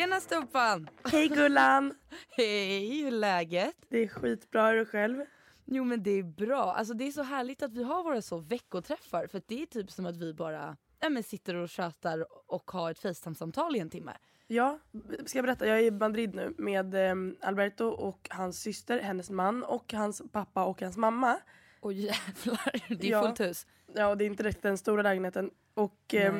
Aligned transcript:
Tjena 0.00 0.20
Stumpan! 0.20 0.88
Hej 1.04 1.28
Gullan! 1.28 1.94
Hej, 2.36 3.02
hur 3.02 3.06
är 3.06 3.10
läget? 3.10 3.74
Det 3.88 3.98
är 3.98 4.08
skitbra, 4.08 4.68
är 4.68 4.74
du 4.74 4.84
själv? 4.86 5.24
Jo 5.64 5.84
men 5.84 6.02
det 6.02 6.10
är 6.10 6.22
bra. 6.22 6.72
Alltså 6.72 6.94
det 6.94 7.06
är 7.06 7.12
så 7.12 7.22
härligt 7.22 7.62
att 7.62 7.72
vi 7.72 7.82
har 7.82 8.02
våra 8.02 8.22
så 8.22 8.38
veckoträffar 8.38 9.26
för 9.26 9.42
det 9.46 9.62
är 9.62 9.66
typ 9.66 9.90
som 9.90 10.06
att 10.06 10.16
vi 10.16 10.34
bara 10.34 10.76
ja, 11.00 11.08
men 11.08 11.22
sitter 11.22 11.54
och 11.54 11.68
tjötar 11.68 12.26
och 12.52 12.70
har 12.70 12.90
ett 12.90 12.98
Facetime-samtal 12.98 13.76
i 13.76 13.78
en 13.78 13.90
timme. 13.90 14.12
Ja, 14.46 14.78
ska 15.26 15.38
jag 15.38 15.44
berätta? 15.44 15.66
Jag 15.66 15.78
är 15.78 15.82
i 15.82 15.90
Madrid 15.90 16.34
nu 16.34 16.54
med 16.58 16.94
eh, 16.94 17.14
Alberto 17.40 17.84
och 17.84 18.28
hans 18.30 18.60
syster, 18.60 18.98
hennes 18.98 19.30
man 19.30 19.62
och 19.64 19.92
hans 19.92 20.22
pappa 20.32 20.64
och 20.64 20.82
hans 20.82 20.96
mamma. 20.96 21.38
Och 21.80 21.92
jävlar, 21.92 22.88
det 22.94 23.06
är 23.06 23.10
Ja. 23.10 23.22
fullt 23.22 23.40
hus. 23.40 23.66
Ja, 23.94 24.08
och 24.08 24.16
det 24.16 24.24
är 24.24 24.26
inte 24.26 24.42
direkt 24.42 24.62
den 24.62 24.78
stora 24.78 25.02
lägenheten. 25.02 25.50
Och 25.74 26.14
eh. 26.14 26.34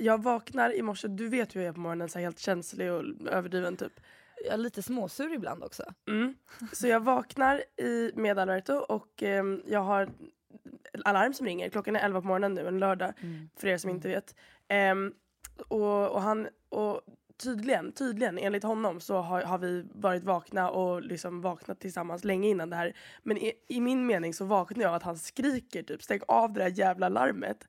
Jag 0.00 0.22
vaknar 0.22 0.74
i 0.74 0.82
morse, 0.82 1.08
du 1.08 1.28
vet 1.28 1.56
hur 1.56 1.60
jag 1.60 1.68
är 1.68 1.72
på 1.72 1.80
morgonen, 1.80 2.08
så 2.08 2.18
helt 2.18 2.38
känslig 2.38 2.92
och 2.92 3.04
överdriven 3.30 3.76
typ. 3.76 4.00
Jag 4.44 4.54
är 4.54 4.58
lite 4.58 4.82
småsur 4.82 5.34
ibland 5.34 5.64
också. 5.64 5.82
Mm. 6.08 6.34
Så 6.72 6.86
jag 6.86 7.00
vaknar 7.00 7.62
i, 7.76 8.12
med 8.14 8.38
Alberto 8.38 8.72
och 8.72 9.22
eh, 9.22 9.44
jag 9.66 9.80
har 9.80 10.10
alarm 11.04 11.34
som 11.34 11.46
ringer. 11.46 11.68
Klockan 11.68 11.96
är 11.96 12.00
11 12.00 12.20
på 12.20 12.26
morgonen 12.26 12.54
nu, 12.54 12.68
en 12.68 12.78
lördag. 12.78 13.12
För 13.56 13.68
er 13.68 13.78
som 13.78 13.90
inte 13.90 14.08
vet. 14.08 14.34
Ehm, 14.68 15.14
och, 15.68 16.10
och 16.10 16.22
han, 16.22 16.48
och 16.68 17.00
tydligen, 17.42 17.92
tydligen 17.92 18.38
enligt 18.38 18.62
honom 18.62 19.00
så 19.00 19.16
har, 19.16 19.42
har 19.42 19.58
vi 19.58 19.86
varit 19.94 20.24
vakna 20.24 20.70
och 20.70 21.02
liksom 21.02 21.40
vaknat 21.40 21.80
tillsammans 21.80 22.24
länge 22.24 22.48
innan 22.48 22.70
det 22.70 22.76
här. 22.76 22.96
Men 23.22 23.38
i, 23.38 23.52
i 23.68 23.80
min 23.80 24.06
mening 24.06 24.34
så 24.34 24.44
vaknar 24.44 24.84
jag 24.84 24.94
att 24.94 25.02
han 25.02 25.18
skriker 25.18 25.82
typ 25.82 26.02
stäng 26.02 26.20
av 26.28 26.52
det 26.52 26.60
där 26.60 26.78
jävla 26.78 27.08
larmet. 27.08 27.68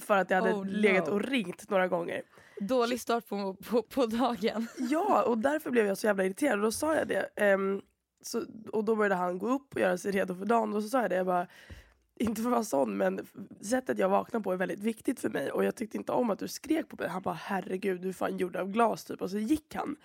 För 0.00 0.16
att 0.16 0.30
jag 0.30 0.42
hade 0.42 0.54
Oh, 0.54 0.64
no. 0.64 0.70
legat 0.70 1.08
och 1.08 1.22
ringt 1.22 1.70
några 1.70 1.88
gånger. 1.88 2.22
Dålig 2.60 3.00
start 3.00 3.28
på, 3.28 3.54
på, 3.54 3.82
på 3.82 4.06
dagen. 4.06 4.66
Ja, 4.78 5.22
och 5.22 5.38
därför 5.38 5.70
blev 5.70 5.86
jag 5.86 5.98
så 5.98 6.06
jävla 6.06 6.24
irriterad. 6.24 6.58
Och 6.58 6.64
då 6.64 6.72
sa 6.72 6.94
jag 6.94 7.08
det. 7.08 7.28
Ehm, 7.36 7.82
så, 8.22 8.44
och 8.72 8.84
då 8.84 8.96
började 8.96 9.14
han 9.14 9.38
gå 9.38 9.48
upp 9.48 9.74
och 9.74 9.80
göra 9.80 9.98
sig 9.98 10.12
redo 10.12 10.34
för 10.34 10.44
dagen. 10.44 10.74
Och 10.74 10.82
så 10.82 10.88
sa 10.88 11.00
jag 11.00 11.10
det. 11.10 11.16
Jag 11.16 11.26
bara, 11.26 11.46
inte 12.16 12.42
för 12.42 12.48
att 12.48 12.52
vara 12.52 12.64
sån, 12.64 12.96
men 12.96 13.26
sättet 13.60 13.98
jag 13.98 14.08
vaknar 14.08 14.40
på 14.40 14.52
är 14.52 14.56
väldigt 14.56 14.80
viktigt 14.80 15.20
för 15.20 15.28
mig. 15.28 15.50
Och 15.50 15.64
jag 15.64 15.74
tyckte 15.74 15.96
inte 15.96 16.12
om 16.12 16.30
att 16.30 16.38
du 16.38 16.48
skrek 16.48 16.88
på 16.88 16.96
mig. 16.98 17.08
Han 17.08 17.22
bara, 17.22 17.34
herregud, 17.34 18.00
du 18.00 18.08
är 18.08 18.12
fan 18.12 18.36
gjord 18.36 18.56
av 18.56 18.68
glas 18.68 19.04
typ. 19.04 19.22
Och 19.22 19.30
så 19.30 19.38
gick 19.38 19.74
han. 19.74 19.96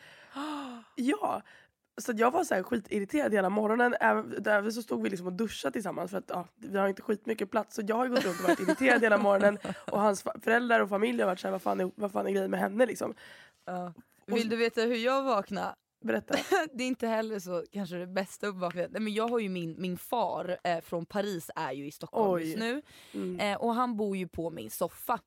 Ja. 0.95 1.41
Så 1.99 2.13
jag 2.15 2.31
var 2.31 2.43
så 2.43 2.55
här 2.55 2.63
skitirriterad 2.63 3.33
hela 3.33 3.49
morgonen. 3.49 3.95
Även 3.99 4.73
så 4.73 4.81
stod 4.81 5.03
vi 5.03 5.09
liksom 5.09 5.27
och 5.27 5.33
duschade 5.33 5.73
tillsammans 5.73 6.11
för 6.11 6.17
att 6.17 6.29
ja, 6.29 6.47
vi 6.55 6.77
har 6.77 6.87
inte 6.87 7.01
skitmycket 7.01 7.51
plats. 7.51 7.75
Så 7.75 7.81
jag 7.87 7.95
har 7.95 8.07
gått 8.07 8.25
runt 8.25 8.39
och 8.39 8.43
varit 8.43 8.59
irriterad 8.59 9.01
hela 9.01 9.17
morgonen. 9.17 9.57
Och 9.91 10.01
hans 10.01 10.23
föräldrar 10.43 10.79
och 10.79 10.89
familj 10.89 11.21
har 11.21 11.27
varit 11.27 11.39
såhär, 11.39 11.51
vad 11.51 11.61
fan 11.61 11.79
är, 11.79 11.91
vad 11.95 12.11
fan 12.11 12.27
är 12.27 12.31
grejen 12.31 12.51
med 12.51 12.59
henne 12.59 12.85
liksom? 12.85 13.13
Vill 14.25 14.49
du 14.49 14.55
veta 14.55 14.81
hur 14.81 14.95
jag 14.95 15.23
vaknade? 15.23 15.75
Berätta. 16.01 16.35
det 16.73 16.83
är 16.83 16.87
inte 16.87 17.07
heller 17.07 17.39
så 17.39 17.63
kanske 17.71 17.95
det 17.95 18.07
bästa 18.07 18.47
uppvaknandet. 18.47 19.01
Men 19.01 19.13
jag 19.13 19.27
har 19.27 19.39
ju 19.39 19.49
min, 19.49 19.75
min 19.77 19.97
far 19.97 20.57
eh, 20.63 20.81
från 20.81 21.05
Paris 21.05 21.51
är 21.55 21.71
ju 21.71 21.87
i 21.87 21.91
Stockholm 21.91 22.33
Oj. 22.33 22.43
just 22.43 22.59
nu. 22.59 22.81
Mm. 23.13 23.39
Eh, 23.39 23.57
och 23.61 23.73
han 23.73 23.97
bor 23.97 24.17
ju 24.17 24.27
på 24.27 24.49
min 24.49 24.69
soffa. 24.69 25.19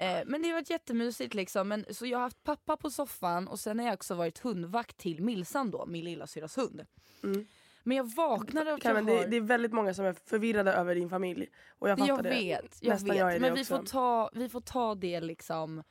Eh, 0.00 0.20
men 0.26 0.42
det 0.42 0.48
har 0.48 0.54
varit 0.54 0.70
jättemysigt 0.70 1.34
liksom. 1.34 1.68
Men, 1.68 1.84
så 1.90 2.06
jag 2.06 2.18
har 2.18 2.22
haft 2.22 2.44
pappa 2.44 2.76
på 2.76 2.90
soffan 2.90 3.48
och 3.48 3.60
sen 3.60 3.78
har 3.78 3.86
jag 3.86 3.94
också 3.94 4.14
varit 4.14 4.38
hundvakt 4.38 4.96
till 4.96 5.22
Milsan 5.22 5.70
då, 5.70 5.86
min 5.86 6.04
lillasyrras 6.04 6.58
hund. 6.58 6.86
Mm. 7.22 7.46
Men 7.82 7.96
jag 7.96 8.14
vaknade 8.14 8.70
jag 8.70 8.80
Carmen, 8.80 9.06
det, 9.06 9.16
har... 9.16 9.26
det 9.26 9.36
är 9.36 9.40
väldigt 9.40 9.72
många 9.72 9.94
som 9.94 10.04
är 10.04 10.12
förvirrade 10.12 10.72
över 10.72 10.94
din 10.94 11.10
familj. 11.10 11.46
Och 11.78 11.88
jag 11.88 11.98
fattar 11.98 12.08
jag 12.08 12.22
det. 12.22 12.30
vet, 12.30 12.78
jag 12.80 12.92
Nästan 12.92 13.08
vet. 13.08 13.18
jag 13.18 13.28
är 13.28 13.34
det 13.34 13.40
men 13.40 13.54
vi 13.54 13.62
också. 13.62 13.76
får, 13.76 13.84
ta, 13.84 14.30
vi 14.32 14.48
får 14.48 14.60
ta 14.60 14.94
det 14.94 15.20
liksom 15.20 15.82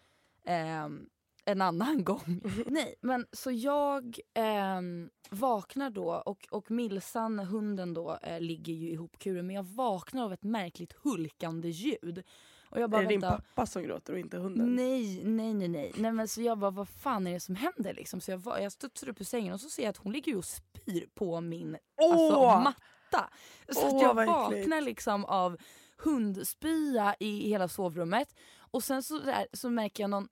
ehm, 0.46 1.10
en 1.46 1.62
annan 1.62 2.04
gång. 2.04 2.42
Nej, 2.66 2.96
men 3.02 3.26
så 3.32 3.52
jag 3.52 4.20
ehm, 4.34 5.10
vaknar 5.30 5.90
då 5.90 6.24
och, 6.26 6.48
och 6.52 6.72
Milsan, 6.72 7.40
hunden 7.40 7.94
då, 7.94 8.20
eh, 8.22 8.42
ligger 8.42 8.74
ju 8.74 8.90
ihopkuren 8.90 9.48
men 9.48 9.56
jag 9.56 9.64
vaknar 9.64 10.26
av 10.26 10.34
ett 10.34 10.44
märkligt 10.44 10.94
hulkande 10.94 11.70
ljud. 11.70 12.24
Och 12.70 12.80
jag 12.80 12.90
bara, 12.90 13.02
är 13.02 13.06
det 13.06 13.10
din 13.10 13.22
pappa 13.22 13.66
som 13.66 13.84
gråter 13.84 14.14
och 14.14 14.20
inte 14.20 14.38
hunden? 14.38 14.76
Nej, 14.76 15.24
nej, 15.24 15.54
nej, 15.54 15.68
nej. 15.68 15.92
nej 15.96 16.12
men 16.12 16.28
så 16.28 16.42
jag 16.42 16.58
bara, 16.58 16.72
vad 16.72 16.90
fan 16.90 17.28
är 17.28 17.34
det 17.34 17.40
som 17.40 17.56
händer 17.56 17.94
liksom? 17.94 18.22
Så 18.22 18.32
jag, 18.32 18.38
var, 18.38 18.60
jag 18.60 18.72
studsar 18.72 19.10
upp 19.10 19.22
ur 19.22 19.26
sängen 19.26 19.54
och 19.54 19.62
så 19.62 19.70
ser 19.70 19.84
jag 19.84 19.90
att 19.90 19.98
hon 19.98 20.14
ligger 20.14 20.38
och 20.38 20.46
spyr 20.46 21.08
på 21.16 21.42
min 21.42 21.78
alltså, 22.02 22.36
Åh! 22.36 22.64
matta. 22.64 23.30
Så 23.70 23.82
Åh, 23.82 23.96
att 23.96 24.02
jag 24.02 24.14
vaknar 24.14 24.82
liksom 24.82 25.26
av 25.26 25.58
hundspya 25.98 27.16
i 27.20 27.50
hela 27.50 27.68
sovrummet. 27.68 28.36
Och 28.72 28.84
sen 28.84 29.04
så, 29.04 29.20
där, 29.20 29.48
så 29.54 29.70
märker 29.70 30.04
jag 30.04 30.10
någon 30.10 30.28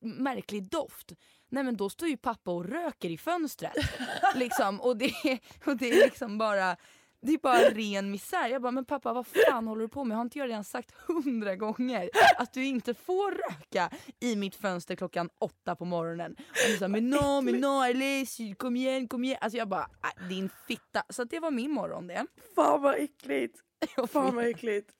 märklig 0.00 0.70
doft. 0.70 1.12
Nej 1.48 1.64
men 1.64 1.76
då 1.76 1.90
står 1.90 2.08
ju 2.08 2.16
pappa 2.16 2.50
och 2.50 2.64
röker 2.64 3.10
i 3.10 3.18
fönstret. 3.18 3.72
liksom, 4.34 4.80
och, 4.80 4.96
det, 4.96 5.12
och 5.66 5.76
det 5.76 5.90
är 5.90 6.04
liksom 6.04 6.38
bara 6.38 6.76
det 7.20 7.32
är 7.32 7.38
bara 7.38 7.58
ren 7.58 8.10
misär. 8.10 8.48
Jag 8.48 8.62
bara, 8.62 8.72
men 8.72 8.84
pappa 8.84 9.12
vad 9.12 9.26
fan 9.26 9.66
håller 9.66 9.82
du 9.82 9.88
på 9.88 10.04
med? 10.04 10.16
Har 10.16 10.22
inte 10.22 10.38
jag 10.38 10.48
redan 10.48 10.64
sagt 10.64 10.90
hundra 10.90 11.56
gånger 11.56 12.10
att 12.38 12.52
du 12.52 12.64
inte 12.64 12.94
får 12.94 13.30
röka 13.30 13.90
i 14.20 14.36
mitt 14.36 14.56
fönster 14.56 14.96
klockan 14.96 15.30
åtta 15.38 15.76
på 15.76 15.84
morgonen? 15.84 16.36
Och 16.38 16.70
han 16.70 16.78
sa, 16.78 16.88
men 16.88 17.10
no, 17.10 17.40
men 17.42 17.60
no, 17.60 17.82
Alice, 17.82 18.54
kom 18.54 18.76
igen, 18.76 19.08
kom 19.08 19.24
igen. 19.24 19.38
Alltså 19.40 19.58
jag 19.58 19.68
bara, 19.68 19.88
äh, 20.02 20.28
din 20.28 20.50
fitta. 20.68 21.02
Så 21.08 21.24
det 21.24 21.40
var 21.40 21.50
min 21.50 21.70
morgon 21.70 22.06
det. 22.06 22.26
Fan 22.54 22.82
vad 22.82 22.94
äckligt! 22.94 23.60
Fan 24.08 24.34
vad 24.34 24.46
äckligt. 24.46 24.90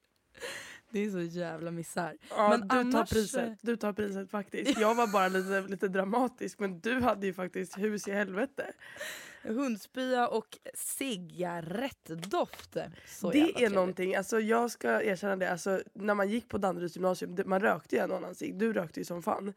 Det 0.90 1.04
är 1.04 1.10
så 1.10 1.20
jävla 1.20 1.70
misär. 1.70 2.16
Ja, 2.30 2.48
Men 2.48 2.60
du 2.60 2.68
tar 2.68 2.76
annars, 2.78 3.12
eh, 3.12 3.16
priset. 3.16 3.58
Du 3.62 3.76
tar 3.76 3.92
priset 3.92 4.30
faktiskt. 4.30 4.78
Jag 4.80 4.94
var 4.94 5.06
bara 5.06 5.28
lite, 5.28 5.60
lite 5.68 5.88
dramatisk 5.88 6.58
men 6.58 6.80
du 6.80 7.00
hade 7.00 7.26
ju 7.26 7.34
faktiskt 7.34 7.78
hus 7.78 8.08
i 8.08 8.12
helvete. 8.12 8.72
Hundspya 9.42 10.28
och 10.28 10.58
cigarettdoft. 10.74 12.76
Så 13.06 13.30
det 13.30 13.64
är 13.64 13.70
någonting, 13.70 14.14
alltså 14.16 14.40
jag 14.40 14.70
ska 14.70 15.02
erkänna 15.02 15.36
det, 15.36 15.50
alltså, 15.50 15.80
när 15.92 16.14
man 16.14 16.28
gick 16.28 16.48
på 16.48 16.58
Danderyds 16.58 16.96
gymnasium, 16.96 17.36
man 17.46 17.60
rökte 17.60 17.96
ju 17.96 18.02
en 18.02 18.12
annan 18.12 18.34
cigg. 18.34 18.58
Du 18.58 18.72
rökte 18.72 19.00
ju 19.00 19.04
som 19.04 19.22
fan. 19.22 19.52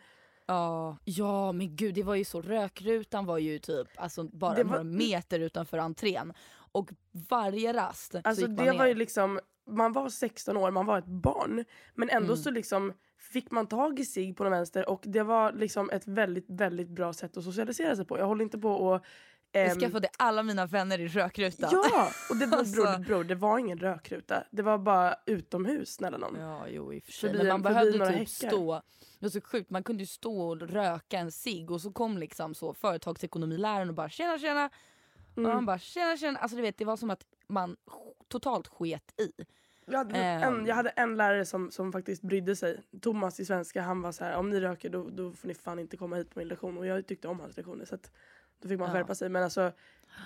Ja, 0.46 0.98
ja 1.06 1.52
men 1.52 1.76
gud 1.76 1.96
det 1.96 2.04
var 2.04 2.16
ju 2.16 2.26
så. 2.26 2.42
Rökrutan 2.42 3.26
var 3.26 3.38
ju 3.38 3.60
typ 3.60 3.88
alltså, 3.96 4.24
bara 4.24 4.56
var- 4.56 4.64
några 4.64 4.84
meter 4.84 5.40
utanför 5.40 5.78
entrén. 5.78 6.34
Och 6.72 6.90
varje 7.30 7.74
rast 7.74 8.12
så 8.12 8.22
Alltså 8.24 8.42
gick 8.42 8.50
man 8.58 8.66
det 8.66 8.72
ner. 8.72 8.80
var 8.80 8.86
ju 8.86 8.94
liksom, 8.96 9.40
man 9.70 9.94
var 9.94 10.10
16 10.10 10.58
år, 10.58 10.72
man 10.72 10.86
var 10.86 10.98
ett 11.00 11.06
barn. 11.06 11.66
Men 11.96 12.10
ändå 12.10 12.34
Mm. 12.34 12.44
så 12.44 12.52
liksom 12.52 12.94
fick 13.34 13.52
man 13.52 13.68
tag 13.68 14.00
i 14.00 14.06
sig 14.06 14.34
på 14.34 14.44
den 14.44 14.52
vänster 14.52 14.90
och 14.90 15.02
det 15.06 15.24
var 15.24 15.52
liksom 15.54 15.90
ett 15.90 16.08
väldigt, 16.08 16.46
väldigt 16.50 16.90
bra 16.90 17.14
sätt 17.14 17.38
att 17.38 17.44
socialisera 17.44 17.96
sig 17.96 18.06
på. 18.06 18.20
Jag 18.20 18.26
håller 18.28 18.44
inte 18.44 18.58
på 18.60 18.70
och... 18.72 19.06
Jag 19.52 19.68
ehm, 19.72 19.80
skaffade 19.80 20.10
alla 20.18 20.44
mina 20.44 20.66
vänner 20.66 21.00
i 21.00 21.08
rökrutan. 21.08 21.70
Ja! 21.72 22.10
Och 22.30 22.36
det 22.38 22.46
var, 22.46 22.58
Alltså. 22.58 22.82
bror, 22.84 22.98
bror, 23.06 23.24
det 23.24 23.36
var 23.36 23.58
ingen 23.60 23.78
rökruta. 23.78 24.44
Det 24.52 24.62
var 24.62 24.78
bara 24.78 25.16
utomhus, 25.26 25.90
snälla 25.94 26.18
någon. 26.18 26.36
Ja, 26.40 26.68
jo 26.68 26.94
i 26.94 27.00
och 27.00 27.04
för 27.04 27.12
sig. 27.12 27.30
Förbi 27.30 27.38
Men 27.44 27.52
en- 27.52 27.62
man 27.62 27.64
förbi 27.64 27.74
behövde 27.74 27.98
några 27.98 28.12
typ 28.12 28.20
häckar. 28.20 28.48
stå, 28.48 28.82
det 29.20 29.26
var 29.26 29.30
så 29.30 29.42
sjukt, 29.42 29.70
man 29.70 29.84
kunde 29.84 30.04
ju 30.04 30.08
stå 30.08 30.42
och 30.50 30.62
röka 30.62 31.18
en 31.20 31.32
cigg 31.32 31.72
och 31.72 31.82
så 31.82 31.92
kom 31.92 32.18
liksom 32.18 32.56
så 32.56 32.74
företagsekonomiläraren 32.74 33.90
och 33.90 33.96
bara 33.96 34.10
tjena 34.10 34.38
tjena. 34.40 34.70
Och 35.46 35.52
Mm. 35.52 35.56
man 35.56 35.66
bara 35.66 35.80
tjena 35.80 36.18
tjena. 36.18 36.40
Alltså 36.40 36.56
du 36.56 36.62
vet 36.62 36.78
det 36.78 36.86
var 36.86 36.98
som 36.98 37.10
att 37.10 37.24
man 37.48 37.76
totalt 38.28 38.68
sket 38.68 39.14
i. 39.22 39.32
Jag 39.86 39.98
hade, 39.98 40.16
en, 40.20 40.44
Ehm. 40.54 40.66
jag 40.66 40.76
hade 40.76 40.90
en 40.90 41.18
lärare 41.18 41.46
som, 41.46 41.72
som 41.72 41.92
faktiskt 41.92 42.22
brydde 42.22 42.56
sig. 42.56 42.82
Thomas 43.02 43.40
i 43.40 43.46
svenska, 43.46 43.82
han 43.82 44.02
var 44.02 44.12
så 44.12 44.24
här: 44.24 44.36
om 44.38 44.50
ni 44.50 44.60
röker 44.60 44.90
då, 44.90 45.10
då 45.10 45.32
får 45.34 45.48
ni 45.48 45.54
fan 45.54 45.80
inte 45.80 45.98
komma 45.98 46.16
hit 46.16 46.30
på 46.34 46.40
min 46.40 46.48
lektion. 46.48 46.78
Och 46.78 46.86
jag 46.86 47.08
tyckte 47.08 47.28
om 47.28 47.40
hans 47.40 47.58
lektioner 47.58 47.86
så 47.86 47.96
att 47.96 48.12
då 48.62 48.70
fick 48.70 48.80
man 48.80 48.88
Ja. 48.88 48.94
skärpa 48.94 49.16
sig. 49.16 49.30
Men 49.30 49.44
alltså 49.44 49.72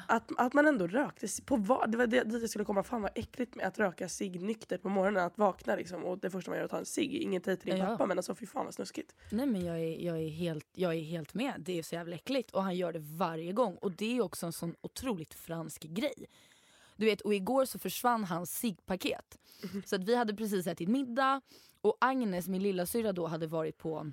att, 0.07 0.31
att 0.37 0.53
man 0.53 0.67
ändå 0.67 0.87
rökte, 0.87 1.27
på 1.45 1.55
vad, 1.55 1.91
det 1.91 1.97
var 1.97 2.07
det 2.07 2.23
dit 2.23 2.41
jag 2.41 2.49
skulle 2.49 2.65
komma. 2.65 2.83
Fan 2.83 3.01
vad 3.01 3.11
äckligt 3.15 3.55
med 3.55 3.65
att 3.67 3.79
röka 3.79 4.09
cigg 4.09 4.41
nykter 4.41 4.77
på 4.77 4.89
morgonen. 4.89 5.23
Att 5.23 5.37
vakna 5.37 5.75
liksom 5.75 6.03
och 6.05 6.17
det 6.19 6.29
första 6.29 6.51
man 6.51 6.55
gör 6.57 6.61
är 6.61 6.65
att 6.65 6.71
ta 6.71 6.77
en 6.77 6.85
cigg. 6.85 7.13
Inget 7.15 7.45
hej 7.45 7.57
till 7.57 7.69
din 7.69 7.79
Ja. 7.79 7.85
pappa 7.85 8.05
men 8.05 8.17
alltså 8.19 8.35
fy 8.35 8.45
fan 8.45 8.65
vad 8.65 8.73
snuskigt. 8.73 9.15
Nej 9.31 9.45
men 9.45 9.65
jag 9.65 9.79
är, 9.79 10.05
jag, 10.05 10.17
är 10.21 10.29
helt, 10.29 10.67
jag 10.73 10.93
är 10.95 11.01
helt 11.01 11.33
med. 11.33 11.53
Det 11.59 11.79
är 11.79 11.83
så 11.83 11.95
jävla 11.95 12.15
äckligt 12.15 12.51
och 12.51 12.63
han 12.63 12.75
gör 12.75 12.93
det 12.93 12.99
varje 12.99 13.51
gång. 13.53 13.75
Och 13.75 13.91
det 13.91 14.17
är 14.17 14.21
också 14.21 14.45
en 14.45 14.53
sån 14.53 14.75
otroligt 14.81 15.33
fransk 15.33 15.83
grej. 15.83 16.25
Du 16.95 17.05
vet, 17.05 17.21
och 17.21 17.33
igår 17.33 17.65
så 17.65 17.79
försvann 17.79 18.23
hans 18.23 18.51
ciggpaket. 18.59 19.39
Så 19.85 19.95
att 19.95 20.03
vi 20.03 20.15
hade 20.15 20.33
precis 20.35 20.67
ätit 20.67 20.89
middag 20.89 21.41
och 21.81 21.97
Agnes, 22.01 22.47
min 22.47 22.63
lilla 22.63 22.85
syra 22.85 23.13
då, 23.13 23.27
hade 23.27 23.47
varit 23.47 23.77
på 23.77 24.11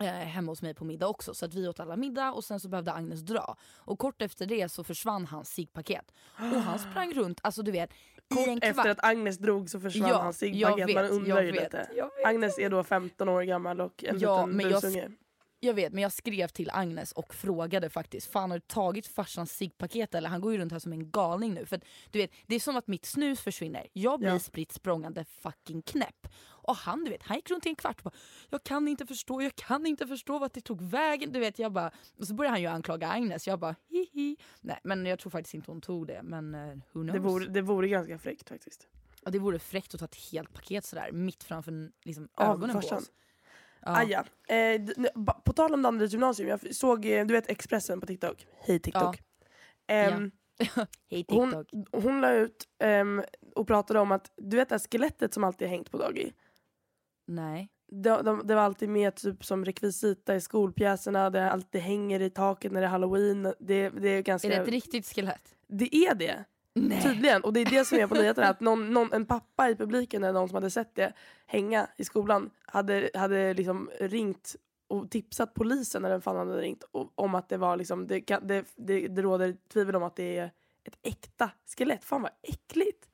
eh, 0.00 0.06
hemma 0.06 0.52
hos 0.52 0.62
mig 0.62 0.74
på 0.74 0.84
middag 0.84 1.06
också. 1.08 1.34
Så 1.34 1.44
att 1.44 1.54
vi 1.54 1.68
åt 1.68 1.80
alla 1.80 1.96
middag 1.96 2.32
och 2.32 2.44
sen 2.44 2.60
så 2.60 2.68
behövde 2.68 2.92
Agnes 2.92 3.20
dra. 3.20 3.56
Och 3.76 3.98
kort 3.98 4.22
efter 4.22 4.46
det 4.46 4.68
så 4.68 4.84
försvann 4.84 5.26
hans 5.26 5.48
ciggpaket. 5.48 6.12
Och 6.36 6.42
han 6.60 6.78
sprang 6.90 7.12
runt, 7.14 7.40
alltså 7.42 7.62
du 7.62 7.70
vet, 7.70 7.90
i 8.38 8.48
en 8.48 8.60
kvart. 8.60 8.70
Efter 8.70 8.90
att 8.90 9.04
Agnes 9.04 9.38
drog 9.38 9.70
så 9.70 9.80
försvann 9.80 10.08
Ja, 10.08 10.16
hans 10.22 10.38
ciggpaket. 10.38 10.94
Man 10.94 11.04
undrar 11.04 11.42
ju 11.42 11.52
vet, 11.52 11.62
lite. 11.62 11.88
Agnes 12.24 12.58
är 12.58 12.70
då 12.70 12.84
15 12.84 13.28
år 13.28 13.42
gammal 13.42 13.80
och 13.80 14.04
en 14.04 14.18
Ja, 14.18 14.36
liten 14.46 14.56
men 14.56 14.70
jag 14.70 14.82
busunge. 14.82 15.08
Jag 15.60 15.74
vet 15.74 15.92
men 15.92 16.02
jag 16.02 16.12
skrev 16.12 16.48
till 16.48 16.70
Agnes 16.72 17.12
och 17.12 17.34
frågade 17.34 17.90
faktiskt, 17.90 18.32
fan 18.32 18.50
har 18.50 18.58
du 18.58 18.64
tagit 18.66 19.06
farsans 19.06 19.52
ciggpaket 19.52 20.14
eller? 20.14 20.28
Han 20.28 20.40
går 20.40 20.52
ju 20.52 20.58
runt 20.58 20.72
här 20.72 20.78
som 20.78 20.92
en 20.92 21.10
galning 21.10 21.54
nu. 21.54 21.66
För 21.66 21.80
du 22.10 22.18
vet, 22.18 22.30
det 22.46 22.54
är 22.54 22.60
som 22.60 22.76
att 22.76 22.86
mitt 22.86 23.06
snus 23.06 23.40
försvinner. 23.40 23.86
Jag 23.92 24.18
blir 24.20 24.28
Ja. 24.28 24.38
spritt 24.38 24.72
språngande 24.72 25.24
fucking 25.24 25.82
knäpp. 25.82 26.28
Och 26.68 26.76
han 26.76 27.04
du 27.04 27.10
vet, 27.10 27.22
han 27.22 27.36
gick 27.36 27.50
runt 27.50 27.66
i 27.66 27.68
en 27.68 27.76
kvart 27.76 27.96
och 27.98 28.04
bara, 28.04 28.14
jag 28.50 28.64
kan 28.64 28.88
inte 28.88 29.06
förstå, 29.06 29.42
jag 29.42 29.54
kan 29.54 29.86
inte 29.86 30.06
förstå 30.06 30.38
vart 30.38 30.52
det 30.52 30.60
tog 30.60 30.82
vägen. 30.82 31.32
Du 31.32 31.40
vet, 31.40 31.58
jag 31.58 31.72
bara, 31.72 31.90
och 32.18 32.26
så 32.26 32.34
började 32.34 32.52
han 32.52 32.60
ju 32.60 32.66
anklaga 32.66 33.08
Agnes, 33.08 33.46
jag 33.46 33.58
bara 33.58 33.74
hihi. 33.88 34.36
Nej 34.60 34.80
men 34.84 35.06
jag 35.06 35.18
tror 35.18 35.30
faktiskt 35.30 35.54
inte 35.54 35.70
hon 35.70 35.80
tog 35.80 36.06
det 36.06 36.20
men 36.22 36.54
uh, 36.54 36.78
who 36.92 37.02
knows. 37.02 37.12
Det 37.12 37.18
vore, 37.18 37.46
det 37.46 37.60
vore 37.60 37.88
ganska 37.88 38.18
fräckt 38.18 38.48
faktiskt. 38.48 38.88
Ja, 39.24 39.30
det 39.30 39.38
vore 39.38 39.58
fräckt 39.58 39.94
att 39.94 40.00
ta 40.00 40.04
ett 40.04 40.32
helt 40.32 40.52
paket 40.52 40.84
sådär 40.84 41.12
mitt 41.12 41.44
framför 41.44 41.90
liksom, 42.04 42.28
ögonen 42.38 42.76
på 42.76 42.82
farsan. 42.82 42.98
oss. 42.98 43.10
Ja. 43.80 43.96
Ah, 43.96 44.02
ja. 44.02 44.24
eh, 44.54 44.80
på 45.44 45.52
tal 45.52 45.74
om 45.74 45.82
Danderyds 45.82 46.12
gymnasium, 46.12 46.48
jag 46.48 46.74
såg 46.74 47.06
eh, 47.06 47.26
du 47.26 47.34
vet 47.34 47.50
Expressen 47.50 48.00
på 48.00 48.06
TikTok. 48.06 48.46
Hej 48.66 48.80
TikTok. 48.80 49.22
Ehm, 49.86 50.30
Hej 51.10 51.24
hon, 51.28 51.64
TikTok. 51.64 51.88
hon 52.02 52.20
la 52.20 52.32
ut 52.32 52.68
ehm, 52.78 53.22
och 53.54 53.66
pratade 53.66 54.00
om 54.00 54.12
att 54.12 54.32
du 54.36 54.56
vet 54.56 54.68
det 54.68 54.74
här 54.74 54.90
skelettet 54.90 55.34
som 55.34 55.44
alltid 55.44 55.68
hängt 55.68 55.90
på 55.90 55.98
Dagi. 55.98 56.32
Nej. 57.28 57.68
Det, 57.90 58.22
de, 58.22 58.46
det 58.46 58.54
var 58.54 58.62
alltid 58.62 58.88
med 58.88 59.14
typ 59.14 59.44
som 59.44 59.64
rekvisita 59.64 60.34
i 60.34 60.40
skolpjäserna, 60.40 61.30
det 61.30 61.50
alltid 61.50 61.80
hänger 61.80 62.20
i 62.20 62.30
taket 62.30 62.72
när 62.72 62.80
det 62.80 62.86
är 62.86 62.90
halloween. 62.90 63.42
Det, 63.58 63.88
det 63.90 64.08
är 64.08 64.22
ganska... 64.22 64.48
Är 64.48 64.56
det 64.56 64.62
ett 64.62 64.68
riktigt 64.68 65.06
skelett? 65.06 65.54
det 65.68 65.96
är 65.96 66.14
det. 66.14 66.44
Nej. 66.74 67.02
Tydligen. 67.02 67.44
Och 67.44 67.52
det 67.52 67.60
är 67.60 67.64
det 67.70 67.84
som 67.84 67.98
är 67.98 68.06
på 68.06 68.14
nyheterna. 68.20 68.48
Att 68.48 68.60
någon, 68.60 68.92
någon, 68.92 69.12
en 69.12 69.26
pappa 69.26 69.70
i 69.70 69.76
publiken 69.76 70.24
eller 70.24 70.32
någon 70.32 70.48
som 70.48 70.54
hade 70.54 70.70
sett 70.70 70.94
det 70.94 71.12
hänga 71.46 71.86
i 71.96 72.04
skolan 72.04 72.50
hade, 72.66 73.10
hade 73.14 73.54
liksom 73.54 73.90
ringt 74.00 74.56
och 74.88 75.10
tipsat 75.10 75.54
polisen 75.54 76.02
när 76.02 76.10
den 76.10 76.20
fan 76.20 76.36
hade 76.36 76.60
ringt 76.60 76.82
och, 76.82 77.12
om 77.14 77.34
att 77.34 77.48
det 77.48 77.56
var 77.56 77.76
liksom, 77.76 78.06
det, 78.06 78.20
kan- 78.20 78.46
det, 78.46 78.64
det, 78.76 79.08
det 79.08 79.22
råder 79.22 79.56
tvivel 79.72 79.96
om 79.96 80.02
att 80.02 80.16
det 80.16 80.38
är 80.38 80.50
ett 80.84 80.98
äkta 81.02 81.50
skelett. 81.76 82.04
Fan 82.04 82.22
vad 82.22 82.30
äckligt. 82.42 83.07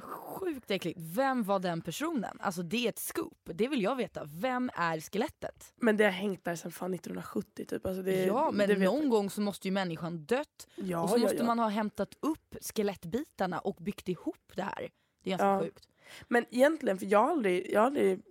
Sjukt 0.00 0.70
äckligt. 0.70 0.98
Vem 1.00 1.42
var 1.42 1.58
den 1.58 1.80
personen? 1.80 2.36
Alltså 2.40 2.62
det 2.62 2.84
är 2.84 2.88
ett 2.88 2.98
scoop. 2.98 3.38
Det 3.44 3.68
vill 3.68 3.82
jag 3.82 3.96
veta. 3.96 4.24
Vem 4.24 4.70
är 4.74 5.00
skelettet? 5.00 5.74
Men 5.76 5.96
det 5.96 6.04
har 6.04 6.10
hängt 6.10 6.44
där 6.44 6.56
sedan 6.56 6.72
fan 6.72 6.94
1970 6.94 7.64
typ. 7.64 7.86
Alltså 7.86 8.02
det, 8.02 8.24
ja 8.24 8.50
men 8.50 8.68
det 8.68 8.78
någon 8.78 9.08
gång 9.08 9.30
så 9.30 9.40
måste 9.40 9.68
ju 9.68 9.72
människan 9.72 10.24
dött. 10.24 10.68
Ja, 10.74 11.02
och 11.02 11.10
så 11.10 11.16
ja, 11.16 11.20
måste 11.20 11.36
ja. 11.36 11.44
man 11.44 11.58
ha 11.58 11.68
hämtat 11.68 12.14
upp 12.20 12.56
skelettbitarna 12.60 13.58
och 13.58 13.76
byggt 13.76 14.08
ihop 14.08 14.52
det 14.54 14.62
här. 14.62 14.90
Det 15.22 15.32
är 15.32 15.38
ganska 15.38 15.66
sjukt. 15.66 15.88
Men 16.28 16.44
egentligen, 16.50 16.98
för 16.98 17.06
jag 17.06 17.18
har 17.18 17.30
aldrig, 17.30 17.72
jag 17.72 17.80
har 17.80 17.86
aldrig 17.86 18.22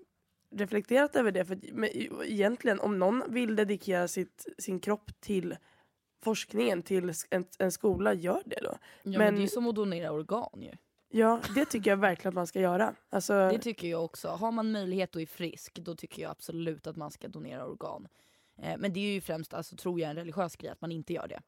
reflekterat 0.51 1.15
över 1.15 1.31
det. 1.31 1.45
För 1.45 1.59
egentligen, 2.25 2.79
om 2.79 2.99
någon 2.99 3.23
vill 3.27 3.55
dedikera 3.55 4.07
sitt, 4.07 4.45
sin 4.57 4.79
kropp 4.79 5.11
till 5.19 5.57
forskningen, 6.23 6.83
till 6.83 7.13
en, 7.29 7.45
en 7.59 7.71
skola, 7.71 8.13
gör 8.13 8.41
det 8.45 8.59
då. 8.61 8.71
Ja, 8.71 8.77
men, 9.03 9.17
Men- 9.17 9.33
det 9.33 9.39
är 9.39 9.41
ju 9.41 9.47
som 9.47 9.67
att 9.67 9.75
donera 9.75 10.11
organ 10.11 10.61
ju. 10.61 10.71
Ja, 11.09 11.39
det 11.55 11.65
tycker 11.65 11.89
jag 11.89 11.97
verkligen 11.97 12.29
att 12.29 12.35
man 12.35 12.47
ska 12.47 12.59
göra. 12.59 12.95
Alltså, 13.09 13.33
Det 13.33 13.59
tycker 13.59 13.87
jag 13.87 14.05
också. 14.05 14.27
Har 14.27 14.51
man 14.51 14.71
möjlighet 14.71 15.15
och 15.15 15.21
är 15.21 15.25
frisk 15.25 15.79
då 15.79 15.95
tycker 15.95 16.21
jag 16.21 16.31
absolut 16.31 16.87
att 16.87 16.95
man 16.95 17.11
ska 17.11 17.27
donera 17.27 17.65
organ. 17.65 18.07
Eh, 18.57 18.77
men 18.77 18.93
det 18.93 18.99
är 18.99 19.13
ju 19.13 19.21
främst, 19.21 19.53
alltså, 19.53 19.75
tror 19.75 19.99
jag, 19.99 20.09
en 20.09 20.15
religiös 20.15 20.55
grej 20.55 20.71
att 20.71 20.81
man 20.81 20.91
inte 20.91 21.13
gör 21.13 21.27
det. 21.27 21.39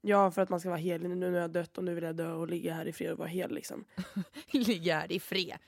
ja, 0.00 0.30
för 0.30 0.42
att 0.42 0.48
man 0.48 0.60
ska 0.60 0.68
vara 0.68 0.78
hel. 0.78 1.02
Nu 1.02 1.14
när 1.14 1.32
jag 1.32 1.40
har 1.40 1.48
dött 1.48 1.78
och 1.78 1.84
nu 1.84 1.94
vill 1.94 2.04
jag 2.04 2.16
dö 2.16 2.32
och 2.32 2.48
ligga 2.48 2.74
här 2.74 2.86
i 2.88 2.92
fred 2.92 3.12
och 3.12 3.18
vara 3.18 3.28
hel. 3.28 3.54
Liksom. 3.54 3.84
Ligga 4.50 4.98
här 4.98 5.12
i 5.12 5.20
fred. 5.20 5.58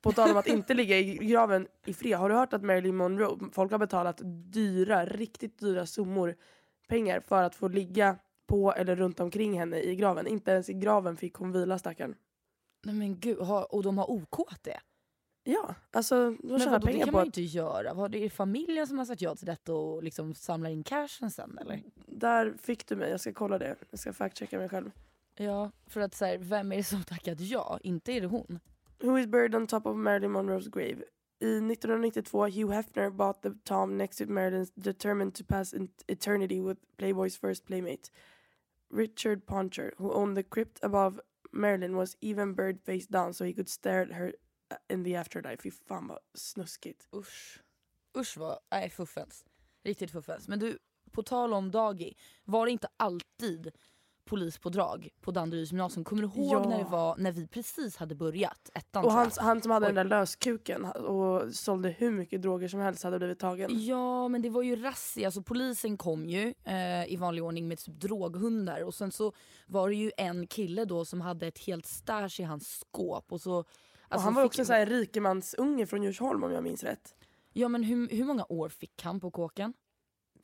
På 0.00 0.12
tal 0.12 0.30
om 0.30 0.36
att 0.36 0.46
inte 0.46 0.74
ligga 0.74 0.98
i 0.98 1.14
graven 1.22 1.66
i 1.86 1.94
fred. 1.94 2.18
Har 2.18 2.28
du 2.28 2.34
hört 2.34 2.52
att 2.52 2.62
Marilyn 2.62 2.96
Monroe, 2.96 3.38
folk 3.52 3.72
har 3.72 3.78
betalat 3.78 4.20
dyra, 4.52 5.06
riktigt 5.06 5.58
dyra 5.58 5.86
summor 5.86 6.36
pengar 6.88 7.20
för 7.20 7.42
att 7.42 7.54
få 7.54 7.68
ligga 7.68 8.16
på 8.46 8.72
eller 8.72 8.96
runt 8.96 9.20
omkring 9.20 9.58
henne 9.58 9.80
i 9.80 9.96
graven. 9.96 10.26
Inte 10.26 10.50
ens 10.50 10.70
i 10.70 10.72
graven 10.74 11.16
fick 11.16 11.34
hon 11.34 11.52
vila 11.52 11.78
stackarn. 11.78 12.14
Nej 12.82 12.94
men 12.94 13.20
gud, 13.20 13.38
har, 13.38 13.74
och 13.74 13.82
de 13.82 13.98
har 13.98 14.06
OK't 14.06 14.58
det? 14.62 14.80
Ja, 15.44 15.74
alltså 15.90 16.30
de 16.30 16.36
Men 16.42 16.58
tjänar 16.58 16.72
vadå, 16.72 16.86
det 16.86 16.92
pengar 16.92 17.06
kan 17.06 17.12
på 17.12 17.16
man 17.18 17.24
ju 17.24 17.26
inte 17.26 17.42
göra. 17.42 17.90
Är 17.90 18.08
det 18.08 18.30
familjen 18.30 18.86
som 18.86 18.98
har 18.98 19.04
sagt 19.04 19.20
ja 19.20 19.34
till 19.34 19.46
detta 19.46 19.74
och 19.74 20.02
liksom 20.02 20.34
samlar 20.34 20.70
in 20.70 20.84
cashen 20.84 21.30
sen 21.30 21.58
eller? 21.60 21.82
där 22.06 22.54
fick 22.62 22.86
du 22.86 22.96
mig, 22.96 23.10
jag 23.10 23.20
ska 23.20 23.32
kolla 23.32 23.58
det. 23.58 23.76
Jag 23.90 24.00
ska 24.00 24.12
fact-checka 24.12 24.58
mig 24.58 24.68
själv. 24.68 24.90
Ja, 25.36 25.70
för 25.86 26.00
att 26.00 26.14
så 26.14 26.24
här, 26.24 26.38
vem 26.38 26.72
är 26.72 26.76
det 26.76 26.84
som 26.84 27.04
tackat 27.04 27.40
ja? 27.40 27.78
Inte 27.82 28.12
är 28.12 28.20
det 28.20 28.26
hon. 28.26 28.60
Who 29.00 29.18
is 29.18 29.26
buried 29.26 29.54
on 29.54 29.66
top 29.66 29.86
of 29.86 29.96
Marilyn 29.96 30.30
Monroes 30.30 30.68
grave? 30.68 31.02
I 31.40 31.58
1992, 31.58 32.46
Hugh 32.46 32.72
Hefner 32.72 33.10
bought 33.10 33.42
the 33.42 33.50
tomb 33.64 33.96
next 33.96 34.18
to 34.18 34.26
Marilyn's 34.26 34.70
determined 34.74 35.34
to 35.34 35.44
pass 35.44 35.74
eternity 36.08 36.60
with 36.60 36.78
Playboy's 36.96 37.36
first 37.36 37.66
playmate. 37.66 38.10
Richard 38.90 39.46
Poncher, 39.46 39.92
who 39.98 40.12
owned 40.12 40.36
the 40.36 40.42
crypt 40.42 40.80
above 40.82 41.20
Marilyn, 41.52 41.96
was 41.96 42.16
even 42.20 42.54
bird 42.54 42.80
face 42.80 43.06
down 43.06 43.34
so 43.34 43.44
he 43.44 43.52
could 43.52 43.68
stare 43.68 44.02
at 44.02 44.12
her 44.12 44.32
uh, 44.70 44.76
in 44.88 45.04
the 45.04 45.16
afterlife. 45.16 45.62
Fy 45.62 45.70
fan 45.70 46.06
vad 46.08 46.18
snuskigt. 46.34 47.08
Usch. 47.12 47.58
Usch 48.18 48.36
vad, 48.36 48.58
nej 48.70 48.90
fuffens. 48.90 49.44
Riktigt 49.84 50.10
fuffens. 50.10 50.48
Men 50.48 50.58
du, 50.58 50.78
på 51.12 51.22
tal 51.22 51.52
om 51.52 51.70
Dagi, 51.70 52.16
var 52.44 52.66
det 52.66 52.72
inte 52.72 52.88
alltid 52.96 53.72
polispådrag 54.28 55.08
på 55.20 55.30
Danderyds 55.30 55.72
gymnasium? 55.72 56.04
Kommer 56.04 56.22
du 56.22 56.28
ihåg 56.28 56.54
Ja. 56.54 56.68
när 56.68 56.78
det 56.78 56.84
var 56.90 57.16
när 57.16 57.32
vi 57.32 57.46
precis 57.46 57.96
hade 57.96 58.14
börjat 58.14 58.70
ettan 58.74 59.04
Och 59.04 59.12
han, 59.12 59.30
han 59.36 59.62
som 59.62 59.70
hade 59.70 59.86
Oj. 59.86 59.92
den 59.92 60.08
där 60.08 60.18
löskuken 60.18 60.84
och 60.84 61.54
sålde 61.54 61.88
hur 61.88 62.10
mycket 62.10 62.42
droger 62.42 62.68
som 62.68 62.80
helst 62.80 63.02
hade 63.04 63.18
blivit 63.18 63.38
tagen. 63.38 63.70
Ja 63.84 64.28
men 64.28 64.42
det 64.42 64.50
var 64.50 64.62
ju 64.62 64.76
razzia, 64.76 65.26
alltså 65.28 65.42
polisen 65.42 65.96
kom 65.96 66.28
ju 66.28 66.54
eh, 66.64 67.12
i 67.12 67.16
vanlig 67.16 67.44
ordning 67.44 67.68
med 67.68 67.78
typ 67.78 67.94
droghundar 68.00 68.82
och 68.84 68.94
sen 68.94 69.12
så 69.12 69.32
var 69.66 69.88
det 69.88 69.94
ju 69.94 70.12
en 70.16 70.46
kille 70.46 70.84
då 70.84 71.04
som 71.04 71.20
hade 71.20 71.46
ett 71.46 71.58
helt 71.58 71.86
stash 71.86 72.40
i 72.40 72.42
hans 72.42 72.78
skåp 72.80 73.32
och 73.32 73.40
så... 73.40 73.58
alltså, 74.08 74.24
han 74.24 74.34
var 74.34 74.42
fick- 74.42 74.46
också 74.46 74.64
så 74.64 74.72
här 74.72 74.86
rikemansunge 74.86 75.86
från 75.86 76.02
Djursholm 76.02 76.44
om 76.44 76.52
jag 76.52 76.62
minns 76.64 76.84
rätt. 76.84 77.14
Ja 77.52 77.68
men 77.68 77.82
hur, 77.82 78.08
hur 78.08 78.24
många 78.24 78.46
år 78.48 78.68
fick 78.68 79.02
han 79.02 79.20
på 79.20 79.30
kåken? 79.30 79.72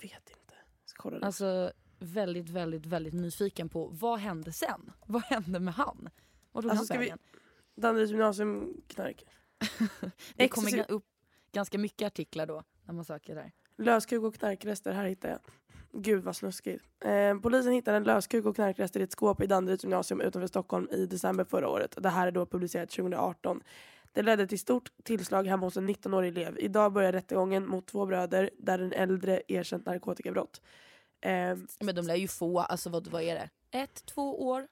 Vet 0.02 0.12
inte. 0.30 0.54
Jag 0.82 0.90
ska 0.90 1.02
kolla 1.02 1.18
det. 1.18 1.26
Alltså 1.26 1.72
väldigt 2.04 2.48
väldigt 2.50 2.86
väldigt 2.86 3.14
nyfiken 3.14 3.68
på 3.68 3.88
vad 3.92 4.18
hände 4.18 4.52
sen? 4.52 4.92
Vad 5.06 5.22
hände 5.22 5.60
med 5.60 5.74
han? 5.74 6.08
Var 6.52 6.62
tog 6.62 6.70
Alltså, 6.70 6.76
han 6.80 6.86
ska 6.86 6.94
vi- 6.94 7.00
vägen? 7.04 7.18
Danderyds 7.76 8.10
gymnasium 8.10 8.82
knark. 8.88 9.24
Det 10.36 10.48
kommer 10.48 10.70
ga- 10.70 10.88
upp 10.88 11.04
ganska 11.52 11.78
mycket 11.78 12.06
artiklar 12.06 12.46
då 12.46 12.62
när 12.84 12.94
man 12.94 13.04
söker 13.04 13.34
där. 13.34 13.52
Löskuk 13.78 14.22
och 14.22 14.34
knarkrester, 14.34 14.92
här 14.92 15.04
hittar 15.04 15.28
jag. 15.28 15.38
Gud 15.92 16.22
vad 16.24 16.36
snuskigt. 16.36 16.84
Eh, 17.04 17.38
polisen 17.38 17.72
hittade 17.72 17.96
en 17.96 18.04
löskuk 18.04 18.44
och 18.46 18.54
knarkrester 18.54 19.00
i 19.00 19.02
ett 19.02 19.12
skåp 19.12 19.42
i 19.42 19.46
Danderyds 19.46 19.84
gymnasium 19.84 20.20
utanför 20.20 20.46
Stockholm 20.46 20.88
i 20.90 21.06
december 21.06 21.44
förra 21.44 21.68
året. 21.68 21.94
Det 22.00 22.08
här 22.08 22.26
är 22.26 22.30
då 22.30 22.46
publicerat 22.46 22.90
2018. 22.90 23.60
Det 24.12 24.22
ledde 24.22 24.46
till 24.46 24.58
stort 24.58 24.90
tillslag 25.02 25.46
hemma 25.46 25.66
hos 25.66 25.76
en 25.76 25.88
19-årig 25.88 26.28
elev. 26.28 26.56
Idag 26.58 26.92
börjar 26.92 27.12
rättegången 27.12 27.66
mot 27.68 27.86
två 27.86 28.06
bröder 28.06 28.50
där 28.58 28.78
den 28.78 28.92
äldre 28.92 29.42
erkänt 29.48 29.86
narkotikabrott. 29.86 30.60
Eh, 31.24 31.56
Men 31.80 31.94
de 31.94 32.06
lär 32.06 32.14
ju 32.14 32.28
få, 32.28 32.60
alltså 32.60 32.90
vad, 32.90 33.06
vad 33.06 33.22
är 33.22 33.34
det? 33.34 33.50
Ett, 33.78 34.06
två 34.06 34.46
år? 34.48 34.68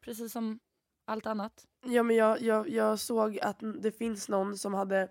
Precis 0.00 0.32
som 0.32 0.58
allt 1.04 1.26
annat. 1.26 1.66
Ja 1.86 2.02
men 2.02 2.16
jag, 2.16 2.42
jag, 2.42 2.68
jag 2.68 2.98
såg 2.98 3.38
att 3.38 3.56
det 3.82 3.92
finns 3.92 4.28
någon 4.28 4.58
som 4.58 4.74
hade, 4.74 5.08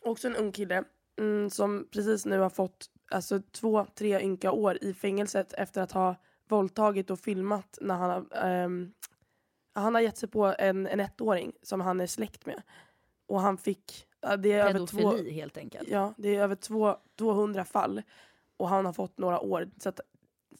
också 0.00 0.28
en 0.28 0.36
ung 0.36 0.52
kille, 0.52 0.84
mm, 1.18 1.50
som 1.50 1.88
precis 1.90 2.26
nu 2.26 2.38
har 2.38 2.50
fått 2.50 2.90
alltså, 3.10 3.40
två, 3.52 3.86
tre 3.94 4.20
ynka 4.20 4.52
år 4.52 4.78
i 4.84 4.94
fängelset 4.94 5.52
efter 5.52 5.82
att 5.82 5.92
ha 5.92 6.16
våldtagit 6.48 7.10
och 7.10 7.20
filmat 7.20 7.78
när 7.80 7.94
han 7.94 8.10
har, 8.10 8.44
ehm, 8.44 8.92
han 9.72 9.94
har 9.94 10.00
gett 10.00 10.16
sig 10.18 10.28
på 10.28 10.54
en, 10.58 10.86
en 10.86 11.00
ettåring 11.00 11.52
som 11.62 11.80
han 11.80 12.00
är 12.00 12.06
släkt 12.06 12.46
med. 12.46 12.62
Och 13.26 13.40
han 13.40 13.58
fick, 13.58 14.06
det 14.38 14.52
är 14.52 14.68
över 14.68 14.86
två, 14.86 14.98
Pedofili 14.98 15.30
helt 15.30 15.56
enkelt. 15.56 15.88
ja, 15.88 16.14
det 16.16 16.36
är 16.36 16.42
över 16.42 16.54
två, 16.54 16.96
200 17.18 17.64
fall 17.64 18.02
och 18.60 18.68
han 18.68 18.86
har 18.86 18.92
fått 18.92 19.18
några 19.18 19.40
år. 19.40 19.70
Så 19.78 19.88
att 19.88 20.00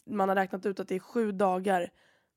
man 0.05 0.29
har 0.29 0.35
räknat 0.35 0.65
ut 0.65 0.79
att 0.79 0.87
det 0.87 0.95
är 0.95 0.99
sju 0.99 1.31
dagar 1.31 1.91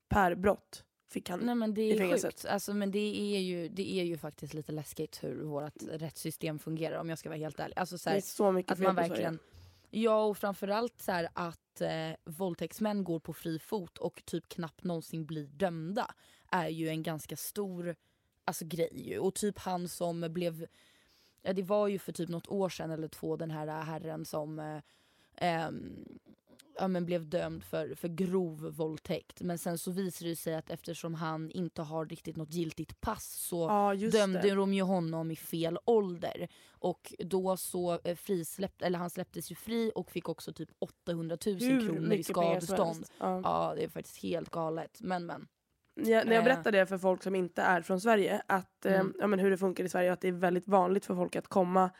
per 0.09 0.35
brott 0.35 0.85
fick 1.09 1.31
han 1.31 1.41
Nej 1.41 1.55
men 1.55 1.75
det 1.75 1.83
i 1.83 1.93
är 1.93 1.99
fängelset. 1.99 2.35
sjukt. 2.35 2.45
Alltså, 2.47 2.75
men 2.75 2.91
det 2.91 3.35
är, 3.37 3.41
ju, 3.41 3.69
det 3.69 3.95
är 3.95 4.05
ju 4.05 4.19
faktiskt 4.19 4.55
lite 4.55 4.73
läskigt 4.73 5.25
hur 5.25 5.43
vårt 5.45 5.83
rättssystem 5.91 6.59
fungerar 6.59 6.99
om 6.99 7.09
jag 7.09 7.19
ska 7.19 7.29
vara 7.29 7.39
helt 7.39 7.61
ärlig. 7.61 7.79
Alltså, 7.79 7.99
så 7.99 8.09
Det 8.09 8.11
här, 8.11 8.17
är 8.17 8.23
så 8.23 8.53
mycket 8.53 8.73
att 8.73 8.79
man 8.79 8.95
verkligen... 8.95 9.39
Ja 9.91 10.25
och 10.25 10.39
framförallt 10.39 11.01
så 11.01 11.13
här 11.13 11.29
att 11.33 11.81
eh, 11.81 12.11
våldtäktsmän 12.25 13.05
går 13.05 13.19
på 13.21 13.33
fri 13.33 13.59
fot 13.59 13.99
och 13.99 14.23
typ 14.25 14.49
knappt 14.49 14.85
någonsin 14.85 15.27
blir 15.27 15.47
dömda 15.47 16.15
är 16.51 16.69
ju 16.69 16.89
en 16.89 17.03
ganska 17.03 17.37
stor 17.37 17.97
alltså, 18.45 18.65
grej 18.65 19.09
ju. 19.09 19.19
Och 19.19 19.35
typ 19.35 19.59
han 19.59 19.89
som 19.89 20.21
blev, 20.31 20.67
ja 21.43 21.53
det 21.53 21.63
var 21.63 21.89
ju 21.89 21.99
för 21.99 22.13
typ 22.13 22.29
något 22.29 22.49
år 22.49 22.69
sedan 22.69 22.91
eller 22.91 23.09
två 23.09 23.37
den 23.37 23.51
här 23.51 23.83
herren 23.83 24.25
som 24.25 24.59
eh, 24.59 24.79
ehm, 25.37 26.05
ja, 26.79 26.89
men 26.89 27.07
blev 27.07 27.29
dömd 27.29 27.65
för, 27.65 27.95
för 27.95 28.09
grov 28.09 28.71
våldtäkt. 28.77 29.41
Men 29.43 29.59
sen 29.59 29.79
så 29.79 29.91
visade 29.91 30.31
det 30.31 30.37
sig 30.37 30.55
att 30.55 30.71
eftersom 30.71 31.15
han 31.15 31.51
inte 31.51 31.83
har 31.83 32.07
riktigt 32.07 32.37
något 32.37 32.53
giltigt 32.55 33.01
pass 33.01 33.25
så 33.25 33.93
just 33.97 34.17
dömde 34.17 34.41
det. 34.43 34.55
de 34.55 34.75
ju 34.75 34.83
honom 34.83 35.31
i 35.31 35.37
fel 35.37 35.79
ålder. 35.85 36.49
Och 36.71 37.15
då 37.19 37.57
så 37.57 38.01
eh, 38.05 38.17
frisläpp, 38.17 38.83
eller 38.83 38.99
han 38.99 39.11
släpptes 39.11 39.51
ju 39.51 39.55
fri 39.55 39.93
och 39.95 40.11
fick 40.11 40.29
också 40.29 40.53
typ 40.53 40.69
800 40.79 41.39
000 41.47 41.57
Hur 41.61 41.81
kronor 41.89 42.13
i 42.13 42.23
skadestånd. 42.25 43.07
Ja. 43.19 43.41
Ja 43.45 43.73
det 43.77 43.85
är 43.85 43.89
faktiskt 43.89 44.23
helt 44.23 44.51
galet. 44.51 44.99
Men 45.01 45.27
men. 45.27 45.47
Ja, 45.97 46.03
när 46.05 46.17
jag 46.17 46.33
Eh. 46.35 46.45
berättar 46.45 46.73
det 46.73 46.87
för 46.87 46.99
folk 46.99 47.23
som 47.23 47.35
inte 47.35 47.63
är 47.63 47.83
från 47.83 48.01
Sverige, 48.01 48.43
att, 48.47 48.87
eh, 48.87 48.95
Mm. 49.01 49.15
ja, 49.19 49.27
men 49.27 49.39
hur 49.39 49.51
det 49.51 49.59
funkar 49.59 49.85
i 49.85 49.89
Sverige, 49.89 50.13
att 50.13 50.21
det 50.21 50.29
är 50.29 50.33
väldigt 50.33 50.69
vanligt 50.69 51.05
för 51.05 51.15
folk 51.15 51.37
att 51.37 51.49
komma, 51.49 51.91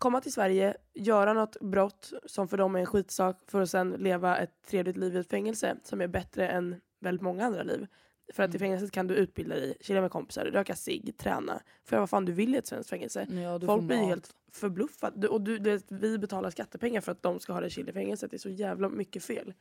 komma 0.00 0.20
till 0.20 0.32
Sverige, 0.32 0.76
göra 0.94 1.32
något 1.32 1.60
brott 1.60 2.12
som 2.26 2.48
för 2.48 2.56
dem 2.56 2.76
är 2.76 2.80
en 2.80 2.86
skitsak 2.86 3.38
för 3.46 3.60
att 3.60 3.70
sen 3.70 3.90
leva 3.90 4.38
ett 4.38 4.62
trevligt 4.66 4.96
liv 4.96 5.16
i 5.16 5.18
ett 5.18 5.30
fängelse 5.30 5.76
som 5.82 6.00
är 6.00 6.06
bättre 6.08 6.48
än 6.48 6.80
väldigt 7.00 7.22
många 7.22 7.46
andra 7.46 7.62
liv. 7.62 7.86
För 8.32 8.42
att 8.42 8.50
i 8.50 8.56
Mm. 8.56 8.58
fängelset 8.58 8.90
kan 8.92 9.06
du 9.06 9.14
utbilda 9.14 9.54
dig, 9.54 9.76
chilla 9.80 10.00
med 10.00 10.10
kompisar, 10.10 10.44
röka 10.44 10.74
cigg, 10.76 11.14
träna, 11.18 11.62
för 11.84 11.98
vad 11.98 12.10
fan 12.10 12.24
du 12.24 12.32
vill 12.32 12.54
i 12.54 12.58
ett 12.58 12.66
svenskt 12.66 12.90
fängelse. 12.90 13.26
Ja, 13.30 13.60
Folk 13.60 13.82
blir 13.82 13.96
helt 13.96 14.34
förbluffade. 14.52 15.28
Och 15.28 15.40
du, 15.40 15.58
du 15.58 15.70
vet, 15.70 15.84
vi 15.88 16.18
betalar 16.18 16.50
skattepengar 16.50 17.00
för 17.00 17.12
att 17.12 17.22
de 17.22 17.40
ska 17.40 17.52
ha 17.52 17.60
det 17.60 17.70
chill 17.70 17.88
i 17.88 17.92
fängelset. 17.92 18.30
Det 18.30 18.36
är 18.36 18.38
så 18.38 18.48
jävla 18.50 18.88
mycket 18.88 19.24
fel. 19.24 19.54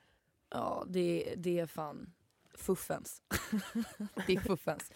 Ja 0.52 0.86
det, 0.88 1.34
det 1.38 1.60
är 1.60 1.66
fan 1.66 2.14
fuffens. 2.56 3.22
det 4.28 4.34
är 4.34 4.40
fuffens. 4.40 4.92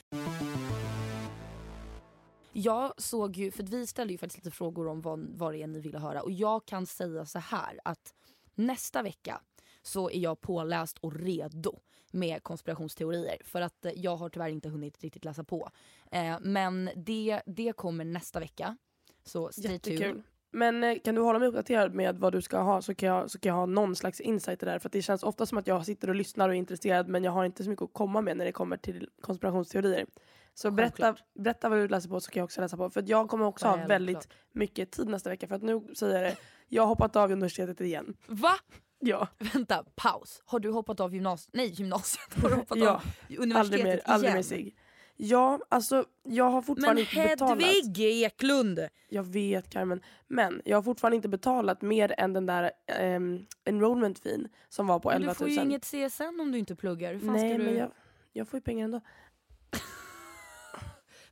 Jag 2.54 2.94
såg 2.98 3.38
ju, 3.38 3.52
för 3.52 3.64
vi 3.64 3.88
ställde 3.88 4.14
ju 4.14 4.18
faktiskt 4.18 4.46
lite 4.46 4.56
frågor 4.56 4.88
om 4.88 5.02
vad, 5.02 5.20
vad 5.38 5.54
det 5.54 5.64
är 5.64 5.68
ni 5.68 5.80
ville 5.80 6.00
höra 6.00 6.22
och 6.22 6.32
jag 6.32 6.66
kan 6.66 6.86
säga 6.86 7.26
så 7.26 7.40
här 7.40 7.80
att 7.84 8.14
nästa 8.56 9.02
vecka 9.02 9.42
så 9.82 10.10
är 10.10 10.20
jag 10.20 10.42
påläst 10.42 10.98
och 10.98 11.16
redo 11.16 11.80
med 12.12 12.44
konspirationsteorier 12.44 13.38
för 13.46 13.62
att 13.62 13.86
eh, 13.86 13.92
jag 13.96 14.16
har 14.16 14.30
tyvärr 14.30 14.50
inte 14.50 14.70
hunnit 14.70 15.04
riktigt 15.04 15.26
läsa 15.26 15.44
på. 15.44 15.70
Eh, 16.12 16.38
men 16.42 16.90
det, 16.96 17.42
det 17.46 17.74
kommer 17.74 18.06
nästa 18.06 18.40
vecka. 18.40 18.78
Så 19.24 19.52
stay 19.52 19.80
tuned. 19.80 20.24
Men 20.52 20.84
eh, 20.84 21.00
kan 21.04 21.16
du 21.16 21.22
hålla 21.22 21.40
mig 21.40 21.48
uppdaterad 21.48 21.94
med 21.94 22.18
vad 22.18 22.34
du 22.34 22.42
ska 22.42 22.60
ha 22.60 22.82
så 22.82 22.96
kan 22.96 23.10
jag, 23.10 23.32
så 23.32 23.40
kan 23.40 23.50
jag 23.50 23.56
ha 23.56 23.66
någon 23.66 23.96
slags 23.96 24.22
insight 24.22 24.60
där. 24.60 24.80
För 24.80 24.90
det 24.90 25.02
känns 25.02 25.24
ofta 25.24 25.46
som 25.46 25.58
att 25.58 25.68
jag 25.68 25.86
sitter 25.86 26.10
och 26.10 26.16
lyssnar 26.16 26.50
och 26.50 26.56
är 26.56 26.60
intresserad 26.60 27.08
men 27.08 27.24
jag 27.24 27.32
har 27.32 27.46
inte 27.46 27.64
så 27.64 27.70
mycket 27.70 27.84
att 27.84 27.94
komma 27.94 28.22
med 28.22 28.38
när 28.38 28.46
det 28.46 28.52
kommer 28.52 28.78
till 28.78 29.10
konspirationsteorier. 29.22 30.06
Så 30.54 30.72
berätta, 30.72 31.04
Självklart. 31.04 31.28
berätta 31.34 31.70
vad 31.70 31.80
du 31.80 31.88
läser 31.88 32.10
på 32.10 32.20
så 32.20 32.32
kan 32.32 32.40
jag 32.40 32.46
också 32.46 32.62
läsa 32.62 32.78
på. 32.78 32.90
För 32.90 33.04
jag 33.08 33.30
kommer 33.30 33.46
också 33.46 33.68
ha 33.68 33.88
väldigt 33.88 34.28
mycket 34.52 34.92
tid 34.92 35.08
nästa 35.08 35.30
vecka. 35.30 35.48
För 35.48 35.56
att 35.56 35.62
nu 35.62 35.82
säger 35.96 36.14
jag 36.14 36.24
det, 36.24 36.38
jag 36.68 36.84
har 36.84 36.88
hoppat 36.88 37.16
av 37.16 37.32
universitetet 37.32 37.82
igen. 37.82 38.18
Va? 38.28 38.54
Ja, 39.00 39.28
Vänta, 39.54 39.86
paus. 39.96 40.42
Har 40.46 40.60
du 40.60 40.72
hoppat 40.72 41.00
av 41.00 41.14
gymnasiet? 41.14 41.54
Nej, 41.54 41.68
gymnasiet. 41.68 42.42
Har 42.42 42.50
du 42.50 42.56
hoppat 42.56 42.78
ja 42.78 42.90
av 42.96 43.02
universitetet 43.38 43.60
aldrig 43.60 43.84
mer, 43.84 44.02
aldrig 44.06 44.30
mer 44.32 44.36
igen? 44.36 44.44
sig. 44.44 44.76
Ja, 45.16 45.60
alltså 45.70 46.06
jag 46.24 46.50
har 46.50 46.62
fortfarande 46.62 47.02
Men 47.14 47.20
inte 47.20 47.36
betalat. 47.36 47.64
Hedvig 47.64 48.24
Eklund! 48.24 48.80
Jag 49.10 49.24
vet 49.24 49.70
Carmen. 49.70 50.02
Men 50.28 50.62
jag 50.66 50.78
har 50.78 50.82
fortfarande 50.82 51.16
inte 51.16 51.30
betalat 51.30 51.82
mer 51.82 52.16
än 52.18 52.34
den 52.34 52.46
där 52.46 52.72
um, 53.02 53.46
enrollment 53.66 54.20
feen 54.20 54.48
som 54.70 54.88
var 54.88 55.00
på 55.00 55.10
Men 55.10 55.16
11 55.16 55.32
du 55.32 55.36
får 55.36 55.46
000. 55.46 55.54
ju 55.54 55.62
inget 55.62 55.86
CSN 55.86 56.40
om 56.42 56.52
du 56.52 56.58
inte 56.58 56.76
pluggar. 56.76 57.20
Fan 57.20 57.34
Nej 57.34 57.58
du... 57.58 57.64
men 57.64 57.78
jag, 57.78 57.92
jag 58.34 58.48
får 58.48 58.58
ju 58.58 58.62
pengar 58.62 58.86
ändå. 58.86 59.02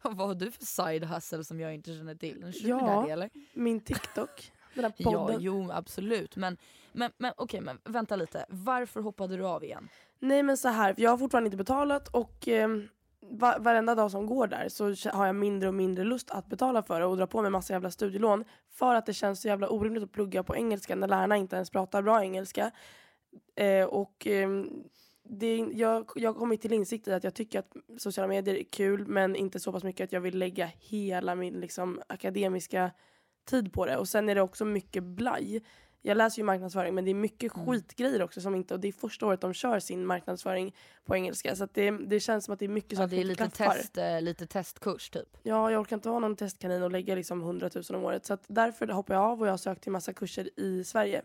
Vad 0.15 0.27
har 0.27 0.36
du 0.36 0.51
för 0.51 0.65
side 0.65 1.03
hustle 1.03 1.43
som 1.43 1.60
jag 1.60 1.74
inte 1.74 1.93
känner 1.93 2.15
till? 2.15 2.53
Ja, 2.63 3.10
eller? 3.10 3.29
Min 3.53 3.79
TikTok, 3.79 4.51
den 4.74 4.84
där 4.84 4.93
Ja, 4.98 5.12
podden. 5.12 5.41
jo 5.41 5.72
absolut. 5.72 6.36
Men, 6.36 6.58
men, 6.91 7.12
men 7.17 7.34
okej, 7.38 7.62
men 7.62 7.79
vänta 7.84 8.15
lite. 8.15 8.46
Varför 8.50 9.01
hoppade 9.01 9.38
du 9.38 9.46
av 9.46 9.63
igen? 9.63 9.89
Nej 10.20 10.43
men 10.43 10.58
så 10.58 10.67
här, 10.70 10.96
jag 10.98 11.10
har 11.10 11.17
fortfarande 11.17 11.48
inte 11.48 11.58
betalat 11.58 12.08
och 12.08 12.48
um, 12.48 12.88
va, 13.20 13.58
varenda 13.60 13.96
dag 13.96 14.12
som 14.12 14.25
går 14.25 14.48
där 14.48 14.70
så 14.70 15.10
har 15.17 15.25
jag 15.25 15.36
mindre 15.36 15.67
och 15.70 15.75
mindre 15.75 16.03
lust 16.03 16.31
att 16.31 16.48
betala 16.48 16.84
för 16.84 17.00
det 17.00 17.05
och 17.05 17.17
dra 17.17 17.27
på 17.27 17.41
mig 17.41 17.51
massa 17.51 17.74
jävla 17.74 17.91
studielån. 17.91 18.43
För 18.72 18.96
att 18.96 19.05
det 19.05 19.13
känns 19.13 19.41
så 19.41 19.48
jävla 19.48 19.70
orimligt 19.70 20.03
att 20.03 20.12
plugga 20.12 20.43
på 20.43 20.55
engelska 20.55 20.96
när 20.96 21.08
lärarna 21.08 21.38
inte 21.38 21.55
ens 21.55 21.70
pratar 21.70 22.01
bra 22.01 22.22
engelska. 22.24 22.72
Eh, 23.55 23.86
och 23.86 24.27
ehm, 24.27 24.84
det, 25.34 25.56
jag, 25.58 26.10
jag 26.16 26.30
har 26.34 26.40
kommit 26.40 26.62
till 26.62 26.74
insikt 26.74 27.08
i 27.08 27.14
att 27.14 27.24
jag 27.24 27.34
tycker 27.34 27.60
att 27.60 27.72
sociala 27.98 28.28
medier 28.28 28.56
är 28.56 28.64
kul 28.64 29.08
men 29.08 29.36
inte 29.36 29.60
så 29.60 29.72
pass 29.72 29.84
mycket 29.84 30.04
att 30.04 30.12
jag 30.12 30.22
vill 30.22 30.38
lägga 30.38 30.66
hela 30.80 31.36
min 31.36 31.60
liksom, 31.60 32.02
akademiska 32.08 32.92
tid 33.50 33.74
på 33.74 33.86
det. 33.86 33.98
Och 33.98 34.08
sen 34.08 34.30
är 34.30 34.36
det 34.36 34.42
också 34.42 34.66
mycket 34.66 35.04
blaj. 35.04 35.64
Jag 36.02 36.18
läser 36.18 36.40
ju 36.40 36.44
marknadsföring 36.46 36.96
men 36.96 37.06
det 37.06 37.12
är 37.12 37.16
mycket 37.16 37.56
Mm. 37.56 37.68
skitgrejer 37.68 38.22
också 38.22 38.42
som 38.42 38.56
inte, 38.56 38.74
och 38.74 38.80
det 38.80 38.88
är 38.88 38.92
första 38.92 39.26
året 39.26 39.42
de 39.42 39.54
kör 39.54 39.80
sin 39.80 40.06
marknadsföring 40.06 40.76
på 41.06 41.16
engelska. 41.16 41.56
Så 41.56 41.68
det, 41.74 41.92
det 41.92 42.20
känns 42.20 42.46
som 42.46 42.54
att 42.54 42.60
det 42.60 42.66
är 42.66 42.70
mycket 42.70 42.92
Ja, 42.92 42.98
saker 42.98 43.10
det 43.10 43.16
som 43.16 43.20
är 43.20 43.24
lite, 43.30 43.56
klaffar. 43.58 43.74
test, 43.76 43.98
eh, 43.98 44.22
lite 44.22 44.48
testkurs 44.48 45.10
typ. 45.10 45.38
Ja, 45.44 45.72
jag 45.72 45.82
orkar 45.82 45.96
inte 45.96 46.10
vara 46.10 46.20
någon 46.20 46.36
testkanin 46.36 46.84
och 46.84 46.92
lägga 46.92 47.16
liksom 47.16 47.42
100 47.42 47.70
000 47.76 47.84
om 47.90 48.04
året. 48.06 48.26
Så 48.26 48.38
därför 48.48 48.88
hoppar 48.88 49.14
jag 49.14 49.24
av 49.24 49.42
och 49.42 49.48
jag 49.48 49.52
har 49.52 49.58
sökt 49.58 49.84
till 49.84 49.92
massa 49.92 50.14
kurser 50.14 50.60
i 50.60 50.84
Sverige. 50.84 51.22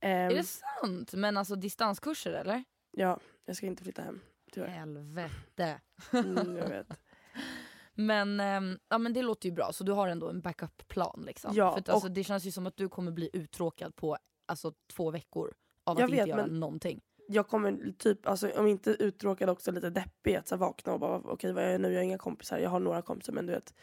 Ehm, 0.00 0.30
Är 0.30 0.34
det 0.36 0.44
sant? 0.44 1.12
Men 1.14 1.36
alltså 1.36 1.54
distanskurser 1.56 2.32
eller? 2.32 2.64
Ja, 2.98 3.18
jag 3.44 3.56
ska 3.56 3.66
inte 3.66 3.82
flytta 3.82 4.02
hem. 4.02 4.20
Tyvärr. 4.52 4.68
Helvete. 4.68 5.80
Mm, 6.12 6.56
jag 6.56 6.68
vet. 6.68 6.86
Men, 7.94 8.40
ehm, 8.40 8.78
ja, 8.88 8.98
men 8.98 9.12
det 9.12 9.22
låter 9.22 9.48
ju 9.48 9.54
bra, 9.54 9.72
så 9.72 9.84
du 9.84 9.92
har 9.92 10.08
ändå 10.08 10.28
en 10.28 10.40
backup-plan. 10.40 11.22
Liksom. 11.26 11.50
Ja, 11.54 11.72
För 11.72 11.80
att, 11.80 11.88
alltså, 11.88 12.08
det 12.08 12.24
känns 12.24 12.44
ju 12.44 12.50
som 12.52 12.66
att 12.66 12.76
du 12.76 12.88
kommer 12.88 13.10
bli 13.12 13.30
uttråkad 13.32 13.96
på 13.96 14.16
alltså, 14.46 14.72
två 14.92 15.10
veckor 15.10 15.54
av 15.84 15.96
att 15.98 16.02
vet, 16.02 16.10
inte 16.10 16.30
göra 16.30 16.46
men- 16.46 16.60
någonting. 16.60 17.00
Jag 17.28 17.48
kommer 17.48 17.92
typ, 17.98 18.26
alltså, 18.26 18.50
om 18.50 18.66
inte 18.66 18.90
uttråkad 18.90 19.50
också 19.50 19.70
lite 19.72 19.90
deppig 19.90 20.36
att 20.36 20.48
så 20.48 20.56
vakna 20.56 20.92
och 20.92 21.00
bara 21.00 21.16
okej 21.18 21.52
vad 21.52 21.64
gör 21.64 21.70
jag 21.70 21.80
nu? 21.80 21.88
Jag 21.92 21.98
har 21.98 22.04
inga 22.04 22.18
kompisar. 22.18 22.58
Jag 22.58 22.70
har 22.70 22.80
några 22.80 23.02
kompisar 23.02 23.32
men 23.32 23.46
du 23.46 23.52
vet. 23.52 23.74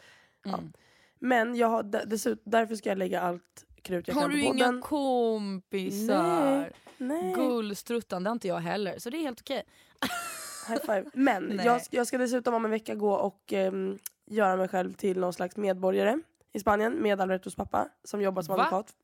Ja. 0.44 0.58
Mm. 0.58 0.72
Men 1.18 1.54
jag 1.56 1.68
har, 1.68 1.82
dessutom, 1.82 2.50
därför 2.50 2.74
ska 2.74 2.88
jag 2.88 2.98
lägga 2.98 3.20
allt 3.20 3.64
krut 3.82 4.08
jag 4.08 4.14
Har 4.14 4.22
kan 4.22 4.30
du 4.30 4.36
på 4.36 4.54
inga 4.54 4.64
podden. 4.64 4.80
kompisar? 4.82 6.44
Nej. 6.58 6.72
Nej. 6.98 7.32
Gullstruttan, 7.34 8.24
det 8.24 8.30
har 8.30 8.32
inte 8.34 8.48
jag 8.48 8.58
heller. 8.58 8.98
Så 8.98 9.10
det 9.10 9.16
är 9.16 9.20
helt 9.22 9.40
okej. 9.40 9.62
High 10.68 10.80
five. 10.80 11.04
Men 11.14 11.60
jag, 11.64 11.80
jag 11.90 12.06
ska 12.06 12.18
dessutom 12.18 12.54
om 12.54 12.64
en 12.64 12.70
vecka 12.70 12.94
gå 12.94 13.12
och 13.14 13.52
ehm, 13.52 13.98
göra 14.26 14.56
mig 14.56 14.68
själv 14.68 14.92
till 14.92 15.18
någon 15.20 15.32
slags 15.32 15.56
medborgare 15.56 16.18
i 16.52 16.60
Spanien 16.60 16.92
med 17.02 17.20
Albertos 17.20 17.54
pappa 17.56 17.88
som 18.04 18.20
jobbar 18.22 18.42
som 18.42 18.56
Va? 18.56 18.62
advokat. 18.64 18.94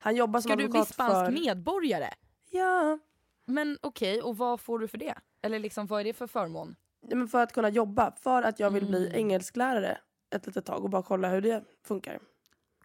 Han 0.00 0.16
jobbar 0.16 0.40
som 0.40 0.48
Ska 0.48 0.56
du 0.56 0.56
bli 0.56 0.64
advokat 0.64 0.88
spansk 0.94 1.14
för... 1.24 1.30
medborgare? 1.32 2.08
Ja. 2.50 2.98
Men 3.44 3.78
okej, 3.82 4.22
och 4.22 4.36
vad 4.36 4.60
får 4.60 4.78
du 4.78 4.88
för 4.88 4.98
det? 4.98 5.14
Eller 5.42 5.58
liksom, 5.58 5.86
vad 5.86 6.00
är 6.00 6.04
det 6.04 6.12
för 6.12 6.26
förmån? 6.26 6.76
Ja, 7.08 7.16
men 7.16 7.28
för 7.28 7.42
att 7.42 7.52
kunna 7.52 7.68
jobba. 7.68 8.12
För 8.16 8.42
att 8.42 8.60
jag 8.60 8.70
vill 8.70 8.86
bli 8.86 9.06
Mm. 9.06 9.18
engelsklärare 9.18 9.98
ett 10.30 10.46
litet 10.46 10.64
tag 10.66 10.84
och 10.84 10.90
bara 10.90 11.02
kolla 11.02 11.28
hur 11.28 11.40
det 11.40 11.64
funkar. 11.86 12.18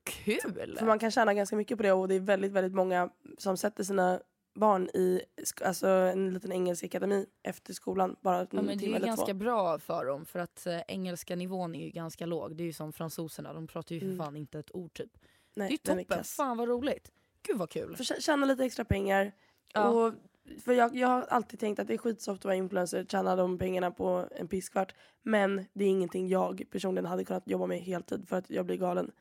kul! 0.03 0.75
För 0.79 0.85
man 0.85 0.99
kan 0.99 1.11
tjäna 1.11 1.33
ganska 1.33 1.55
mycket 1.55 1.77
på 1.77 1.83
det 1.83 1.91
och 1.91 2.07
det 2.07 2.15
är 2.15 2.19
väldigt, 2.19 2.51
väldigt 2.51 2.73
många 2.73 3.09
som 3.37 3.57
sätter 3.57 3.83
sina 3.83 4.19
barn 4.55 4.89
i 4.93 5.21
alltså 5.65 5.87
en 5.87 6.33
liten 6.33 6.51
engelsk 6.51 6.83
akademi 6.83 7.25
efter 7.43 7.73
skolan. 7.73 8.15
Bara 8.21 8.39
en 8.39 8.47
Ja, 8.51 8.61
men 8.61 8.77
det 8.77 8.85
är 8.85 8.99
ganska 8.99 9.25
två. 9.25 9.33
bra 9.33 9.79
för 9.79 10.05
dem 10.05 10.25
för 10.25 10.39
att 10.39 10.65
eh, 10.67 10.79
engelska 10.87 11.35
nivån 11.35 11.75
är 11.75 11.83
ju 11.85 11.89
ganska 11.89 12.25
låg. 12.25 12.55
Det 12.55 12.63
är 12.63 12.65
ju 12.65 12.73
som 12.73 12.93
fransoserna, 12.93 13.53
de 13.53 13.67
pratar 13.67 13.95
ju 13.95 13.99
för 13.99 14.05
Mm. 14.07 14.17
fan 14.17 14.35
inte 14.35 14.59
ett 14.59 14.75
ord 14.75 14.93
typ. 14.93 15.11
Nej, 15.53 15.67
det 15.83 15.91
är 15.91 15.95
ju 15.95 15.99
är 16.01 16.03
toppen, 16.03 16.17
kass. 16.17 16.35
fan 16.35 16.57
vad 16.57 16.67
roligt. 16.67 17.11
Gud 17.47 17.57
vad 17.57 17.69
kul. 17.69 17.95
För 17.95 18.03
tjä- 18.03 18.21
tjäna 18.21 18.45
lite 18.45 18.65
extra 18.65 18.85
pengar. 18.85 19.31
Ja. 19.73 19.87
Och, 19.89 20.13
för 20.63 20.73
jag, 20.73 20.95
jag 20.95 21.07
har 21.07 21.21
alltid 21.21 21.59
tänkt 21.59 21.79
att 21.79 21.87
det 21.87 21.93
är 21.93 21.97
skitsoft 21.97 22.39
att 22.41 22.45
vara 22.45 22.55
influencer, 22.55 23.05
tjäna 23.05 23.35
de 23.35 23.57
pengarna 23.57 23.91
på 23.91 24.27
en 24.31 24.47
pisskvart. 24.47 24.93
Men 25.21 25.65
det 25.73 25.85
är 25.85 25.89
ingenting 25.89 26.27
jag 26.27 26.63
personligen 26.71 27.05
hade 27.05 27.25
kunnat 27.25 27.47
jobba 27.47 27.65
med 27.65 27.79
heltid 27.79 28.29
för 28.29 28.35
att 28.35 28.49
jag 28.49 28.65
blir 28.65 28.77
galen. 28.77 29.11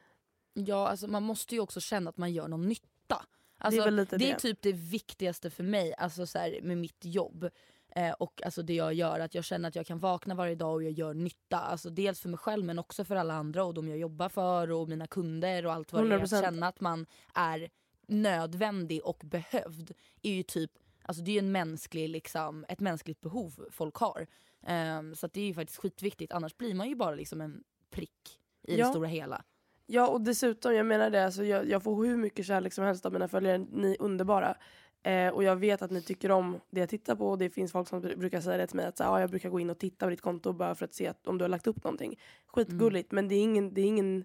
Ja, 0.54 0.88
alltså 0.88 1.06
man 1.06 1.22
måste 1.22 1.54
ju 1.54 1.60
också 1.60 1.80
känna 1.80 2.10
att 2.10 2.16
man 2.16 2.32
gör 2.32 2.48
någon 2.48 2.68
nytta. 2.68 3.24
Alltså, 3.58 3.90
det 3.90 4.12
är 4.12 4.18
det 4.18 4.30
är 4.30 4.36
typ 4.36 4.62
det 4.62 4.72
viktigaste 4.72 5.50
för 5.50 5.64
mig 5.64 5.94
alltså 5.98 6.26
så 6.26 6.38
här, 6.38 6.58
med 6.62 6.78
mitt 6.78 7.04
jobb. 7.04 7.50
Eh, 7.96 8.12
och 8.12 8.42
alltså 8.44 8.62
det 8.62 8.74
jag 8.74 8.94
gör, 8.94 9.20
att 9.20 9.34
jag 9.34 9.44
känner 9.44 9.68
att 9.68 9.76
jag 9.76 9.86
kan 9.86 9.98
vakna 9.98 10.34
varje 10.34 10.54
dag 10.54 10.74
och 10.74 10.82
jag 10.82 10.92
gör 10.92 11.14
nytta. 11.14 11.58
Alltså 11.58 11.90
dels 11.90 12.20
för 12.20 12.28
mig 12.28 12.38
själv 12.38 12.64
men 12.64 12.78
också 12.78 13.04
för 13.04 13.16
alla 13.16 13.34
andra 13.34 13.64
och 13.64 13.74
de 13.74 13.88
jag 13.88 13.98
jobbar 13.98 14.28
för 14.28 14.70
och 14.70 14.88
mina 14.88 15.06
kunder 15.06 15.66
och 15.66 15.72
allt 15.72 15.92
vad 15.92 16.04
det 16.08 16.14
är. 16.14 16.18
Att 16.18 16.30
100%. 16.30 16.40
känna 16.40 16.68
att 16.68 16.80
man 16.80 17.06
är 17.34 17.68
nödvändig 18.06 19.04
och 19.04 19.20
behövd 19.24 19.92
är 20.22 20.32
ju 20.32 20.42
typ 20.42 20.70
Alltså 21.02 21.22
det 21.22 21.30
är 21.32 21.38
en 21.38 21.52
mänsklig, 21.52 22.08
liksom, 22.08 22.64
ett 22.68 22.80
mänskligt 22.80 23.20
behov 23.20 23.68
folk 23.70 23.96
har. 23.96 24.26
Ehm, 24.66 25.14
så 25.14 25.26
det 25.26 25.40
är 25.40 25.46
ju 25.46 25.54
faktiskt 25.54 25.78
skitviktigt 25.78 26.32
annars 26.32 26.56
blir 26.56 26.74
man 26.74 26.88
ju 26.88 26.94
bara 26.94 27.14
liksom 27.14 27.40
en 27.40 27.64
prick 27.90 28.40
i 28.62 28.76
Ja. 28.78 28.86
det 28.86 28.90
stora 28.92 29.08
hela. 29.08 29.44
Ja 29.90 30.08
och 30.08 30.20
dessutom, 30.20 30.74
jag 30.74 30.86
menar 30.86 31.10
det, 31.10 31.24
alltså, 31.24 31.44
jag, 31.44 31.68
jag 31.68 31.82
får 31.82 32.04
hur 32.04 32.16
mycket 32.16 32.46
kärlek 32.46 32.72
som 32.72 32.84
helst 32.84 33.06
av 33.06 33.12
mina 33.12 33.28
följare. 33.28 33.58
Ni 33.58 33.90
är 33.92 34.02
underbara. 34.02 34.54
Eh, 35.02 35.28
och 35.28 35.44
jag 35.44 35.56
vet 35.56 35.82
att 35.82 35.90
ni 35.90 36.02
tycker 36.02 36.30
om 36.30 36.60
det 36.70 36.80
jag 36.80 36.88
tittar 36.88 37.16
på. 37.16 37.28
Och 37.28 37.38
det 37.38 37.50
finns 37.50 37.72
folk 37.72 37.88
som 37.88 38.02
br- 38.02 38.16
brukar 38.18 38.40
säga 38.40 38.56
det 38.56 38.66
till 38.66 38.76
mig 38.76 38.86
att 38.86 38.96
så, 38.96 39.04
ah, 39.04 39.20
jag 39.20 39.30
brukar 39.30 39.48
gå 39.50 39.60
in 39.60 39.70
och 39.70 39.78
titta 39.78 40.06
på 40.06 40.10
ditt 40.10 40.20
konto 40.20 40.52
bara 40.52 40.74
för 40.74 40.84
att 40.84 40.94
se 40.94 41.06
att, 41.06 41.26
om 41.26 41.38
du 41.38 41.44
har 41.44 41.48
lagt 41.48 41.66
upp 41.66 41.84
någonting. 41.84 42.20
Skitgulligt 42.46 43.12
men 43.12 43.28
det 43.28 43.34
är 43.34 43.42
ingen, 43.42 43.74
det 43.74 43.80
är 43.80 43.84
ingen 43.86 44.24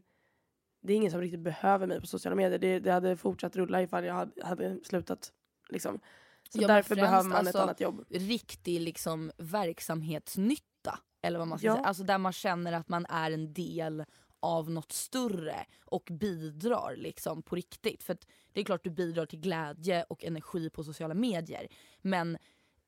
det 0.81 0.93
är 0.93 0.97
ingen 0.97 1.11
som 1.11 1.21
riktigt 1.21 1.39
behöver 1.39 1.87
mig 1.87 2.01
på 2.01 2.07
sociala 2.07 2.35
medier. 2.35 2.59
Det, 2.59 2.79
det 2.79 2.91
hade 2.91 3.17
fortsatt 3.17 3.55
rulla 3.55 3.81
ifall 3.81 4.05
jag 4.05 4.13
hade, 4.13 4.45
hade 4.45 4.79
slutat. 4.83 5.31
Liksom. 5.69 5.99
Så 6.49 6.61
Ja, 6.61 6.67
därför 6.67 6.95
främst, 6.95 7.01
behöver 7.01 7.29
man 7.29 7.37
alltså, 7.37 7.57
ett 7.57 7.63
annat 7.63 7.79
jobb. 7.81 8.05
riktig 8.09 8.81
liksom 8.81 9.31
verksamhetsnytta. 9.37 10.99
Eller 11.21 11.39
vad 11.39 11.47
man 11.47 11.57
ska 11.57 11.67
Ja. 11.67 11.73
säga. 11.75 11.85
Alltså 11.85 12.03
där 12.03 12.17
man 12.17 12.31
känner 12.33 12.73
att 12.73 12.89
man 12.89 13.05
är 13.09 13.31
en 13.31 13.53
del 13.53 14.05
av 14.43 14.69
något 14.71 14.91
större 14.91 15.65
och 15.85 16.07
bidrar 16.11 16.95
liksom 16.97 17.41
på 17.41 17.55
riktigt. 17.55 18.03
För 18.03 18.17
det 18.53 18.59
är 18.61 18.65
klart 18.65 18.83
du 18.83 18.89
bidrar 18.89 19.25
till 19.25 19.39
glädje 19.39 20.03
och 20.03 20.23
energi 20.23 20.69
på 20.69 20.83
sociala 20.83 21.13
medier. 21.13 21.67
Men 22.01 22.37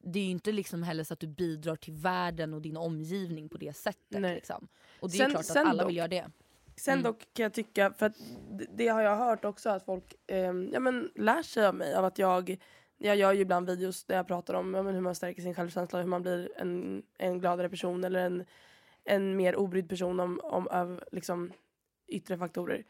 det 0.03 0.19
är 0.19 0.23
ju 0.23 0.29
inte 0.31 0.51
liksom 0.51 0.83
heller 0.83 1.03
så 1.03 1.13
att 1.13 1.19
du 1.19 1.27
bidrar 1.27 1.75
till 1.75 1.93
världen 1.93 2.53
och 2.53 2.61
din 2.61 2.77
omgivning 2.77 3.49
på 3.49 3.57
det 3.57 3.73
sättet. 3.77 4.21
Liksom. 4.21 4.67
Och 4.99 5.09
det 5.09 5.15
är 5.15 5.17
Sen- 5.17 5.31
klart 5.31 5.49
att 5.49 5.55
alla 5.57 5.83
dock- 5.83 5.89
vill 5.89 5.97
göra 5.97 6.07
det. 6.07 6.31
Sen 6.77 6.93
Mm. 6.93 7.03
dock 7.03 7.19
kan 7.33 7.43
jag 7.43 7.53
tycka, 7.53 7.93
för 7.97 8.11
det, 8.51 8.65
det 8.75 8.87
har 8.87 9.01
jag 9.01 9.17
hört 9.17 9.45
också 9.45 9.69
att 9.69 9.85
folk 9.85 10.13
ehm, 10.27 10.69
ja, 10.73 10.79
men, 10.79 11.11
lär 11.15 11.41
sig 11.43 11.65
av 11.67 11.75
mig. 11.75 11.95
Av 11.95 12.05
att 12.05 12.17
jag, 12.19 12.57
jag 12.97 13.15
gör 13.15 13.33
ju 13.33 13.41
ibland 13.41 13.69
videos 13.69 14.03
där 14.03 14.15
jag 14.15 14.27
pratar 14.27 14.53
om 14.53 14.73
ja, 14.73 14.83
men, 14.83 14.93
hur 14.93 15.01
man 15.01 15.15
stärker 15.15 15.41
sin 15.41 15.55
självkänsla, 15.55 15.99
hur 16.01 16.07
man 16.07 16.21
blir 16.21 16.49
en, 16.57 17.03
en 17.17 17.39
gladare 17.39 17.69
person 17.69 18.03
eller 18.03 18.19
en, 18.19 18.45
en 19.05 19.35
mer 19.37 19.55
obrydd 19.55 19.89
person 19.89 20.19
om, 20.19 20.39
om 20.43 20.67
av 20.67 21.03
liksom, 21.11 21.51
yttre 22.07 22.37
faktorer. 22.37 22.85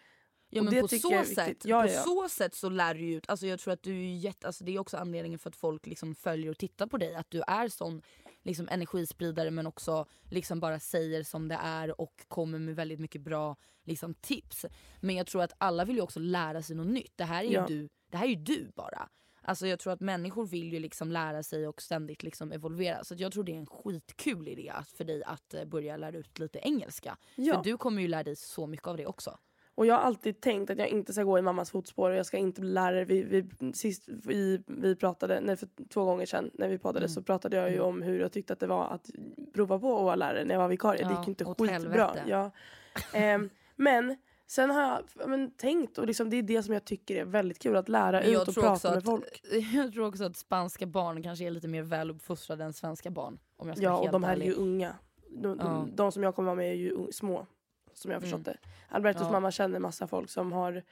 Ja, 0.50 0.64
men 0.64 0.82
på 0.82 0.88
så 0.88 1.24
sätt, 1.24 1.66
Ja, 1.66 1.82
på 1.82 1.88
ja. 1.88 2.02
så 2.04 2.30
sätt 2.30 2.56
så 2.56 2.70
lär 2.70 2.94
du 2.94 3.14
ut, 3.14 3.30
alltså 3.30 3.48
jag 3.48 3.60
tror 3.60 3.74
att 3.74 3.84
du 3.84 3.92
är 3.92 4.16
jätte, 4.16 4.48
alltså 4.48 4.64
det 4.64 4.76
är 4.76 4.80
också 4.80 4.98
anledningen 4.98 5.40
för 5.40 5.50
att 5.50 5.56
folk 5.56 5.86
liksom 5.86 6.16
följer 6.16 6.52
och 6.52 6.58
tittar 6.58 6.88
på 6.88 6.98
dig. 6.98 7.16
Att 7.16 7.32
du 7.32 7.42
är 7.48 7.68
sån 7.68 8.02
liksom 8.44 8.68
energispridare 8.72 9.52
men 9.52 9.68
också 9.68 10.06
liksom 10.32 10.60
bara 10.60 10.80
säger 10.80 11.24
som 11.24 11.48
det 11.48 11.60
är 11.64 12.02
och 12.02 12.26
kommer 12.28 12.60
med 12.60 12.76
väldigt 12.76 13.00
mycket 13.00 13.22
bra 13.22 13.56
liksom, 13.84 14.14
tips. 14.14 14.66
Men 15.02 15.16
jag 15.16 15.28
tror 15.28 15.44
att 15.44 15.54
alla 15.58 15.86
vill 15.86 15.96
ju 15.96 16.02
också 16.02 16.20
lära 16.20 16.62
sig 16.62 16.76
något 16.76 16.88
nytt. 16.88 17.14
Det 17.16 17.24
här 17.24 17.44
är 17.44 17.48
ju, 17.48 17.54
Ja. 17.54 17.66
du, 17.68 17.90
det 18.12 18.18
här 18.18 18.28
är 18.28 18.36
du 18.36 18.72
bara. 18.76 19.10
Alltså 19.48 19.68
jag 19.68 19.80
tror 19.80 19.94
att 19.94 20.00
människor 20.00 20.46
vill 20.46 20.74
ju 20.74 20.80
liksom 20.80 21.12
lära 21.12 21.44
sig 21.44 21.68
och 21.68 21.82
ständigt 21.82 22.24
liksom 22.24 22.52
evolvera. 22.52 23.04
Så 23.04 23.16
jag 23.18 23.32
tror 23.32 23.44
det 23.44 23.52
är 23.52 23.58
en 23.58 23.66
skitkul 23.66 24.48
idé 24.48 24.74
för 24.98 25.04
dig 25.04 25.24
att 25.24 25.54
eh, 25.54 25.66
börja 25.66 25.98
lära 25.98 26.18
ut 26.18 26.40
lite 26.40 26.60
engelska. 26.60 27.18
Ja. 27.36 27.54
För 27.56 27.64
du 27.64 27.78
kommer 27.78 28.02
ju 28.02 28.08
lära 28.08 28.24
dig 28.24 28.36
så 28.36 28.68
mycket 28.68 28.88
av 28.88 28.98
det 28.98 29.06
också. 29.06 29.38
Och 29.76 29.86
jag 29.86 29.96
har 29.96 30.02
alltid 30.02 30.42
tänkt 30.42 30.70
att 30.70 30.78
jag 30.78 30.88
inte 30.88 31.14
ska 31.14 31.24
gå 31.24 31.40
i 31.40 31.42
mammas 31.42 31.72
fotspår 31.72 32.10
och 32.10 32.16
jag 32.16 32.26
ska 32.26 32.38
inte 32.38 32.62
bli 32.62 32.70
lärare. 32.70 33.06
Vi, 33.06 33.24
vi, 33.24 33.74
sist 33.74 34.04
vi, 34.08 34.64
vi 34.68 34.96
pratade, 34.96 35.40
nej, 35.42 35.56
för 35.58 35.68
två 35.90 36.06
gånger 36.06 36.26
sedan 36.26 36.52
när 36.54 36.68
vi 36.70 36.78
poddade 36.78 37.06
Mm. 37.06 37.10
så 37.14 37.22
pratade 37.22 37.58
jag 37.58 37.72
ju 37.72 37.80
om 37.80 38.02
hur 38.02 38.20
jag 38.20 38.32
tyckte 38.32 38.54
att 38.54 38.60
det 38.60 38.68
var 38.68 38.88
att 38.88 39.10
prova 39.54 39.80
på 39.80 39.98
att 39.98 40.04
vara 40.04 40.16
lärare 40.16 40.46
när 40.46 40.56
jag 40.56 40.60
var 40.62 40.68
vikarie. 40.68 41.04
det 41.04 41.10
Ja, 41.10 41.18
gick 41.20 41.28
ju 41.28 41.32
inte 41.32 41.46
skitbra. 41.46 42.16
Ja. 42.28 42.52
Ehm, 43.14 43.50
men 43.76 44.18
sen 44.48 44.70
har 44.70 44.82
jag 44.82 45.02
ja, 45.20 45.28
men, 45.28 45.52
tänkt 45.52 45.98
och 45.98 46.08
liksom, 46.08 46.30
det 46.30 46.38
är 46.38 46.44
det 46.44 46.64
som 46.64 46.74
jag 46.74 46.86
tycker 46.86 47.16
är 47.16 47.26
väldigt 47.26 47.60
kul 47.60 47.76
att 47.76 47.90
lära 47.90 48.20
Men 48.22 48.30
ut 48.30 48.48
och 48.48 48.54
prata 48.54 48.90
med 48.90 48.98
att, 48.98 49.06
folk. 49.06 49.42
jag 49.74 49.94
tror 49.94 50.08
också 50.08 50.24
att 50.24 50.38
spanska 50.38 50.86
barn 50.86 51.24
kanske 51.24 51.46
är 51.46 51.52
lite 51.52 51.68
mer 51.68 51.82
väluppfostrade 51.84 52.64
än 52.64 52.74
svenska 52.74 53.10
barn. 53.12 53.40
Om 53.58 53.68
jag 53.68 53.78
ska 53.78 53.84
Ja 53.84 53.98
och 53.98 54.12
de 54.12 54.24
här 54.24 54.32
ärlig. 54.32 54.46
är 54.46 54.50
ju 54.50 54.56
unga. 54.56 54.96
De, 55.30 55.58
de, 55.58 55.68
Ja. 55.68 55.88
de 55.96 56.12
som 56.12 56.24
jag 56.24 56.36
kommer 56.36 56.46
vara 56.46 56.56
med 56.56 56.70
är 56.72 56.76
ju 56.76 57.12
små. 57.12 57.48
Som 57.94 58.12
jag 58.12 58.16
har 58.16 58.22
förstått 58.22 58.48
Mm. 58.48 58.58
det. 58.62 58.70
Albertos 58.96 59.22
Ja. 59.22 59.32
mamma 59.32 59.52
känner 59.52 59.80
massa 59.80 60.08
folk 60.08 60.30
som 60.30 60.52
har 60.52 60.84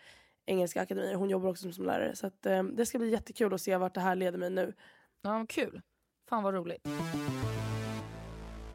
engelska 0.46 0.82
akademier. 0.82 1.16
Hon 1.16 1.30
jobbar 1.30 1.50
också 1.50 1.62
som, 1.62 1.74
som 1.74 1.86
lärare. 1.86 2.16
Så 2.16 2.28
att, 2.28 2.46
eh, 2.46 2.64
det 2.64 2.86
ska 2.86 2.98
bli 3.00 3.10
jättekul 3.12 3.54
att 3.54 3.62
se 3.62 3.78
vart 3.78 3.94
det 3.94 4.02
här 4.02 4.16
leder 4.16 4.38
mig 4.38 4.50
nu. 4.50 4.74
Ja, 5.22 5.46
kul. 5.50 5.82
Fan 6.30 6.44
vad 6.44 6.54
roligt. 6.54 6.88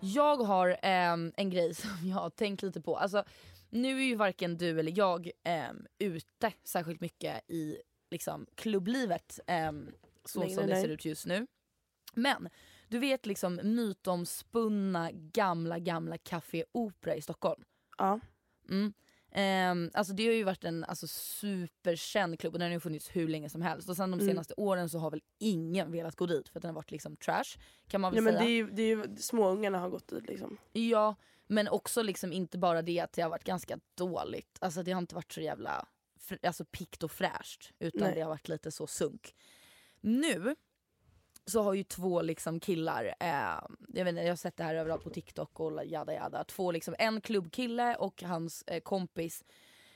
Jag 0.01 0.37
har 0.37 0.77
ehm, 0.83 1.33
en 1.37 1.51
grej 1.51 1.75
som 1.75 1.91
jag 2.03 2.17
har 2.17 2.31
tänkt 2.31 2.63
lite 2.63 2.81
på. 2.81 2.97
Alltså, 2.97 3.25
nu 3.71 3.99
är 3.99 4.05
ju 4.05 4.15
varken 4.15 4.57
du 4.57 4.81
eller 4.81 4.99
jag 4.99 5.31
ehm, 5.45 5.87
ute 5.99 6.53
särskilt 6.65 7.01
mycket 7.01 7.51
i 7.51 7.79
liksom, 8.11 8.47
klubblivet 8.55 9.41
ehm, 9.47 9.91
så 10.25 10.41
Nej, 10.41 10.51
som 10.51 10.57
nej, 10.57 10.67
det 10.67 10.75
nej. 10.75 10.83
ser 10.83 10.89
ut 10.89 11.05
just 11.05 11.27
nu. 11.27 11.47
Men 12.15 12.49
du 12.89 12.99
vet 12.99 13.27
liksom 13.27 13.61
mytomspunna 13.63 15.11
gamla 15.13 15.79
gamla 15.79 16.19
Café 16.19 16.65
Opera 16.73 17.15
i 17.15 17.23
Stockholm. 17.23 17.65
Ja. 17.99 18.21
Mm. 18.71 18.93
Ehm, 19.33 19.91
alltså 19.95 20.13
det 20.13 20.27
har 20.27 20.33
ju 20.33 20.45
varit 20.45 20.65
en 20.65 20.85
alltså, 20.85 21.07
superkänd 21.07 22.41
klubb 22.41 22.53
och 22.55 22.59
den 22.59 22.69
har 22.69 22.75
ju 22.75 22.81
funnits 22.81 23.17
hur 23.17 23.29
länge 23.29 23.49
som 23.49 23.63
helst. 23.63 23.89
Och 23.89 23.97
sen 23.97 24.11
de 24.11 24.21
Mm. 24.21 24.27
senaste 24.33 24.55
åren 24.57 24.89
så 24.89 24.99
har 24.99 25.11
väl 25.11 25.23
ingen 25.39 25.93
velat 25.93 26.17
gå 26.17 26.27
dit 26.27 26.49
för 26.49 26.59
att 26.59 26.63
den 26.63 26.69
har 26.69 26.75
varit 26.75 26.91
liksom 26.91 27.17
trash. 27.17 27.59
Kan 27.89 28.01
man 28.01 28.13
väl 28.13 28.17
Ja, 28.17 28.23
men 28.23 28.33
säga. 28.33 28.45
det 28.45 28.51
är 28.51 28.55
ju, 28.57 28.71
det 28.71 28.83
är 28.83 28.97
ju, 28.97 29.17
småungarna 29.17 29.79
har 29.79 29.89
gått 29.89 30.09
dit 30.09 30.27
liksom. 30.29 30.59
Ja, 30.73 31.15
men 31.47 31.69
också 31.69 32.03
liksom 32.03 32.33
inte 32.33 32.59
bara 32.59 32.83
det 32.83 33.01
att 33.01 33.13
det 33.13 33.23
har 33.23 33.31
varit 33.31 33.45
ganska 33.45 33.79
dåligt. 33.95 34.59
Alltså 34.61 34.83
det 34.83 34.93
har 34.93 34.99
inte 34.99 35.15
varit 35.15 35.33
så 35.33 35.41
jävla 35.41 35.89
alltså, 36.43 36.65
pikt 36.65 37.03
och 37.03 37.11
fräscht. 37.13 37.73
Utan 37.79 38.01
Nej. 38.01 38.15
det 38.15 38.21
har 38.21 38.29
varit 38.29 38.49
lite 38.49 38.71
så 38.71 38.87
sunk. 38.87 39.35
Nu 40.01 40.57
så 41.49 41.63
har 41.63 41.75
ju 41.75 41.83
två 41.83 42.23
liksom 42.23 42.61
killar, 42.61 43.15
eh, 43.21 43.61
jag, 43.89 44.05
vet 44.05 44.09
inte, 44.09 44.23
jag 44.23 44.29
har 44.29 44.37
sett 44.37 44.57
det 44.57 44.65
här 44.65 44.75
överallt 44.75 45.05
på 45.05 45.11
TikTok 45.11 45.61
och 45.61 45.85
jada 45.85 46.15
jada. 46.15 46.45
Två 46.45 46.73
liksom, 46.73 46.95
en 46.99 47.21
klubbkille 47.21 47.97
och 47.97 48.23
hans 48.23 48.63
eh, 48.63 48.81
kompis 48.81 49.45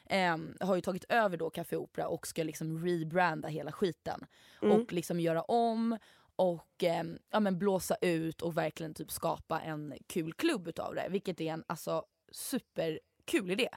eh, 0.07 0.37
har 0.61 0.75
ju 0.75 0.81
tagit 0.81 1.05
över 1.09 1.37
då 1.37 1.51
Café 1.51 1.77
Opera 1.77 2.09
och 2.09 2.27
ska 2.27 2.43
liksom 2.43 2.85
rebranda 2.85 3.49
hela 3.49 3.73
skiten. 3.73 4.27
Mm. 4.63 4.81
Och 4.81 4.93
liksom 4.93 5.21
göra 5.21 5.43
om 5.43 5.99
och 6.37 6.85
eh, 6.85 7.05
ja, 7.31 7.41
men 7.41 7.59
blåsa 7.59 7.97
ut 8.01 8.43
och 8.43 8.57
verkligen 8.57 8.95
typ 8.95 9.11
skapa 9.11 9.61
en 9.61 9.95
kul 10.07 10.33
klubb 10.33 10.69
utav 10.69 10.95
det. 10.95 11.07
Vilket 11.11 11.41
är 11.41 11.53
en 11.53 11.65
alltså, 11.67 12.05
superkul 12.33 13.51
idé. 13.51 13.69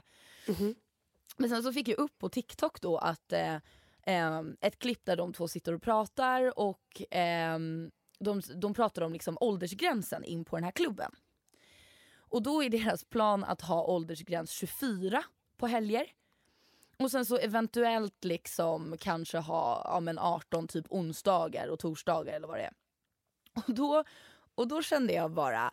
Mhm. 0.48 0.74
Men 1.36 1.50
sen 1.50 1.62
så 1.62 1.72
fick 1.72 1.88
jag 1.88 1.98
upp 1.98 2.18
på 2.18 2.28
TikTok 2.28 2.80
då 2.80 2.98
att 2.98 3.32
eh, 4.06 4.42
ett 4.60 4.78
klipp 4.78 5.04
där 5.04 5.16
de 5.16 5.32
två 5.32 5.48
sitter 5.48 5.72
och 5.72 5.82
pratar 5.82 6.58
och 6.58 7.14
eh, 7.14 7.58
de, 8.18 8.42
de 8.54 8.74
pratar 8.74 9.02
om 9.02 9.12
liksom 9.12 9.38
åldersgränsen 9.40 10.24
in 10.24 10.44
på 10.44 10.56
den 10.56 10.64
här 10.64 10.70
klubben. 10.70 11.12
Och 12.28 12.42
då 12.42 12.64
är 12.64 12.70
deras 12.70 13.04
plan 13.04 13.44
att 13.44 13.60
ha 13.60 13.84
åldersgräns 13.84 14.50
24 14.50 15.22
på 15.56 15.66
helger. 15.66 16.06
Och 16.98 17.10
sen 17.10 17.26
så 17.26 17.36
eventuellt 17.36 18.24
liksom 18.24 18.96
kanske 19.00 19.38
ha 19.38 19.82
ja, 19.84 20.00
men 20.00 20.18
18 20.18 20.68
typ 20.68 20.86
onsdagar 20.88 21.68
och 21.68 21.78
torsdagar 21.78 22.32
eller 22.32 22.48
vad 22.48 22.58
det 22.58 22.62
är. 22.62 22.72
Och 23.54 23.74
då, 23.74 24.04
och 24.54 24.68
då 24.68 24.82
kände 24.82 25.12
jag 25.12 25.30
bara, 25.30 25.72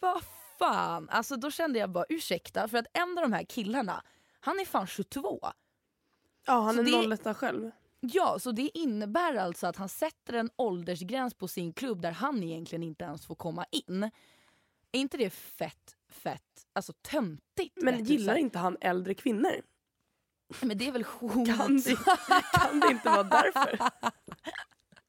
vad 0.00 0.22
fan, 0.58 1.08
alltså 1.08 1.36
då 1.36 1.50
kände 1.50 1.78
jag 1.78 1.90
bara 1.90 2.04
ursäkta 2.08 2.68
för 2.68 2.78
att 2.78 2.86
en 2.92 3.18
av 3.18 3.22
de 3.22 3.32
här 3.32 3.44
killarna, 3.44 4.02
han 4.40 4.60
är 4.60 4.64
fan 4.64 4.86
22. 4.86 5.40
Ja, 6.46 6.60
han 6.60 6.74
Så 6.74 6.80
är 6.80 6.84
det- 7.08 7.14
01 7.30 7.34
själv. 7.36 7.70
Ja, 8.00 8.38
så 8.38 8.52
det 8.52 8.78
innebär 8.78 9.34
alltså 9.34 9.66
att 9.66 9.76
han 9.76 9.88
sätter 9.88 10.32
en 10.32 10.50
åldersgräns 10.56 11.34
på 11.34 11.48
sin 11.48 11.72
klubb 11.72 12.00
där 12.02 12.12
han 12.12 12.42
egentligen 12.42 12.82
inte 12.82 13.04
ens 13.04 13.26
får 13.26 13.34
komma 13.34 13.64
in. 13.70 14.02
Är 14.92 15.00
inte 15.00 15.16
det 15.16 15.30
fett, 15.30 15.96
fett, 16.08 16.66
alltså 16.72 16.92
töntigt? 16.92 17.76
Men 17.82 18.04
gillar 18.04 18.34
inte 18.36 18.58
han 18.58 18.76
äldre 18.80 19.14
kvinnor? 19.14 19.62
Men 20.60 20.78
det 20.78 20.88
är 20.88 20.92
väl 20.92 21.04
hot? 21.04 21.32
Kan 21.58 21.76
det, 21.80 21.96
kan 22.52 22.80
det 22.80 22.90
inte 22.90 23.08
vara 23.08 23.22
därför? 23.22 23.78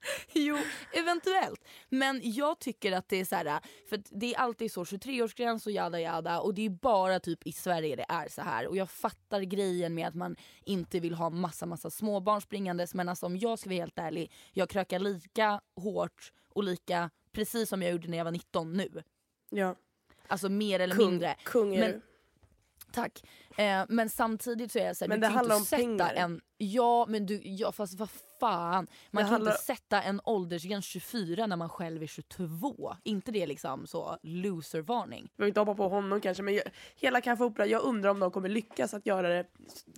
jo, 0.34 0.58
eventuellt. 0.94 1.62
Men 1.90 2.22
jag 2.24 2.60
tycker 2.60 2.92
att 2.92 3.10
det 3.10 3.18
är 3.20 3.26
så 3.26 3.36
här, 3.36 3.60
för 3.90 4.02
det 4.10 4.34
är 4.34 4.40
alltid 4.40 4.72
så 4.72 4.84
23-årsgräns 4.84 5.66
och 5.66 5.72
jada 5.72 6.00
jada 6.00 6.40
och 6.40 6.54
det 6.54 6.66
är 6.66 6.70
bara 6.70 7.20
typ 7.20 7.48
i 7.48 7.52
Sverige 7.52 7.96
det 7.96 8.06
är 8.10 8.28
så 8.30 8.42
här. 8.42 8.68
Och 8.68 8.78
jag 8.78 8.90
fattar 8.90 9.42
grejen 9.42 9.94
med 9.96 10.08
att 10.08 10.16
man 10.16 10.36
inte 10.66 11.00
vill 11.00 11.14
ha 11.14 11.30
massa 11.30 11.66
massa 11.66 11.90
småbarn 11.90 12.42
springandes 12.42 12.94
men 12.94 13.10
alltså 13.10 13.26
om 13.26 13.38
jag 13.38 13.60
ska 13.60 13.70
vara 13.70 13.80
helt 13.80 14.00
ärlig, 14.00 14.32
jag 14.52 14.70
krökar 14.70 15.00
lika 15.00 15.62
hårt 15.76 16.32
och 16.50 16.64
lika 16.64 17.10
precis 17.32 17.70
som 17.70 17.82
jag 17.82 17.92
gjorde 17.92 18.08
när 18.08 18.18
jag 18.18 18.26
var 18.26 18.32
19 18.32 18.74
nu. 18.74 19.04
Ja. 19.50 19.76
Alltså 20.28 20.50
mer 20.50 20.80
eller 20.80 20.96
Kung, 20.96 21.10
mindre. 21.10 21.36
kung 21.44 21.76
är 21.76 21.80
Men- 21.80 21.92
du. 21.92 22.02
Tack. 22.92 23.24
Eh, 23.58 23.86
men 23.90 24.10
samtidigt 24.10 24.72
så 24.72 24.80
är 24.80 24.86
jag 24.86 24.98
såhär, 24.98 25.10
Men 25.10 25.20
du 25.20 25.22
det 25.22 25.28
kan 25.28 25.36
handlar 25.38 25.56
inte 25.56 25.62
om 25.62 25.66
sätta 25.66 25.82
pengar. 26.08 26.14
en... 26.14 26.42
Ja 26.58 27.06
men 27.10 27.26
du, 27.26 27.42
ja, 27.44 27.72
fast 27.72 27.94
vad 28.00 28.10
fan. 28.50 28.88
Man 29.12 29.24
kan 29.24 29.32
handlar- 29.32 29.52
inte 29.52 29.64
sätta 29.64 30.02
en 30.02 30.22
åldersgräns 30.24 30.86
24 30.86 31.48
när 31.48 31.56
man 31.56 31.70
själv 31.70 32.04
är 32.04 32.08
22. 32.08 32.96
inte 33.04 33.32
det 33.32 33.46
liksom 33.48 33.88
så 33.88 34.18
loser-varning? 34.24 35.22
Vi 35.24 35.38
behöver 35.38 35.48
inte 35.48 35.60
hoppa 35.60 35.76
på 35.76 35.88
honom 35.90 36.22
kanske 36.22 36.44
men 36.44 36.54
jag, 36.54 36.64
hela 36.96 37.22
Café 37.22 37.44
Opera, 37.44 37.66
jag 37.66 37.82
undrar 37.84 38.10
om 38.10 38.20
de 38.20 38.32
kommer 38.32 38.50
lyckas 38.50 38.94
att 38.94 39.06
göra 39.06 39.30
det 39.30 39.46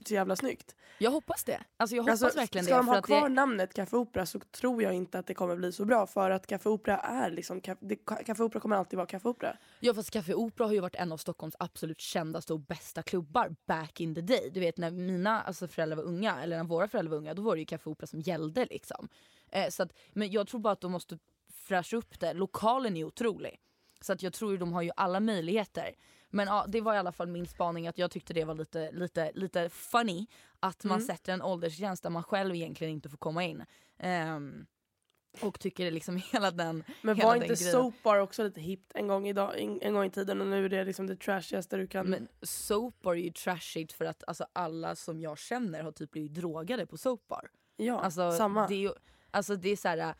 så 0.06 0.14
jävla 0.14 0.36
snyggt. 0.36 0.76
Jag 1.00 1.12
hoppas 1.12 1.44
det. 1.44 1.60
Alltså 1.78 1.96
jag 1.96 2.04
hoppas 2.04 2.24
Alltså, 2.24 2.40
verkligen 2.40 2.66
ska 2.66 2.74
det. 2.76 2.80
de 2.80 2.86
för 2.86 2.94
ha 2.96 3.02
kvar 3.02 3.22
det 3.30 3.36
namnet 3.36 3.74
Café 3.74 3.98
Opera 3.98 4.26
så 4.26 4.40
tror 4.40 4.84
jag 4.84 4.94
inte 4.94 5.20
att 5.20 5.28
det 5.28 5.34
kommer 5.34 5.56
bli 5.56 5.72
så 5.72 5.86
bra 5.86 6.08
för 6.08 6.30
att 6.32 6.48
Café 6.48 6.70
Opera 6.70 6.98
är 6.98 7.32
liksom, 7.32 7.62
Ca- 7.62 7.78
det, 7.82 7.96
Café 7.96 8.44
Opera 8.44 8.60
kommer 8.60 8.76
alltid 8.76 8.98
vara 8.98 9.08
Café 9.08 9.30
Opera. 9.30 9.58
ja 9.80 9.94
fast 9.94 10.12
Café 10.12 10.34
Opera 10.34 10.68
har 10.68 10.74
ju 10.74 10.80
varit 10.80 10.96
en 10.96 11.12
av 11.12 11.18
Stockholms 11.18 11.56
absolut 11.60 12.02
kändaste 12.02 12.54
och 12.54 12.60
bästa 12.60 13.02
klubbar 13.02 13.56
back 13.68 14.00
in 14.02 14.16
the 14.16 14.22
day. 14.22 14.50
Du 14.54 14.60
vet 14.60 14.78
när 14.78 14.92
mina 14.92 15.42
alltså, 15.42 15.68
föräldrar 15.68 15.98
var 15.98 16.04
unga, 16.04 16.42
eller 16.44 16.58
när 16.58 16.64
våra 16.64 16.88
föräldrar 16.88 17.12
var 17.12 17.18
unga, 17.18 17.34
då 17.34 17.42
var 17.42 17.56
det 17.56 17.60
ju 17.60 17.66
Café 17.66 17.90
Opera 17.90 18.08
som 18.08 18.20
gällde 18.22 18.37
liksom. 18.38 19.10
Eh, 19.52 19.70
så 19.70 19.84
att, 19.84 19.94
men 20.14 20.32
jag 20.32 20.48
tror 20.48 20.60
bara 20.60 20.74
att 20.74 20.82
de 20.82 20.92
måste 20.92 21.20
fräscha 21.54 21.98
upp 21.98 22.20
det. 22.20 22.34
Lokalen 22.34 22.98
är 22.98 23.04
otrolig. 23.04 23.60
Så 24.02 24.14
att 24.14 24.24
jag 24.24 24.34
tror 24.34 24.52
ju 24.52 24.58
de 24.58 24.74
har 24.74 24.82
ju 24.82 24.92
alla 24.96 25.20
möjligheter. 25.20 25.96
Men 26.30 26.48
ja, 26.48 26.66
det 26.68 26.82
var 26.82 26.94
i 26.94 26.98
alla 26.98 27.12
fall 27.12 27.28
min 27.28 27.48
spaning 27.48 27.88
att 27.88 27.98
jag 27.98 28.12
tyckte 28.12 28.34
det 28.34 28.44
var 28.44 28.56
lite, 28.56 28.92
lite, 28.92 29.32
lite 29.36 29.70
funny 29.70 30.28
att 30.60 30.84
man 30.84 30.98
Mm. 30.98 31.08
sätter 31.08 31.34
en 31.34 31.42
åldersgräns 31.42 32.02
där 32.02 32.10
man 32.10 32.24
själv 32.24 32.56
egentligen 32.56 32.94
inte 32.94 33.10
får 33.10 33.18
komma 33.18 33.44
in. 33.44 33.64
Ehm, 33.98 34.66
och 35.42 35.60
tycker 35.60 35.92
liksom 35.92 36.18
hela 36.32 36.52
den 36.52 36.84
Men 37.02 37.16
hela 37.16 37.28
var 37.28 37.36
den 37.36 37.44
inte 37.44 37.64
grejen. 37.64 37.72
Soap 37.72 37.94
Bar 38.04 38.18
också 38.18 38.44
lite 38.44 38.62
hippt 38.62 38.92
en 38.96 39.08
gång, 39.08 39.28
idag, 39.28 39.60
en, 39.60 39.82
en 39.82 39.94
gång 39.94 40.06
i 40.06 40.10
tiden 40.12 40.42
och 40.42 40.48
nu 40.48 40.66
är 40.66 40.70
det 40.70 40.84
liksom 40.84 41.08
det 41.08 41.16
trashigaste 41.16 41.78
du 41.78 41.88
kan... 41.88 42.08
Men 42.10 42.28
soapbar 42.42 43.14
är 43.14 43.20
ju 43.20 43.32
trashigt 43.32 43.94
för 43.94 44.06
att 44.06 44.24
alltså, 44.28 44.46
alla 44.54 44.96
som 44.96 45.20
jag 45.22 45.38
känner 45.38 45.84
har 45.84 45.92
typ 45.92 46.12
blivit 46.12 46.34
drogade 46.34 46.86
på 46.86 46.98
soapbar. 46.98 47.50
Ja, 47.78 48.00
Alltså, 48.00 48.32
samma. 48.32 48.68
Det 48.68 48.92
alltså 49.32 49.56
det 49.56 49.70
är 49.70 49.76
såhär, 49.76 49.98
uh, 49.98 50.14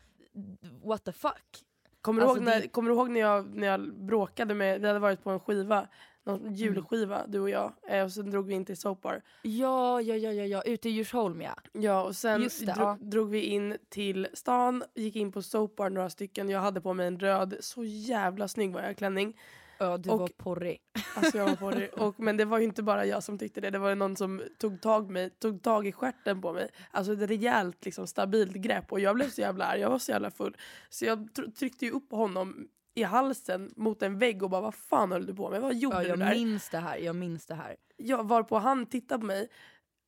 what 0.88 1.04
the 1.04 1.12
fuck? 1.12 1.64
Kommer, 2.00 2.20
du 2.20 2.26
alltså, 2.28 2.42
ihåg 2.42 2.54
när, 2.54 2.60
det- 2.60 2.68
kommer 2.68 2.90
du 2.90 2.96
ihåg 2.96 3.10
när 3.10 3.20
jag, 3.20 3.54
när 3.56 3.66
jag 3.66 3.94
bråkade 3.94 4.54
med, 4.54 4.80
vi 4.80 4.86
hade 4.86 4.98
varit 4.98 5.24
på 5.24 5.30
en 5.30 5.40
skiva, 5.40 5.88
någon 6.24 6.54
julskiva 6.54 7.26
du 7.26 7.40
och 7.40 7.50
jag, 7.50 7.72
eh, 7.88 8.04
och 8.04 8.12
sen 8.12 8.30
drog 8.30 8.46
vi 8.46 8.54
in 8.54 8.64
till 8.64 8.76
Soap 8.76 9.00
Bar. 9.02 9.22
Ja, 9.42 10.00
ja, 10.00 10.14
ja, 10.16 10.32
ja, 10.32 10.44
ja. 10.44 10.62
ute 10.62 10.88
i 10.88 10.92
Djursholm 10.92 11.40
ja. 11.40 11.54
Ja 11.72 12.02
och 12.02 12.16
sen 12.16 12.40
det, 12.40 12.66
dro, 12.66 12.82
ja. 12.82 12.98
drog 13.00 13.30
vi 13.30 13.40
in 13.40 13.76
till 13.88 14.28
stan, 14.34 14.84
gick 14.94 15.16
in 15.16 15.32
på 15.32 15.42
Soap 15.42 15.76
Bar 15.76 15.90
några 15.90 16.10
stycken, 16.10 16.48
jag 16.48 16.60
hade 16.60 16.80
på 16.80 16.94
mig 16.94 17.06
en 17.06 17.18
röd, 17.20 17.56
så 17.60 17.84
jävla 17.84 18.48
snygg 18.48 18.72
var 18.72 18.82
jag 18.82 18.96
klänning. 18.96 19.36
Ja, 19.78 19.96
du 19.98 20.10
Och- 20.10 20.18
var 20.20 20.28
porrig. 20.28 20.78
Alltså 21.16 21.38
jag 21.38 21.56
var 21.60 21.72
det. 21.76 21.88
Och, 21.88 22.20
men 22.20 22.36
det 22.36 22.44
var 22.44 22.58
ju 22.58 22.64
inte 22.64 22.82
bara 22.82 23.06
jag 23.06 23.22
som 23.22 23.38
tyckte 23.38 23.60
det, 23.60 23.70
det 23.70 23.78
var 23.78 23.94
någon 23.94 24.16
som 24.16 24.42
tog 24.58 24.80
tag, 24.80 25.10
mig, 25.10 25.30
tog 25.30 25.62
tag 25.62 25.86
i 25.86 25.92
stjärten 25.92 26.40
på 26.40 26.52
mig. 26.52 26.68
Alltså 26.90 27.12
ett 27.12 27.20
rejält 27.30 27.84
liksom, 27.84 28.06
stabilt 28.06 28.52
grepp 28.56 28.92
och 28.92 29.00
jag 29.00 29.14
blev 29.14 29.28
så 29.30 29.40
jävla 29.40 29.64
arg, 29.64 29.80
jag 29.80 29.90
var 29.90 29.98
så 29.98 30.10
jävla 30.12 30.30
full. 30.30 30.56
Så 30.88 31.04
jag 31.04 31.18
tr- 31.18 31.52
tryckte 31.52 31.84
ju 31.84 31.90
upp 31.90 32.10
honom 32.10 32.68
i 32.94 33.02
halsen 33.02 33.72
mot 33.76 34.02
en 34.02 34.18
vägg 34.18 34.42
och 34.42 34.50
bara 34.50 34.60
vad 34.60 34.74
fan 34.74 35.12
höll 35.12 35.26
du 35.26 35.34
på 35.34 35.50
med? 35.50 35.60
Vad 35.62 35.74
gjorde 35.74 35.96
Ja, 35.96 36.02
du 36.02 36.08
jag 36.08 36.18
där? 36.18 36.34
minns 36.34 36.68
det 36.70 36.78
här. 36.78 36.96
Jag 36.96 37.16
minns 37.16 37.46
det 37.46 37.54
här. 37.54 37.76
Jag 37.96 38.28
var 38.28 38.42
på 38.42 38.58
han 38.58 38.86
tittade 38.86 39.20
på 39.20 39.26
mig 39.26 39.48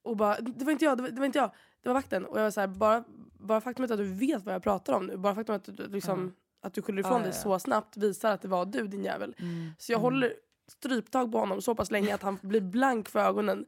och 0.05 0.17
bara 0.17 0.41
det 0.41 0.65
var 0.65 0.73
inte 0.73 0.85
jag, 0.85 0.99
det 0.99 1.03
var, 1.03 1.11
det 1.11 1.19
var 1.19 1.27
inte 1.27 1.39
jag, 1.39 1.51
det 1.83 1.89
var 1.89 1.95
vakten. 1.95 2.25
Och 2.25 2.39
jag 2.39 2.43
var 2.45 2.51
så 2.51 2.61
här, 2.61 2.69
bara, 2.69 3.05
bara 3.39 3.61
faktumet 3.61 3.91
att 3.91 3.99
du 3.99 4.15
vet 4.15 4.45
vad 4.45 4.55
jag 4.55 4.63
pratar 4.63 4.93
om 4.93 5.07
nu, 5.07 5.17
bara 5.17 5.35
faktumet 5.35 5.69
att 5.69 5.77
du, 5.77 5.87
liksom, 5.87 6.35
att 6.61 6.75
du 6.75 6.83
skyller 6.83 7.01
ifrån 7.01 7.12
Ja, 7.12 7.18
dig 7.18 7.29
ja, 7.29 7.33
så 7.33 7.59
snabbt 7.59 7.96
visar 7.96 8.33
att 8.33 8.42
det 8.42 8.49
var 8.49 8.66
du 8.66 8.87
din 8.87 9.05
jävel. 9.05 9.35
Mm. 9.38 9.73
Så 9.79 9.92
jag 9.92 9.99
håller 9.99 10.35
stryptag 10.68 11.33
på 11.33 11.38
honom 11.38 11.62
så 11.62 11.75
pass 11.75 11.90
länge 11.90 12.14
att 12.14 12.23
han 12.23 12.38
blir 12.42 12.61
blank 12.61 13.09
för 13.09 13.20
ögonen. 13.20 13.66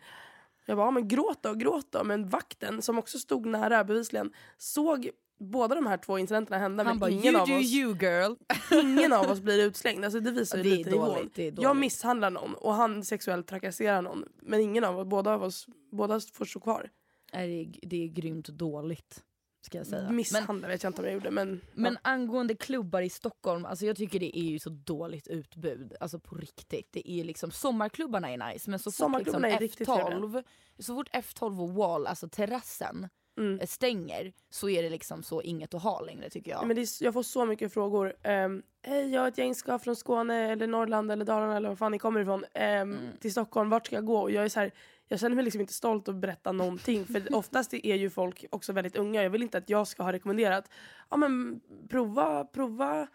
Jag 0.66 0.76
bara, 0.76 0.86
ja, 0.86 0.90
men 0.90 1.08
gråt 1.08 1.42
då, 1.42 1.54
gråt 1.54 1.86
då. 1.92 2.04
Men 2.04 2.28
vakten 2.28 2.82
som 2.82 2.98
också 2.98 3.18
stod 3.18 3.46
nära 3.46 3.84
bevisligen 3.84 4.32
såg 4.58 5.10
båda 5.38 5.74
de 5.74 5.86
här 5.86 5.96
två 5.96 6.18
incidenterna 6.18 6.58
hända 6.58 6.84
Han 6.84 6.92
men 6.92 6.98
bara 6.98 7.10
ingen, 7.10 7.36
av 7.36 7.42
oss, 7.42 7.50
you 7.50 7.96
girl. 8.00 8.34
ingen 8.82 9.12
av 9.12 9.30
oss 9.30 9.40
blir 9.40 9.64
utslängd. 9.64 10.04
Alltså 10.04 10.20
det 10.20 10.30
visar 10.30 10.58
ju 10.58 10.62
Det 10.64 10.70
lite 10.70 10.90
dåligt, 10.90 11.36
nivån. 11.36 11.62
Jag 11.62 11.76
misshandlar 11.76 12.30
någon 12.30 12.54
och 12.54 12.74
han 12.74 13.04
sexuellt 13.04 13.46
trakasserar 13.46 14.02
någon. 14.02 14.24
Men 14.42 14.60
ingen 14.60 14.84
av 14.84 14.98
oss, 14.98 15.06
båda 15.06 15.34
av 15.34 15.42
oss, 15.42 15.66
båda 15.92 16.20
får 16.32 16.44
stå 16.44 16.60
kvar. 16.60 16.90
Det, 17.32 17.38
är, 17.38 17.74
det 17.82 18.04
är 18.04 18.08
grymt 18.08 18.48
dåligt. 18.48 19.22
Ska 19.64 19.78
jag 19.78 19.86
säga. 19.86 20.10
Misshandla 20.10 20.68
vet 20.68 20.82
jag 20.82 20.90
inte 20.90 21.00
om 21.00 21.06
jag 21.06 21.14
gjorde 21.14 21.30
men, 21.30 21.60
men 21.74 21.98
angående 22.02 22.54
klubbar 22.54 23.02
i 23.02 23.08
Stockholm, 23.10 23.64
alltså 23.64 23.86
jag 23.86 23.96
tycker 23.96 24.20
det 24.20 24.38
är 24.38 24.44
ju 24.44 24.58
så 24.58 24.70
dåligt 24.70 25.28
utbud. 25.28 25.92
Alltså 26.00 26.18
på 26.18 26.34
riktigt. 26.34 26.88
Det 26.92 27.10
är 27.10 27.24
liksom, 27.24 27.50
sommarklubbarna 27.50 28.30
är 28.30 28.52
nice 28.52 28.70
men 28.70 28.78
så 28.78 28.82
fort 28.82 28.86
liksom 28.92 29.04
Sommarklubbarna 29.04 29.48
är 29.48 29.58
riktigt 29.58 29.88
F12, 29.88 30.42
så 30.78 30.94
fort 30.94 31.08
F12 31.12 31.60
och 31.62 31.70
Wall, 31.74 32.06
alltså 32.06 32.28
terrassen, 32.28 33.08
Mm. 33.38 33.60
eh, 33.60 33.66
stänger 33.66 34.32
så 34.50 34.68
är 34.68 34.82
det 34.82 34.90
liksom 34.90 35.22
så 35.22 35.42
inget 35.42 35.74
att 35.74 35.82
ha 35.82 36.00
längre 36.00 36.30
tycker 36.30 36.50
jag. 36.50 36.62
Ja, 36.62 36.66
Men 36.66 36.78
är, 36.78 37.02
jag 37.04 37.14
får 37.14 37.22
så 37.22 37.44
mycket 37.46 37.72
frågor. 37.72 38.12
Um, 38.24 38.62
Hej, 38.82 39.08
jag 39.14 39.20
har 39.20 39.28
ett 39.28 39.38
gäng 39.38 39.54
ska 39.54 39.78
från 39.78 39.96
Skåne 39.96 40.52
eller 40.52 40.66
Norrland 40.66 41.12
eller 41.12 41.24
Dalarna 41.24 41.56
eller 41.56 41.68
var 41.68 41.76
fan 41.76 41.92
ni 41.92 41.98
kommer 41.98 42.20
ifrån. 42.20 42.44
ehm, 42.54 42.92
Mm. 42.92 43.08
Till 43.20 43.32
Stockholm, 43.32 43.70
vart 43.70 43.86
ska 43.86 43.96
jag 43.96 44.06
gå? 44.06 44.20
Och 44.20 44.30
jag 44.30 44.44
är 44.44 44.48
så 44.48 44.60
här, 44.60 44.70
jag 45.12 45.20
känner 45.20 45.36
mig 45.36 45.44
liksom 45.44 45.60
inte 45.60 45.72
stolt 45.72 46.08
att 46.08 46.14
berätta 46.14 46.52
någonting. 46.52 47.06
För 47.06 47.34
oftast 47.34 47.74
är 47.74 47.94
ju 47.94 48.10
folk 48.10 48.44
också 48.50 48.72
väldigt 48.72 48.96
unga. 48.96 49.22
Jag 49.22 49.30
vill 49.30 49.42
inte 49.42 49.58
att 49.58 49.70
jag 49.70 49.88
ska 49.88 50.02
ha 50.02 50.12
rekommenderat. 50.12 50.70
Ja 51.10 51.16
men 51.16 51.60
prova, 51.88 52.44
prova 52.44 53.08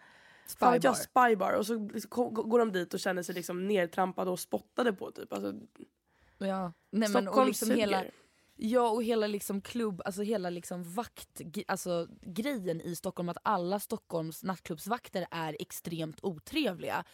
vet 0.60 0.84
jag, 0.84 0.96
Spybar. 0.96 1.28
spybar. 1.28 1.52
Och 1.52 1.66
så 1.66 1.88
liksom 1.88 2.34
går 2.34 2.58
de 2.58 2.72
dit 2.72 2.94
och 2.94 3.00
känner 3.00 3.22
sig 3.22 3.34
liksom 3.34 3.68
nertrampade 3.68 4.30
och 4.30 4.40
spottade 4.40 4.92
på 4.92 5.10
typ. 5.10 5.32
Alltså, 5.32 5.54
Ja. 6.38 6.72
Nej, 6.90 7.08
men, 7.08 7.16
och 7.16 7.22
Stockholm 7.22 7.46
liksom 7.46 7.68
suger. 7.68 7.80
hela, 7.80 8.04
Ja 8.56 8.90
och 8.90 9.04
hela 9.04 9.26
liksom 9.26 9.60
klubb, 9.60 10.02
alltså 10.04 10.22
hela 10.22 10.50
liksom 10.50 10.82
vakt, 10.94 11.40
alltså 11.66 12.08
grejen 12.22 12.80
i 12.80 12.96
Stockholm 12.96 13.28
att 13.28 13.38
alla 13.42 13.80
Stockholms 13.80 14.42
nattklubbsvakter 14.42 15.26
är 15.30 15.56
extremt 15.60 16.18
otrevliga. 16.22 17.04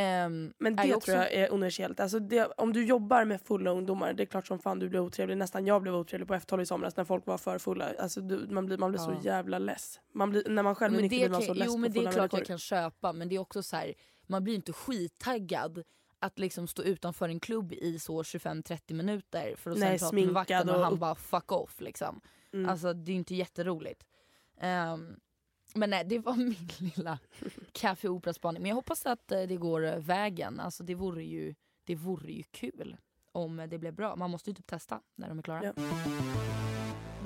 Ehm, 0.00 0.52
Men 0.58 0.78
är 0.78 0.82
det 0.82 0.88
ju 0.88 1.00
tror 1.00 1.16
jag 1.16 1.32
är 1.32 1.50
universellt. 1.52 2.00
Alltså 2.00 2.18
det, 2.18 2.44
om 2.56 2.72
du 2.72 2.84
jobbar 2.84 3.24
med 3.24 3.40
fulla 3.40 3.70
ungdomar, 3.70 4.12
det 4.12 4.22
är 4.22 4.26
klart 4.26 4.46
som 4.46 4.58
fan 4.58 4.78
du 4.78 4.88
blir 4.88 5.00
otrevlig. 5.00 5.36
Nästan 5.36 5.66
jag 5.66 5.82
blev 5.82 5.94
otrevlig 5.94 6.28
på 6.28 6.34
F12 6.34 6.62
i 6.62 6.66
somras 6.66 6.96
när 6.96 7.04
folk 7.04 7.26
var 7.26 7.38
för 7.38 7.58
fulla. 7.58 7.92
Alltså 7.98 8.20
du, 8.20 8.46
man 8.50 8.66
blir, 8.66 8.78
man 8.78 8.90
blir 8.90 9.00
så 9.00 9.12
Ja. 9.12 9.20
jävla 9.22 9.58
less. 9.58 10.00
Man 10.12 10.30
blir, 10.30 10.48
när 10.48 10.62
man 10.62 10.74
själv 10.74 10.94
är 10.94 11.00
Men 11.00 11.02
nykter 11.02 11.18
det 11.18 11.28
blir 11.28 11.30
man 11.38 11.42
så 11.42 11.54
less 11.54 11.66
jo 11.68 11.76
men 11.76 11.92
det 11.92 11.98
är 11.98 12.02
klart 12.02 12.16
människor. 12.16 12.38
jag 12.38 12.46
kan 12.46 12.58
köpa 12.58 13.12
men 13.12 13.28
det 13.28 13.34
är 13.34 13.38
också 13.38 13.62
så 13.62 13.76
här, 13.76 13.94
man 14.26 14.44
blir 14.44 14.54
inte 14.54 14.72
skittaggad 14.72 15.82
att 16.20 16.38
liksom 16.38 16.68
stå 16.68 16.82
utanför 16.82 17.28
en 17.28 17.40
klubb 17.40 17.72
i 17.72 17.98
så 17.98 18.22
25-30 18.22 18.94
minuter 18.94 19.54
för 19.56 19.70
att 19.70 19.78
Nej, 19.78 19.98
sen 19.98 20.06
prata 20.10 20.14
med 20.16 20.28
vakten 20.34 20.68
och 20.68 20.74
och 20.76 20.80
han 20.84 20.98
bara 20.98 21.14
fuck 21.14 21.52
off 21.52 21.80
liksom. 21.80 22.20
Mm. 22.52 22.68
Alltså 22.70 22.92
det 22.92 23.12
är 23.12 23.16
inte 23.16 23.34
jätteroligt. 23.34 24.04
Ehm, 24.60 25.16
men 25.78 25.90
nej, 25.90 26.04
det 26.04 26.18
var 26.18 26.34
min 26.36 26.68
lilla 26.78 27.18
Café 27.72 28.08
Opera-spaning. 28.08 28.62
Men 28.62 28.68
jag 28.68 28.76
hoppas 28.76 29.06
att 29.06 29.32
eh, 29.32 29.42
det 29.42 29.56
går 29.56 29.84
eh, 29.84 29.96
vägen. 29.96 30.60
Alltså 30.60 30.84
det 30.84 30.94
vore 30.94 31.24
ju, 31.24 31.54
det 31.84 31.94
vore 31.94 32.32
ju 32.32 32.42
kul 32.42 32.96
om 33.32 33.66
det 33.70 33.78
blev 33.78 33.94
bra. 33.94 34.16
Man 34.16 34.30
måste 34.30 34.50
ju 34.50 34.54
typ 34.54 34.66
testa 34.66 35.00
när 35.14 35.28
de 35.28 35.38
är 35.38 35.42
klara. 35.42 35.64
Ja. 35.64 35.72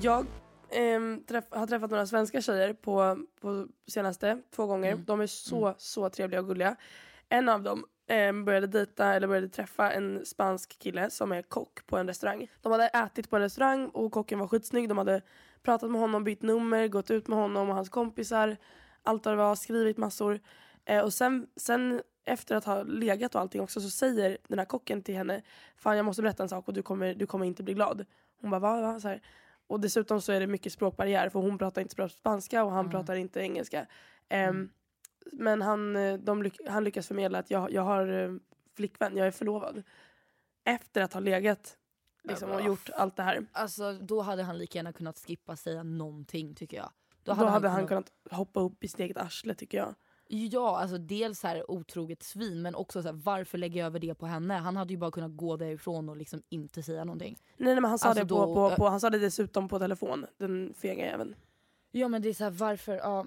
Jag 0.01 0.25
ehm, 0.69 1.23
träff, 1.27 1.45
har 1.49 1.67
träffat 1.67 1.91
några 1.91 2.07
svenska 2.07 2.41
tjejer 2.41 2.73
på, 2.73 3.25
på 3.41 3.67
senaste 3.87 4.41
två 4.55 4.65
gånger. 4.65 4.91
Mm. 4.91 5.05
De 5.05 5.21
är 5.21 5.27
så, 5.27 5.75
så 5.77 6.09
trevliga 6.09 6.39
och 6.39 6.47
gulliga. 6.47 6.75
En 7.29 7.49
av 7.49 7.63
dem 7.63 7.85
ehm, 8.07 8.45
började 8.45 8.67
dejta 8.67 9.13
eller 9.13 9.27
började 9.27 9.49
träffa 9.49 9.91
en 9.91 10.25
spansk 10.25 10.79
kille 10.79 11.09
som 11.09 11.31
är 11.31 11.41
kock 11.41 11.87
på 11.87 11.97
en 11.97 12.07
restaurang. 12.07 12.47
De 12.61 12.71
hade 12.71 12.87
ätit 12.87 13.29
på 13.29 13.35
en 13.35 13.41
restaurang 13.41 13.89
och 13.89 14.11
kocken 14.11 14.39
var 14.39 14.47
skitsnygg. 14.47 14.89
De 14.89 14.97
hade 14.97 15.21
pratat 15.63 15.91
med 15.91 16.01
honom, 16.01 16.23
bytt 16.23 16.41
nummer, 16.41 16.87
gått 16.87 17.11
ut 17.11 17.27
med 17.27 17.37
honom 17.37 17.69
och 17.69 17.75
hans 17.75 17.89
kompisar. 17.89 18.57
Allt 19.03 19.25
vad 19.25 19.33
det 19.33 19.37
var, 19.37 19.55
skrivit 19.55 19.97
massor. 19.97 20.39
Eh, 20.85 21.03
och 21.03 21.13
sen, 21.13 21.47
sen 21.55 22.01
efter 22.25 22.55
att 22.55 22.65
ha 22.65 22.83
legat 22.83 23.35
och 23.35 23.41
allting 23.41 23.61
också 23.61 23.81
så 23.81 23.89
säger 23.89 24.37
den 24.47 24.59
här 24.59 24.65
kocken 24.65 25.01
till 25.01 25.15
henne 25.15 25.41
Fan 25.75 25.97
jag 25.97 26.05
måste 26.05 26.21
berätta 26.21 26.43
en 26.43 26.49
sak 26.49 26.67
och 26.67 26.73
du 26.73 26.81
kommer, 26.81 27.13
du 27.13 27.27
kommer 27.27 27.45
inte 27.45 27.63
bli 27.63 27.73
glad. 27.73 28.05
Hon 28.41 28.49
bara 28.49 28.59
va? 28.59 28.81
va? 28.81 28.99
Så 28.99 29.07
här. 29.07 29.21
Och 29.67 29.79
dessutom 29.79 30.21
så 30.21 30.31
är 30.31 30.39
det 30.39 30.47
mycket 30.47 30.73
språkbarriär 30.73 31.29
för 31.29 31.39
hon 31.39 31.57
pratar 31.57 31.81
inte 31.81 32.09
spanska 32.09 32.63
och 32.63 32.71
han 32.71 32.79
Mm. 32.85 32.91
pratar 32.91 33.15
inte 33.15 33.39
engelska. 33.39 33.85
Ehm, 34.29 34.69
Men 35.31 35.61
han, 35.61 35.95
eh, 35.95 36.17
de 36.17 36.51
han 36.67 36.83
lyckas 36.83 37.07
förmedla 37.07 37.39
att 37.39 37.51
jag, 37.51 37.71
jag 37.71 37.81
har 37.81 38.07
eh, 38.07 38.33
flickvän, 38.75 39.17
jag 39.17 39.27
är 39.27 39.31
förlovad. 39.31 39.83
Efter 40.63 41.01
att 41.01 41.13
ha 41.13 41.19
legat 41.19 41.77
liksom, 42.23 42.51
och 42.51 42.61
gjort 42.61 42.89
allt 42.95 43.15
det 43.15 43.23
här. 43.23 43.45
Alltså 43.51 43.93
då 43.93 44.21
hade 44.21 44.43
han 44.43 44.57
lika 44.57 44.77
gärna 44.79 44.93
kunnat 44.93 45.19
skippa 45.19 45.55
säga 45.55 45.83
någonting 45.83 46.55
tycker 46.55 46.77
jag. 46.77 46.89
Då 47.23 47.33
hade, 47.33 47.69
han 47.69 47.87
kunnat 47.87 48.11
hoppa 48.31 48.59
upp 48.59 48.83
i 48.83 48.87
sitt 48.87 48.99
eget 48.99 49.17
arsle 49.17 49.53
tycker 49.55 49.77
jag. 49.77 49.95
Ja, 50.27 50.79
alltså 50.79 50.97
dels 50.97 51.39
så 51.39 51.47
här 51.47 51.71
otroget 51.71 52.23
svin 52.23 52.61
men 52.61 52.75
också 52.75 53.01
så 53.01 53.07
här, 53.07 53.15
varför 53.15 53.57
lägga 53.57 53.85
över 53.85 53.99
det 53.99 54.15
på 54.15 54.25
henne? 54.25 54.53
Han 54.53 54.75
hade 54.77 54.93
ju 54.93 54.97
bara 54.99 55.11
kunnat 55.11 55.37
gå 55.37 55.57
därifrån 55.57 56.09
och 56.09 56.17
liksom 56.17 56.43
inte 56.49 56.83
säga 56.83 57.03
någonting. 57.03 57.37
Nej, 57.57 57.65
nej 57.73 57.81
men 57.81 57.89
han 57.89 57.99
sa, 57.99 58.07
Alltså 58.09 58.23
det 58.23 58.29
på, 58.29 58.45
då- 58.45 58.69
på, 58.69 58.75
på, 58.75 58.87
han 58.87 58.99
sa 58.99 59.09
det 59.09 59.19
dessutom 59.19 59.69
på 59.69 59.79
telefon, 59.79 60.25
den 60.37 60.73
fega 60.77 61.05
jäveln. 61.05 61.35
Ja 61.91 62.07
men 62.07 62.21
det 62.21 62.29
är 62.29 62.33
så 62.33 62.43
här, 62.43 62.51
varför? 62.51 62.95
Ja, 62.95 63.25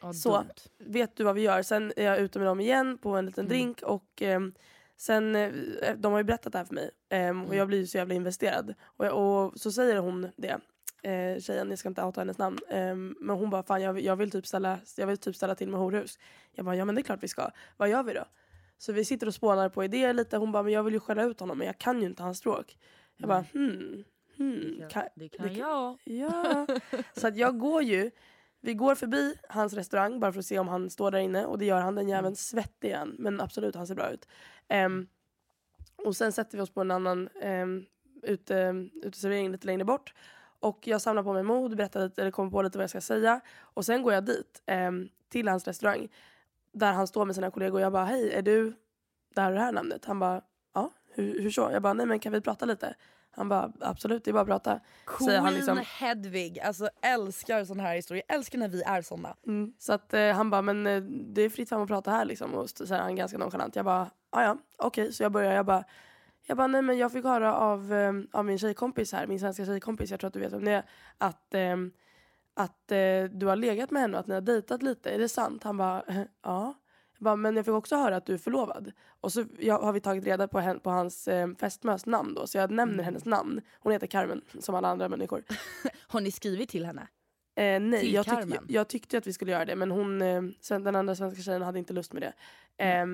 ja 0.00 0.12
Så. 0.12 0.32
dumt. 0.36 0.48
Vet 0.78 1.16
du 1.16 1.24
vad 1.24 1.34
vi 1.34 1.40
gör? 1.40 1.62
Sen 1.62 1.92
är 1.96 2.04
jag 2.04 2.18
ute 2.18 2.38
med 2.38 2.48
dem 2.48 2.60
igen 2.60 2.98
på 2.98 3.10
en 3.16 3.26
liten 3.26 3.44
Mm. 3.44 3.48
drink 3.48 3.82
och 3.82 4.22
ehm, 4.22 4.54
sen, 5.00 5.36
eh, 5.36 5.50
de 5.96 6.12
har 6.12 6.18
ju 6.18 6.24
berättat 6.24 6.52
det 6.52 6.58
här 6.58 6.64
för 6.64 6.74
mig 6.74 6.90
ehm, 7.08 7.40
och 7.40 7.46
Mm. 7.46 7.58
jag 7.58 7.68
blir 7.68 7.78
ju 7.78 7.86
så 7.86 7.98
jävla 7.98 8.14
investerad. 8.14 8.74
Och, 8.82 9.06
jag, 9.06 9.18
och 9.18 9.60
så 9.60 9.72
säger 9.72 9.96
hon 9.96 10.28
det, 10.36 10.60
eh, 11.02 11.40
tjejen, 11.40 11.70
jag 11.70 11.78
ska 11.78 11.88
inte 11.88 12.02
outa 12.04 12.20
hennes 12.20 12.38
namn, 12.38 12.58
ehm, 12.70 13.16
men 13.20 13.36
hon 13.36 13.50
bara 13.50 13.62
fan 13.62 13.82
jag, 13.82 14.00
jag, 14.00 14.16
vill 14.16 14.30
typ 14.30 14.46
ställa, 14.46 14.78
jag 14.96 15.06
vill 15.06 15.18
typ 15.18 15.36
ställa 15.36 15.54
till 15.54 15.68
med 15.68 15.80
horhus. 15.80 16.18
Jag 16.52 16.64
bara 16.64 16.76
ja 16.76 16.84
men 16.84 16.94
det 16.94 17.00
är 17.00 17.02
klart 17.02 17.22
vi 17.22 17.28
ska, 17.28 17.50
vad 17.76 17.88
gör 17.88 18.02
vi 18.02 18.12
då? 18.14 18.24
Så 18.78 18.92
vi 18.92 19.04
sitter 19.04 19.26
och 19.26 19.34
spånar 19.34 19.68
på 19.68 19.84
idéer 19.84 20.12
lite, 20.12 20.36
hon 20.36 20.52
bara 20.52 20.62
men 20.62 20.72
jag 20.72 20.82
vill 20.82 20.94
ju 20.94 21.00
skälla 21.00 21.22
ut 21.24 21.40
honom 21.40 21.58
men 21.58 21.66
jag 21.66 21.78
kan 21.78 22.00
ju 22.00 22.06
inte 22.06 22.22
hans 22.22 22.38
språk. 22.38 22.78
Jag 23.16 23.28
bara 23.28 23.44
hmm, 23.52 24.04
hmm, 24.36 24.76
Det 24.78 24.86
kan, 24.90 25.02
det 25.14 25.28
kan 25.28 25.42
det 25.48 25.54
kan- 25.54 25.58
jag. 25.58 25.98
Ja, 26.04 26.66
så 27.16 27.28
att 27.28 27.36
jag 27.36 27.58
går 27.58 27.82
ju, 27.82 28.10
vi 28.60 28.74
går 28.74 28.94
förbi 28.94 29.34
hans 29.48 29.72
restaurang 29.72 30.20
bara 30.20 30.32
för 30.32 30.38
att 30.38 30.46
se 30.46 30.58
om 30.58 30.68
han 30.68 30.90
står 30.90 31.10
där 31.10 31.18
inne 31.18 31.46
och 31.46 31.58
det 31.58 31.64
gör 31.64 31.80
han, 31.80 31.94
den 31.94 32.08
jäveln 32.08 32.36
svettig 32.36 32.90
är 32.90 32.98
han 32.98 33.16
men 33.18 33.40
absolut 33.40 33.74
han 33.74 33.86
ser 33.86 33.94
bra 33.94 34.10
ut. 34.10 34.28
Ehm, 34.68 35.06
och 35.96 36.16
sen 36.16 36.32
sätter 36.32 36.58
vi 36.58 36.62
oss 36.62 36.70
på 36.70 36.80
en 36.80 36.90
annan 36.90 37.28
um, 37.28 37.86
ute, 38.22 38.88
uteservering 39.02 39.52
lite 39.52 39.66
längre 39.66 39.84
bort 39.84 40.14
och 40.60 40.86
jag 40.86 41.00
samlar 41.00 41.22
på 41.22 41.32
mig 41.32 41.42
mod, 41.42 41.76
berättar 41.76 42.04
lite, 42.04 42.20
eller 42.20 42.30
kommer 42.30 42.50
på 42.50 42.62
lite 42.62 42.78
vad 42.78 42.82
jag 42.82 42.90
ska 42.90 43.00
säga 43.00 43.40
och 43.60 43.84
sen 43.84 44.02
går 44.02 44.12
jag 44.12 44.24
dit 44.24 44.62
ehm, 44.66 45.08
till 45.28 45.48
hans 45.48 45.66
restaurang 45.66 46.08
där 46.72 46.92
han 46.92 47.06
står 47.06 47.24
med 47.24 47.34
sina 47.34 47.50
kollegor 47.50 47.74
och 47.74 47.84
jag 47.84 47.92
bara 47.92 48.04
hej 48.04 48.32
är 48.32 48.42
du 48.42 48.74
det 49.34 49.40
här 49.40 49.50
och 49.50 49.54
det 49.54 49.62
här 49.62 49.72
namnet? 49.72 50.04
Han 50.04 50.18
bara 50.18 50.42
ja, 50.74 50.90
hur, 51.10 51.42
hur 51.42 51.50
så? 51.50 51.70
Jag 51.72 51.82
bara 51.82 51.92
nej 51.92 52.06
men 52.06 52.18
kan 52.18 52.32
vi 52.32 52.40
prata 52.40 52.64
lite? 52.66 52.94
Han 53.32 53.48
bara 53.48 53.72
absolut 53.80 54.24
det 54.24 54.30
är 54.30 54.32
bara 54.32 54.40
att 54.40 54.46
prata. 54.48 54.80
Queen 55.06 55.42
han 55.44 55.54
liksom- 55.54 55.80
Hedvig, 55.98 56.60
alltså 56.60 56.88
älskar 57.02 57.64
sån 57.64 57.80
här 57.80 57.94
historia. 57.94 58.22
Älskar 58.28 58.58
när 58.58 58.68
vi 58.68 58.82
är 58.82 59.02
såna. 59.02 59.36
Mm. 59.46 59.72
Så 59.78 59.92
att 59.92 60.14
eh, 60.14 60.30
han 60.32 60.50
bara, 60.50 60.62
men 60.62 60.86
eh, 60.86 61.02
det 61.02 61.42
är 61.42 61.48
fritt 61.48 61.68
fram 61.68 61.82
att 61.82 61.88
prata 61.88 62.10
här 62.10 62.24
liksom. 62.24 62.54
Och 62.54 62.70
så 62.70 62.86
säger 62.86 63.02
han 63.02 63.16
ganska 63.16 63.38
nonchalant. 63.38 63.76
Jag 63.76 63.84
bara, 63.84 64.10
ah, 64.30 64.42
ja 64.42 64.56
okej. 64.78 65.12
Så 65.12 65.22
jag 65.22 65.32
börjar, 65.32 65.52
jag 65.52 65.66
bara, 65.66 65.84
jag 66.46 66.56
bara, 66.56 66.66
nej 66.66 66.82
men 66.82 66.98
jag 66.98 67.12
fick 67.12 67.24
höra 67.24 67.54
av, 67.54 67.92
eh, 67.92 68.12
av 68.32 68.44
min 68.44 68.58
tjejkompis 68.58 69.12
här, 69.12 69.26
min 69.26 69.40
svenska 69.40 69.66
tjejkompis, 69.66 70.10
jag 70.10 70.20
tror 70.20 70.28
att 70.28 70.34
du 70.34 70.40
vet 70.40 70.52
vem 70.52 70.64
det 70.64 70.72
är, 70.72 70.84
att, 71.18 71.54
eh, 71.54 71.76
att 72.54 72.92
eh, 72.92 73.24
du 73.38 73.46
har 73.46 73.56
legat 73.56 73.90
med 73.90 74.02
henne 74.02 74.14
och 74.14 74.20
att 74.20 74.26
ni 74.26 74.34
har 74.34 74.40
dejtat 74.40 74.82
lite. 74.82 75.10
Är 75.10 75.18
det 75.18 75.28
sant? 75.28 75.64
Han 75.64 75.76
bara, 75.76 76.02
"Eh, 76.02 76.22
ja. 76.42 76.74
Jag 77.20 77.24
bara, 77.24 77.36
men 77.36 77.56
jag 77.56 77.64
fick 77.64 77.74
också 77.74 77.96
höra 77.96 78.16
att 78.16 78.26
du 78.26 78.34
är 78.34 78.38
förlovad. 78.38 78.92
Och 79.20 79.32
så 79.32 79.44
jag, 79.58 79.78
har 79.78 79.92
vi 79.92 80.00
tagit 80.00 80.24
reda 80.24 80.48
på, 80.48 80.58
hen, 80.60 80.80
på 80.80 80.90
hans 80.90 81.28
eh, 81.28 81.48
fästmös 81.60 82.06
namn 82.06 82.34
då, 82.34 82.46
så 82.46 82.58
jag 82.58 82.70
nämner 82.70 82.94
Mm. 82.94 83.04
hennes 83.04 83.24
namn. 83.24 83.60
Hon 83.80 83.92
heter 83.92 84.06
Carmen, 84.06 84.42
som 84.58 84.74
alla 84.74 84.88
andra 84.88 85.08
människor. 85.08 85.44
Har 86.06 86.20
ni 86.20 86.30
skrivit 86.30 86.68
till 86.68 86.84
henne? 86.86 87.08
Eh, 87.54 87.80
nej, 87.80 88.00
Till 88.00 88.12
jag, 88.12 88.24
tyck, 88.24 88.34
Carmen? 88.34 88.66
jag 88.68 88.88
tyckte 88.88 89.18
att 89.18 89.26
vi 89.26 89.32
skulle 89.32 89.52
göra 89.52 89.64
det 89.64 89.76
men 89.76 89.90
hon, 89.90 90.22
eh, 90.22 90.42
den 90.68 90.96
andra 90.96 91.14
svenska 91.16 91.42
tjejen 91.42 91.62
hade 91.62 91.78
inte 91.78 91.92
lust 91.92 92.12
med 92.12 92.22
det. 92.22 92.32
Eh, 92.84 93.06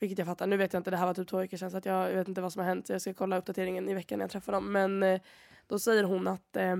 vilket 0.00 0.18
jag 0.18 0.26
fattar. 0.26 0.46
Nu 0.46 0.56
vet 0.56 0.72
jag 0.72 0.80
inte, 0.80 0.90
det 0.90 0.96
här 0.96 1.06
var 1.06 1.14
typ 1.14 1.28
två 1.28 1.36
veckor 1.38 1.56
sedan 1.56 1.70
så 1.70 1.76
att 1.76 1.84
jag, 1.86 2.10
jag 2.10 2.16
vet 2.16 2.28
inte 2.28 2.40
vad 2.40 2.52
som 2.52 2.60
har 2.60 2.66
hänt. 2.66 2.88
Jag 2.88 3.00
ska 3.00 3.14
kolla 3.14 3.38
uppdateringen 3.38 3.88
i 3.88 3.94
veckan 3.94 4.18
när 4.18 4.24
jag 4.24 4.30
träffar 4.30 4.52
dem. 4.52 4.72
Men 4.72 5.02
eh, 5.02 5.20
då 5.66 5.78
säger 5.78 6.04
hon 6.04 6.28
att, 6.28 6.56
eh, 6.56 6.76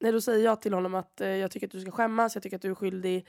nej 0.00 0.12
då 0.12 0.20
säger 0.20 0.44
jag 0.44 0.60
till 0.60 0.74
honom 0.74 0.94
att 0.94 1.20
eh, 1.20 1.28
jag 1.28 1.50
tycker 1.50 1.66
att 1.66 1.70
du 1.72 1.80
ska 1.80 1.90
skämmas, 1.90 2.34
jag 2.34 2.42
tycker 2.42 2.56
att 2.56 2.62
du 2.62 2.70
är 2.70 2.74
skyldig 2.74 3.26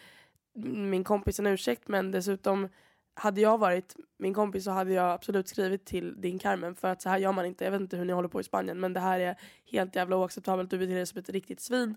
min 0.55 1.03
kompis 1.03 1.39
en 1.39 1.47
ursäkt 1.47 1.87
men 1.87 2.11
dessutom 2.11 2.69
hade 3.13 3.41
jag 3.41 3.57
varit 3.57 3.95
min 4.17 4.33
kompis 4.33 4.63
så 4.63 4.71
hade 4.71 4.93
jag 4.93 5.11
absolut 5.11 5.47
skrivit 5.47 5.85
till 5.85 6.21
din 6.21 6.39
Carmen 6.39 6.75
för 6.75 6.87
att 6.87 7.01
så 7.01 7.09
här 7.09 7.17
gör 7.17 7.31
man 7.31 7.45
inte. 7.45 7.63
Jag 7.63 7.71
vet 7.71 7.81
inte 7.81 7.97
hur 7.97 8.05
ni 8.05 8.13
håller 8.13 8.29
på 8.29 8.41
i 8.41 8.43
Spanien 8.43 8.79
men 8.79 8.93
det 8.93 8.99
här 8.99 9.19
är 9.19 9.35
helt 9.71 9.95
jävla 9.95 10.17
oacceptabelt. 10.17 10.69
Du 10.69 10.77
beter 10.77 10.93
dig 10.95 11.05
som 11.05 11.19
ett 11.19 11.29
riktigt 11.29 11.61
svin. 11.61 11.95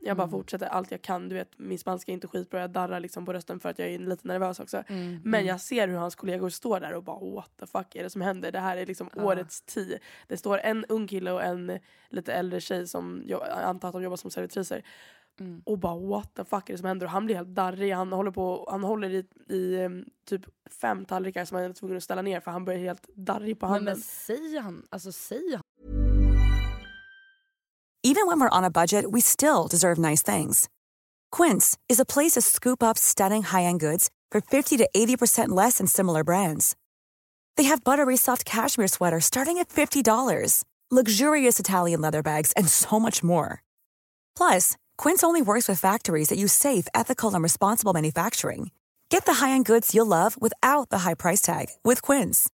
Jag 0.00 0.16
bara 0.16 0.22
Mm. 0.22 0.30
fortsätter 0.30 0.66
allt 0.66 0.90
jag 0.90 1.02
kan. 1.02 1.28
Du 1.28 1.34
vet 1.34 1.58
min 1.58 1.78
spanska 1.78 2.12
är 2.12 2.14
inte 2.14 2.28
skitbra. 2.28 2.60
Jag 2.60 2.70
darrar 2.70 3.00
liksom 3.00 3.24
på 3.26 3.32
rösten 3.32 3.60
för 3.60 3.68
att 3.68 3.78
jag 3.78 3.88
är 3.88 3.98
lite 3.98 4.28
nervös 4.28 4.60
också. 4.60 4.82
Mm. 4.86 5.20
Men 5.24 5.46
jag 5.46 5.60
ser 5.60 5.88
hur 5.88 5.96
hans 5.96 6.14
kollegor 6.14 6.48
står 6.48 6.80
där 6.80 6.92
och 6.94 7.02
bara 7.04 7.18
what 7.34 7.50
the 7.60 7.66
fuck 7.66 7.96
är 7.96 8.02
det 8.02 8.10
som 8.10 8.20
händer? 8.20 8.52
Det 8.52 8.60
här 8.60 8.76
är 8.76 8.86
liksom 8.86 9.10
Ja. 9.16 9.24
årets 9.24 9.62
tio. 9.62 9.98
Det 10.28 10.36
står 10.36 10.58
en 10.58 10.84
ung 10.84 11.06
kille 11.08 11.30
och 11.32 11.42
en 11.42 11.78
lite 12.10 12.32
äldre 12.32 12.60
tjej 12.60 12.86
som 12.88 13.22
jag 13.26 13.48
antar 13.48 13.88
att 13.88 13.92
de 13.94 14.02
jobbar 14.02 14.16
som 14.16 14.30
servitriser. 14.30 14.82
Mm. 15.40 15.62
Och 15.66 15.78
bara 15.78 15.96
what 15.98 16.34
the 16.34 16.44
fuck 16.44 16.68
är 16.68 16.74
det 16.74 16.78
som 16.78 16.86
händer? 16.86 17.06
Och 17.06 17.12
han 17.12 17.26
blir 17.26 17.36
helt 17.36 17.54
darrig. 17.54 17.92
Han 17.92 18.12
håller, 18.12 18.30
på, 18.30 18.68
han 18.70 18.82
håller 18.82 19.10
i, 19.10 19.26
i 19.54 19.82
em, 19.82 20.04
typ 20.26 20.42
fem 20.80 21.04
tallrikar 21.04 21.44
som 21.44 21.56
han 21.56 21.64
är 21.64 21.72
tvungen 21.72 21.96
att 21.96 22.02
ställa 22.02 22.22
ner 22.22 22.40
för 22.40 22.50
han 22.50 22.64
börjar 22.64 22.80
helt 22.80 23.08
darrig 23.14 23.60
på 23.60 23.66
Men, 23.66 23.72
handen. 23.72 23.94
men 23.94 24.02
säger 24.02 24.60
han, 24.60 24.86
alltså 24.90 25.12
säger 25.12 25.52
han 25.56 25.62
Even 28.06 28.26
when 28.26 28.38
we're 28.38 28.50
on 28.58 28.64
a 28.64 28.70
budget, 28.70 29.06
we 29.10 29.20
still 29.22 29.66
deserve 29.70 29.98
nice 29.98 30.22
things. 30.22 30.68
Quince 31.32 31.78
is 31.88 31.98
a 31.98 32.04
place 32.04 32.32
to 32.32 32.42
scoop 32.42 32.82
up 32.82 32.98
stunning 32.98 33.42
high-end 33.42 33.80
goods 33.80 34.10
for 34.30 34.40
50 34.42 34.76
to 34.76 34.88
80% 34.94 35.48
less 35.48 35.78
than 35.78 35.86
similar 35.86 36.22
brands. 36.22 36.76
They 37.56 37.64
have 37.64 37.82
buttery 37.82 38.16
soft 38.18 38.44
cashmere 38.44 38.88
sweaters 38.88 39.24
starting 39.24 39.58
at 39.58 39.70
$50, 39.70 40.64
luxurious 40.90 41.58
Italian 41.58 42.02
leather 42.02 42.22
bags, 42.22 42.52
and 42.56 42.68
so 42.68 43.00
much 43.00 43.22
more. 43.24 43.62
Plus, 44.36 44.76
Quince 44.98 45.24
only 45.24 45.42
works 45.42 45.68
with 45.68 45.80
factories 45.80 46.28
that 46.28 46.38
use 46.38 46.52
safe, 46.52 46.86
ethical, 46.94 47.34
and 47.34 47.42
responsible 47.42 47.92
manufacturing. 47.94 48.70
Get 49.08 49.26
the 49.26 49.34
high-end 49.34 49.64
goods 49.64 49.94
you'll 49.94 50.06
love 50.06 50.40
without 50.40 50.90
the 50.90 50.98
high 50.98 51.14
price 51.14 51.40
tag 51.40 51.68
with 51.84 52.02
Quince. 52.02 52.50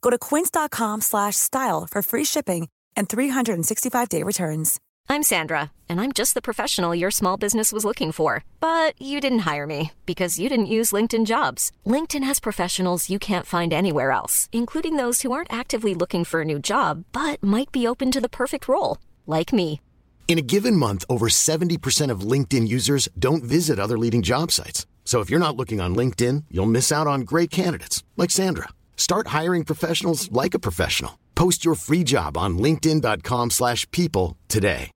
Go 0.00 0.10
to 0.10 0.18
quince.com 0.18 1.00
slash 1.00 1.36
style 1.36 1.86
for 1.86 2.02
free 2.02 2.24
shipping 2.24 2.68
and 2.96 3.08
365-day 3.08 4.22
returns. 4.22 4.80
I'm 5.10 5.22
Sandra, 5.22 5.70
and 5.88 6.00
I'm 6.00 6.12
just 6.12 6.34
the 6.34 6.42
professional 6.42 6.94
your 6.94 7.10
small 7.10 7.36
business 7.36 7.72
was 7.72 7.84
looking 7.84 8.12
for. 8.12 8.44
But 8.60 9.00
you 9.00 9.20
didn't 9.20 9.40
hire 9.50 9.66
me 9.66 9.92
because 10.06 10.38
you 10.38 10.48
didn't 10.48 10.66
use 10.66 10.92
LinkedIn 10.92 11.26
jobs. 11.26 11.72
LinkedIn 11.86 12.24
has 12.24 12.40
professionals 12.40 13.10
you 13.10 13.18
can't 13.18 13.46
find 13.46 13.72
anywhere 13.72 14.12
else, 14.12 14.48
including 14.52 14.96
those 14.96 15.22
who 15.22 15.32
aren't 15.32 15.52
actively 15.52 15.94
looking 15.94 16.24
for 16.24 16.42
a 16.42 16.44
new 16.44 16.58
job 16.58 17.04
but 17.12 17.42
might 17.42 17.72
be 17.72 17.86
open 17.86 18.10
to 18.12 18.20
the 18.20 18.28
perfect 18.28 18.68
role, 18.68 18.98
like 19.26 19.52
me. 19.52 19.80
In 20.28 20.38
a 20.38 20.42
given 20.42 20.76
month, 20.76 21.06
over 21.08 21.28
70% 21.30 22.12
of 22.12 22.20
LinkedIn 22.20 22.68
users 22.68 23.08
don't 23.18 23.42
visit 23.42 23.78
other 23.78 23.96
leading 23.96 24.20
job 24.20 24.52
sites. 24.52 24.86
So 25.04 25.20
if 25.20 25.30
you're 25.30 25.40
not 25.40 25.56
looking 25.56 25.80
on 25.80 25.96
LinkedIn, 25.96 26.44
you'll 26.50 26.66
miss 26.66 26.92
out 26.92 27.06
on 27.06 27.22
great 27.22 27.50
candidates 27.50 28.04
like 28.16 28.30
Sandra. 28.30 28.68
Start 28.94 29.28
hiring 29.28 29.64
professionals 29.64 30.30
like 30.30 30.54
a 30.54 30.58
professional. 30.58 31.12
Post 31.34 31.64
your 31.64 31.74
free 31.76 32.04
job 32.04 32.36
on 32.36 32.58
linkedin.com/people 32.58 34.36
today. 34.48 34.90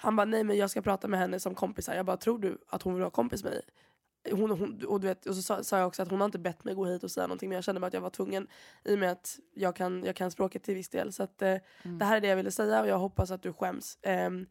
Han 0.00 0.16
bara 0.16 0.24
nej 0.24 0.44
men 0.44 0.56
jag 0.56 0.70
ska 0.70 0.82
prata 0.82 1.08
med 1.08 1.20
henne 1.20 1.40
som 1.40 1.54
kompisar. 1.54 1.94
Jag 1.94 2.06
bara 2.06 2.16
tror 2.16 2.38
du 2.38 2.58
att 2.70 2.82
hon 2.82 2.94
vill 2.94 3.00
vara 3.00 3.10
kompis 3.10 3.44
med 3.44 3.52
mig? 3.52 3.62
Hon, 4.30 4.50
hon, 4.50 4.84
och, 4.86 5.00
du 5.00 5.06
vet, 5.06 5.26
och 5.26 5.34
så 5.34 5.42
sa, 5.42 5.62
sa 5.62 5.78
jag 5.78 5.86
också 5.86 6.02
att 6.02 6.10
hon 6.10 6.20
har 6.20 6.24
inte 6.24 6.38
bett 6.38 6.64
mig 6.64 6.74
gå 6.74 6.84
hit 6.84 7.04
och 7.04 7.10
säga 7.10 7.26
någonting 7.26 7.48
men 7.48 7.54
jag 7.54 7.64
kände 7.64 7.80
bara 7.80 7.86
att 7.86 7.94
jag 7.94 8.00
var 8.00 8.10
tvungen 8.10 8.46
i 8.84 8.94
och 8.94 8.98
med 8.98 9.12
att 9.12 9.38
jag 9.54 9.76
kan, 9.76 10.04
jag 10.04 10.16
kan 10.16 10.30
språket 10.30 10.62
till 10.62 10.74
viss 10.74 10.88
del. 10.88 11.12
Så 11.12 11.22
att, 11.22 11.42
eh, 11.42 11.56
det 11.82 12.04
här 12.04 12.16
är 12.16 12.20
det 12.20 12.28
jag 12.28 12.36
ville 12.36 12.50
säga 12.50 12.80
och 12.80 12.88
jag 12.88 12.98
hoppas 12.98 13.30
att 13.30 13.42
du 13.42 13.52
skäms. 13.52 13.98
Ehm, 14.02 14.46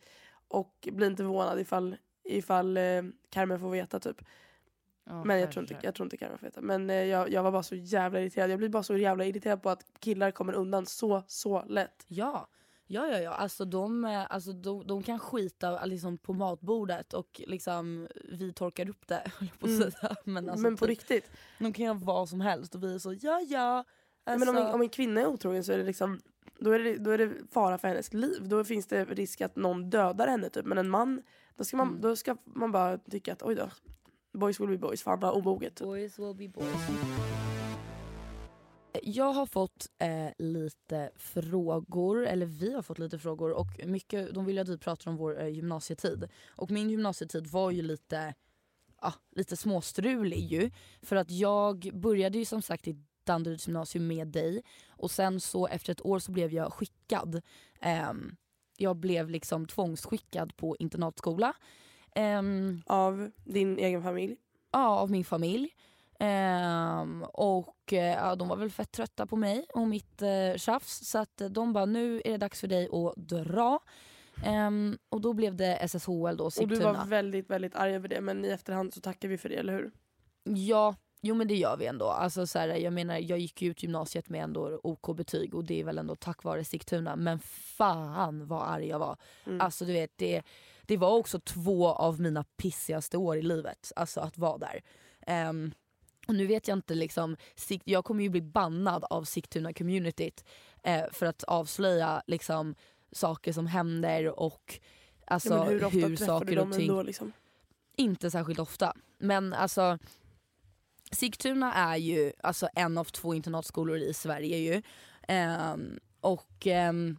och 0.47 0.89
bli 0.91 1.07
inte 1.07 1.23
förvånad 1.23 1.59
ifall, 1.59 1.95
ifall 2.23 2.77
eh, 2.77 3.03
Carmen 3.29 3.59
får 3.59 3.69
veta 3.69 3.99
typ. 3.99 4.21
Ja, 5.03 5.23
Men 5.23 5.39
jag 5.39 5.51
tror, 5.51 5.63
inte, 5.63 5.77
jag 5.81 5.95
tror 5.95 6.05
inte 6.05 6.17
Carmen 6.17 6.37
får 6.37 6.45
veta. 6.45 6.61
Men 6.61 6.89
eh, 6.89 6.95
jag, 6.95 7.31
jag 7.31 7.43
var 7.43 7.51
bara 7.51 7.63
så 7.63 7.75
jävla 7.75 8.21
irriterad. 8.21 8.51
Jag 8.51 8.57
blir 8.57 8.69
bara 8.69 8.83
så 8.83 8.97
jävla 8.97 9.25
irriterad 9.25 9.61
på 9.61 9.69
att 9.69 9.85
killar 9.99 10.31
kommer 10.31 10.53
undan 10.53 10.85
så, 10.85 11.23
så 11.27 11.63
lätt. 11.65 12.03
Ja. 12.07 12.47
Ja, 12.87 13.07
ja, 13.07 13.19
ja. 13.19 13.31
Alltså 13.31 13.65
de, 13.65 14.05
eh, 14.05 14.25
alltså 14.29 14.53
de, 14.53 14.87
de 14.87 15.03
kan 15.03 15.19
skita 15.19 15.85
liksom, 15.85 16.17
på 16.17 16.33
matbordet 16.33 17.13
och 17.13 17.41
liksom, 17.47 18.07
vi 18.31 18.53
torkar 18.53 18.89
upp 18.89 19.07
det. 19.07 19.31
på 19.59 19.67
Mm. 19.67 19.91
Men, 20.23 20.49
alltså, 20.49 20.63
men 20.63 20.75
på 20.77 20.85
typ, 20.85 20.89
riktigt. 20.89 21.31
de 21.59 21.73
kan 21.73 21.85
göra 21.85 21.97
vad 22.03 22.29
som 22.29 22.41
helst 22.41 22.75
och 22.75 22.83
vi 22.83 22.93
är 22.95 22.99
så 22.99 23.13
ja 23.13 23.41
ja. 23.41 23.83
Alltså, 24.23 24.45
Men 24.45 24.57
om 24.57 24.67
en, 24.67 24.73
om 24.73 24.81
en 24.81 24.89
kvinna 24.89 25.21
är 25.21 25.25
otrogen 25.27 25.63
så 25.63 25.71
är 25.71 25.77
det 25.77 25.83
liksom 25.83 26.19
då 26.59 26.71
är 26.71 26.79
det, 26.79 26.97
då 26.97 27.11
är 27.11 27.17
det 27.17 27.31
fara 27.51 27.77
för 27.77 27.87
hennes 27.87 28.13
liv. 28.13 28.47
Då 28.47 28.63
finns 28.63 28.87
det 28.87 29.05
risk 29.05 29.41
att 29.41 29.55
någon 29.55 29.89
dödar 29.89 30.27
henne 30.27 30.49
typ. 30.49 30.65
Men 30.65 30.77
en 30.77 30.89
man, 30.89 31.21
då 31.55 31.63
ska 31.63 31.77
man, 31.77 31.87
Mm. 31.87 32.01
då 32.01 32.15
ska 32.15 32.37
man 32.43 32.71
bara 32.71 32.97
tycka 32.97 33.33
att 33.33 33.43
oj 33.43 33.55
då. 33.55 33.69
Boys 34.33 34.59
will 34.59 34.67
be 34.69 34.77
boys, 34.77 35.03
fan 35.03 35.19
vad 35.19 35.33
omoget. 35.35 35.75
Typ. 35.75 35.85
Boys 35.87 36.19
will 36.19 36.35
be 36.35 36.47
boys. 36.47 36.75
Jag 39.03 39.33
har 39.33 39.45
fått 39.45 39.87
eh, 39.99 40.27
lite 40.37 41.11
frågor, 41.15 42.25
eller 42.25 42.45
vi 42.45 42.73
har 42.73 42.81
fått 42.81 42.99
lite 42.99 43.19
frågor 43.19 43.51
och 43.51 43.67
mycket, 43.85 44.33
de 44.33 44.45
vill 44.45 44.59
att 44.59 44.67
vi 44.69 44.77
pratar 44.77 45.11
om 45.11 45.17
vår 45.17 45.41
eh, 45.41 45.47
gymnasietid. 45.47 46.27
Och 46.49 46.71
min 46.71 46.89
gymnasietid 46.89 47.47
var 47.47 47.71
ju 47.71 47.81
lite, 47.81 48.33
ja, 49.01 49.13
lite 49.35 49.57
småstrulig 49.57 50.39
ju. 50.39 50.71
För 51.01 51.15
att 51.15 51.31
jag 51.31 51.89
började 51.93 52.37
ju 52.37 52.45
som 52.45 52.61
sagt 52.61 52.87
i 52.87 53.03
Danderyds 53.23 53.67
gymnasium 53.67 54.07
med 54.07 54.27
dig. 54.27 54.61
Och 54.89 55.11
sen 55.11 55.39
så 55.39 55.67
efter 55.67 55.91
ett 55.91 56.05
år 56.05 56.19
så 56.19 56.31
blev 56.31 56.53
jag 56.53 56.73
skickad. 56.73 57.41
Ehm, 57.81 58.35
jag 58.77 58.95
blev 58.95 59.29
liksom 59.29 59.65
tvångsskickad 59.67 60.55
på 60.57 60.75
internatskola. 60.79 61.53
Ehm, 62.15 62.81
Av 62.85 63.31
din 63.45 63.77
egen 63.77 64.03
familj? 64.03 64.37
ja, 64.71 64.87
av 64.99 65.11
min 65.11 65.25
familj. 65.25 65.69
Ehm, 66.19 67.23
och 67.23 67.93
eh, 67.93 68.13
ja, 68.15 68.35
de 68.35 68.47
var 68.47 68.57
väl 68.57 68.69
fett 68.71 68.91
trötta 68.91 69.25
på 69.25 69.35
mig 69.35 69.65
och 69.73 69.87
mitt 69.87 70.21
eh, 70.21 70.55
tjafs 70.57 71.09
så 71.09 71.17
att 71.17 71.41
eh, 71.41 71.49
de 71.49 71.73
bara 71.73 71.85
nu 71.85 72.21
är 72.25 72.31
det 72.31 72.37
dags 72.37 72.59
för 72.61 72.67
dig 72.67 72.89
att 72.91 73.15
dra. 73.15 73.79
Ehm, 74.43 74.97
och 75.09 75.21
då 75.21 75.33
blev 75.33 75.55
det 75.55 75.87
SSHL 75.87 76.37
då, 76.37 76.43
Och 76.43 76.51
du 76.51 76.75
Sigtuna. 76.75 76.93
var 76.93 77.05
väldigt, 77.05 77.49
väldigt 77.49 77.75
arg 77.75 77.95
över 77.95 78.07
det 78.07 78.21
men 78.21 78.45
i 78.45 78.47
efterhand 78.47 78.93
så 78.93 79.01
tackar 79.01 79.27
vi 79.27 79.37
för 79.37 79.49
det, 79.49 79.55
eller 79.55 79.73
hur? 79.73 79.91
Ja, 80.43 80.95
jo 81.21 81.35
men 81.35 81.47
det 81.47 81.55
gör 81.55 81.77
vi 81.77 81.85
ändå. 81.85 82.05
Alltså, 82.05 82.47
så 82.47 82.59
här, 82.59 82.67
jag 82.67 82.93
menar 82.93 83.17
jag 83.17 83.39
gick 83.39 83.61
ut 83.61 83.83
gymnasiet 83.83 84.29
med 84.29 84.43
ändå 84.43 84.79
OK-betyg 84.83 85.55
och 85.55 85.63
det 85.63 85.79
är 85.79 85.83
väl 85.83 85.97
ändå 85.97 86.15
tack 86.15 86.43
vare 86.43 86.63
Sigtuna. 86.63 87.15
Men 87.15 87.39
fan 87.77 88.47
vad 88.47 88.61
arg 88.69 88.87
jag 88.87 88.99
var. 88.99 89.17
Mm. 89.45 89.61
Alltså 89.61 89.85
du 89.85 89.93
vet 89.93 90.17
det, 90.17 90.41
det 90.85 90.97
var 90.97 91.15
också 91.15 91.39
två 91.39 91.87
av 91.87 92.21
mina 92.21 92.43
pissigaste 92.43 93.17
år 93.17 93.37
i 93.37 93.41
livet. 93.41 93.91
Alltså 93.95 94.19
att 94.19 94.37
vara 94.37 94.57
där. 94.57 94.81
Ehm, 95.27 95.71
och 96.27 96.35
nu 96.35 96.47
vet 96.47 96.67
jag 96.67 96.77
inte 96.77 96.95
liksom, 96.95 97.37
jag 97.83 98.05
kommer 98.05 98.23
ju 98.23 98.29
bli 98.29 98.41
bannad 98.41 99.03
av 99.09 99.23
Sigtuna-communityt 99.23 100.45
eh, 100.83 101.03
för 101.11 101.25
att 101.25 101.43
avslöja 101.43 102.23
liksom 102.27 102.75
saker 103.11 103.53
som 103.53 103.67
händer 103.67 104.39
och 104.39 104.79
alltså 105.25 105.53
ja, 105.53 105.63
hur 105.63 106.09
du 106.09 106.17
saker 106.17 106.59
och 106.59 106.73
ting 106.73 106.89
ändå 106.89 107.01
liksom? 107.01 107.31
inte 107.95 108.31
särskilt 108.31 108.59
ofta. 108.59 108.93
Men 109.17 109.53
alltså 109.53 109.97
Sigtuna 111.11 111.73
är 111.73 111.95
ju 111.97 112.33
alltså 112.43 112.69
en 112.75 112.97
av 112.97 113.03
två 113.03 113.33
internatskolor 113.33 113.97
i 113.97 114.13
Sverige 114.13 114.57
ju. 114.57 114.81
Ehm, 115.27 115.99
och 116.21 116.67
ehm, 116.67 117.17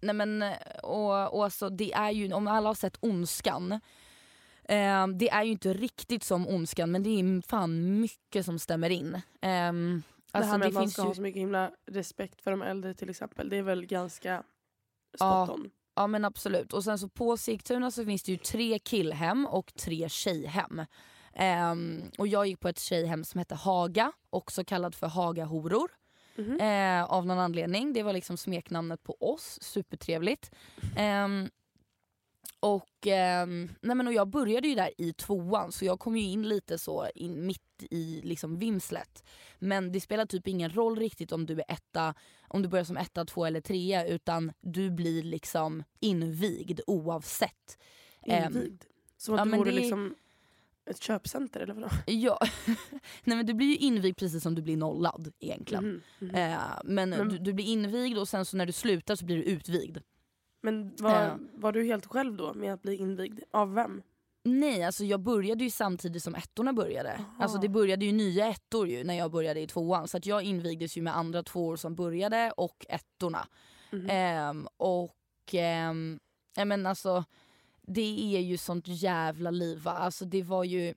nej 0.00 0.14
men 0.14 0.44
och, 0.82 1.34
och 1.34 1.44
alltså 1.44 1.68
det 1.68 1.92
är 1.92 2.10
ju, 2.10 2.32
om 2.32 2.48
alla 2.48 2.68
har 2.68 2.74
sett 2.74 2.96
Ondskan 3.00 3.80
ehm, 4.68 5.18
det 5.18 5.28
är 5.30 5.44
ju 5.44 5.50
inte 5.52 5.72
riktigt 5.72 6.24
som 6.24 6.48
Ondskan 6.48 6.90
men 6.90 7.02
det 7.02 7.10
är 7.10 7.48
fan 7.48 8.00
mycket 8.00 8.44
som 8.46 8.58
stämmer 8.58 8.90
in. 8.90 9.20
Ehm, 9.40 10.02
det 10.32 10.38
alltså 10.38 10.50
här 10.50 10.58
med 10.58 10.66
det 10.66 10.68
att 10.68 10.74
man 10.74 10.82
finns 10.82 10.92
ska 10.92 11.02
ju, 11.02 11.08
ha 11.08 11.14
så 11.14 11.22
mycket 11.22 11.40
himla 11.42 11.70
respekt 11.90 12.42
för 12.42 12.50
de 12.50 12.62
äldre 12.62 12.94
till 12.94 13.10
exempel. 13.10 13.48
Det 13.48 13.56
är 13.56 13.62
väl 13.62 13.86
ganska 13.86 14.42
Ja. 15.18 15.46
spot 15.46 15.58
on. 15.58 15.70
Ja 15.94 16.06
men 16.06 16.24
absolut. 16.24 16.72
Och 16.72 16.84
sen 16.84 16.98
så 16.98 17.08
på 17.08 17.36
Sigtuna 17.36 17.90
så 17.90 18.04
finns 18.04 18.22
det 18.22 18.32
ju 18.32 18.38
tre 18.38 18.78
killhem 18.78 19.46
och 19.46 19.74
tre 19.74 20.08
tjejhem. 20.08 20.82
Ehm, 21.34 22.02
och 22.18 22.28
jag 22.28 22.46
gick 22.46 22.60
på 22.60 22.68
ett 22.68 22.78
tjejhem 22.80 23.24
som 23.24 23.38
hette 23.38 23.54
Haga, 23.54 24.12
också 24.30 24.64
kallat 24.64 24.96
för 24.96 25.06
Hagahoror. 25.06 25.90
Mhm. 26.38 26.60
Eh, 26.60 27.04
av 27.04 27.26
någon 27.26 27.38
anledning. 27.38 27.92
Det 27.92 28.02
var 28.02 28.12
liksom 28.12 28.36
smeknamnet 28.36 29.02
på 29.02 29.16
oss, 29.20 29.58
supertrevligt. 29.62 30.50
Ehm, 30.96 31.50
och, 32.74 33.06
ehm, 33.06 33.68
nej 33.80 33.96
men 33.96 34.06
och 34.06 34.12
jag 34.12 34.28
började 34.28 34.68
ju 34.68 34.74
där 34.74 34.90
i 34.98 35.12
tvåan 35.12 35.72
så 35.72 35.84
jag 35.84 36.00
kom 36.00 36.16
ju 36.16 36.22
in 36.22 36.48
lite 36.48 36.78
så 36.78 37.08
in 37.14 37.46
mitt 37.46 37.62
i 37.90 38.20
liksom 38.24 38.58
vimslet. 38.58 39.24
Men 39.58 39.92
det 39.92 40.00
spelar 40.00 40.26
typ 40.26 40.48
ingen 40.48 40.70
roll 40.70 40.98
riktigt 40.98 41.32
om 41.32 41.46
du 41.46 41.54
är 41.54 41.64
etta, 41.68 42.14
om 42.48 42.62
du 42.62 42.68
börjar 42.68 42.84
som 42.84 42.96
etta, 42.96 43.24
två 43.24 43.44
eller 43.46 43.60
trea 43.60 44.06
utan 44.06 44.52
du 44.60 44.90
blir 44.90 45.22
liksom 45.22 45.82
invigd 46.00 46.80
oavsett. 46.86 47.78
Ehm, 48.26 48.52
Invigd. 48.56 48.82
Som 49.16 49.34
att 49.34 49.38
ja, 49.40 49.44
du 49.44 49.56
vore 49.56 49.70
det- 49.70 49.76
liksom 49.76 50.14
ett 50.90 51.00
köpcenter 51.02 51.60
eller 51.60 51.74
vadå? 51.74 51.88
Ja, 52.06 52.38
nej 53.24 53.36
men 53.36 53.46
du 53.46 53.54
blir 53.54 53.66
ju 53.66 53.76
invigd 53.76 54.16
precis 54.16 54.42
som 54.42 54.54
du 54.54 54.62
blir 54.62 54.76
nollad 54.76 55.32
egentligen. 55.40 55.84
Mhm, 55.84 56.02
mhm. 56.18 56.34
Eh, 56.34 56.58
men 56.84 57.10
Men- 57.10 57.28
du, 57.28 57.38
du 57.38 57.52
blir 57.52 57.64
invigd 57.66 58.18
och 58.18 58.28
sen 58.28 58.44
så 58.44 58.56
när 58.56 58.66
du 58.66 58.72
slutar 58.72 59.16
så 59.16 59.24
blir 59.24 59.36
du 59.36 59.42
utvigd. 59.42 59.98
Men 60.66 60.92
var, 60.98 61.22
Ja. 61.22 61.38
var 61.54 61.72
du 61.72 61.84
helt 61.84 62.06
själv 62.06 62.36
då 62.36 62.54
med 62.54 62.74
att 62.74 62.82
bli 62.82 62.96
invigd? 62.96 63.40
Av 63.50 63.74
vem? 63.74 64.02
Nej, 64.44 64.84
alltså 64.84 65.04
jag 65.04 65.20
började 65.20 65.64
ju 65.64 65.70
samtidigt 65.70 66.22
som 66.22 66.34
ettorna 66.34 66.72
började. 66.72 67.12
Aha. 67.12 67.24
Alltså 67.38 67.58
det 67.58 67.68
började 67.68 68.04
ju 68.04 68.12
nya 68.12 68.46
ettor 68.46 68.88
ju 68.88 69.04
när 69.04 69.14
jag 69.14 69.30
började 69.30 69.60
i 69.60 69.66
tvåan. 69.66 70.08
Så 70.08 70.16
att 70.16 70.26
jag 70.26 70.42
invigdes 70.42 70.96
ju 70.96 71.02
med 71.02 71.16
andra 71.16 71.42
tvåor 71.42 71.76
som 71.76 71.94
började 71.94 72.52
och 72.56 72.86
ettorna. 72.88 73.46
Mhm. 73.92 74.06
Ehm, 74.10 74.68
och 74.76 75.14
ehm, 75.52 76.20
men 76.64 76.86
alltså 76.86 77.24
det 77.82 78.36
är 78.36 78.40
ju 78.40 78.56
sånt 78.56 78.84
jävla 78.88 79.50
liv 79.50 79.78
va. 79.78 79.90
Alltså 79.92 80.24
det 80.24 80.42
var 80.42 80.64
ju 80.64 80.94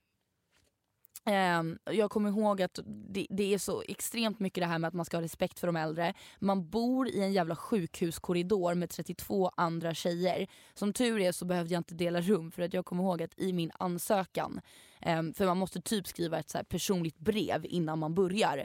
Ehm, 1.24 1.78
jag 1.84 2.10
kommer 2.10 2.28
ihåg 2.28 2.62
att 2.62 2.78
det, 2.84 3.26
det 3.30 3.54
är 3.54 3.58
så 3.58 3.82
extremt 3.88 4.40
mycket 4.40 4.62
det 4.62 4.66
här 4.66 4.78
med 4.78 4.88
att 4.88 4.94
man 4.94 5.04
ska 5.04 5.16
ha 5.16 5.22
respekt 5.22 5.58
för 5.58 5.66
de 5.66 5.76
äldre. 5.76 6.14
Man 6.38 6.70
bor 6.70 7.08
i 7.08 7.20
en 7.20 7.32
jävla 7.32 7.56
sjukhuskorridor 7.56 8.74
med 8.74 8.90
32 8.90 9.50
andra 9.56 9.94
tjejer. 9.94 10.46
Som 10.74 10.92
tur 10.92 11.20
är 11.20 11.32
så 11.32 11.44
behövde 11.44 11.74
jag 11.74 11.80
inte 11.80 11.94
dela 11.94 12.20
rum 12.20 12.50
för 12.50 12.62
att 12.62 12.74
jag 12.74 12.84
kommer 12.84 13.02
ihåg 13.02 13.22
att 13.22 13.38
i 13.38 13.52
min 13.52 13.70
ansökan, 13.74 14.60
ehm, 15.00 15.34
för 15.34 15.46
man 15.46 15.58
måste 15.58 15.80
typ 15.80 16.06
skriva 16.06 16.38
ett 16.38 16.50
så 16.50 16.58
här 16.58 16.64
personligt 16.64 17.18
brev 17.18 17.66
innan 17.68 17.98
man 17.98 18.14
börjar. 18.14 18.64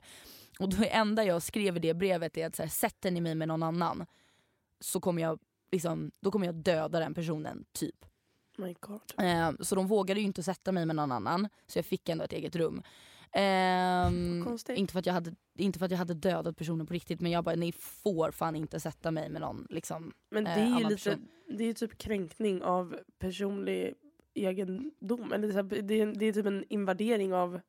Och 0.59 0.69
det 0.69 0.87
enda 0.87 1.23
jag 1.23 1.41
skrev 1.41 1.77
i 1.77 1.79
det 1.79 1.93
brevet 1.93 2.37
är 2.37 2.47
att 2.47 2.55
så 2.55 2.63
här, 2.63 2.69
sätter 2.69 3.11
ni 3.11 3.21
mig 3.21 3.35
med 3.35 3.47
någon 3.47 3.63
annan 3.63 4.05
så 4.79 4.99
kommer 4.99 5.21
jag, 5.21 5.39
liksom, 5.71 6.11
då 6.21 6.31
kommer 6.31 6.45
jag 6.45 6.55
döda 6.55 6.99
den 6.99 7.13
personen, 7.13 7.65
typ. 7.73 8.05
My 8.57 8.75
God. 8.79 9.01
Eh, 9.17 9.51
så 9.59 9.75
de 9.75 9.87
vågade 9.87 10.19
ju 10.19 10.25
inte 10.25 10.43
sätta 10.43 10.71
mig 10.71 10.85
med 10.85 10.95
någon 10.95 11.11
annan, 11.11 11.49
så 11.67 11.77
jag 11.77 11.85
fick 11.85 12.09
ändå 12.09 12.23
ett 12.23 12.33
eget 12.33 12.55
rum. 12.55 12.83
Konstigt. 14.43 14.77
inte, 14.77 14.93
för 14.93 14.99
att 14.99 15.05
jag 15.05 15.13
hade, 15.13 15.35
inte 15.57 15.79
för 15.79 15.85
att 15.85 15.91
jag 15.91 15.97
hade 15.97 16.13
dödat 16.13 16.57
personen 16.57 16.85
på 16.85 16.93
riktigt 16.93 17.21
men 17.21 17.31
jag 17.31 17.43
bara, 17.43 17.55
ni 17.55 17.71
får 17.71 18.31
fan 18.31 18.55
inte 18.55 18.79
sätta 18.79 19.11
mig 19.11 19.29
med 19.29 19.41
någon 19.41 19.67
liksom. 19.69 20.13
Men 20.29 20.43
det 20.43 20.49
eh, 20.49 20.57
är 20.57 20.65
ju 20.67 20.73
annan 20.75 20.91
lite, 20.91 21.09
person. 21.09 21.27
det 21.47 21.63
är 21.63 21.67
ju 21.67 21.73
typ 21.73 21.97
kränkning 21.97 22.63
av 22.63 22.95
personlig 23.19 23.93
egendom. 24.33 25.33
Eller 25.33 25.63
det, 25.81 26.01
är, 26.01 26.05
det 26.15 26.25
är 26.25 26.33
typ 26.33 26.45
en 26.45 26.65
invadering 26.69 27.33
av, 27.33 27.59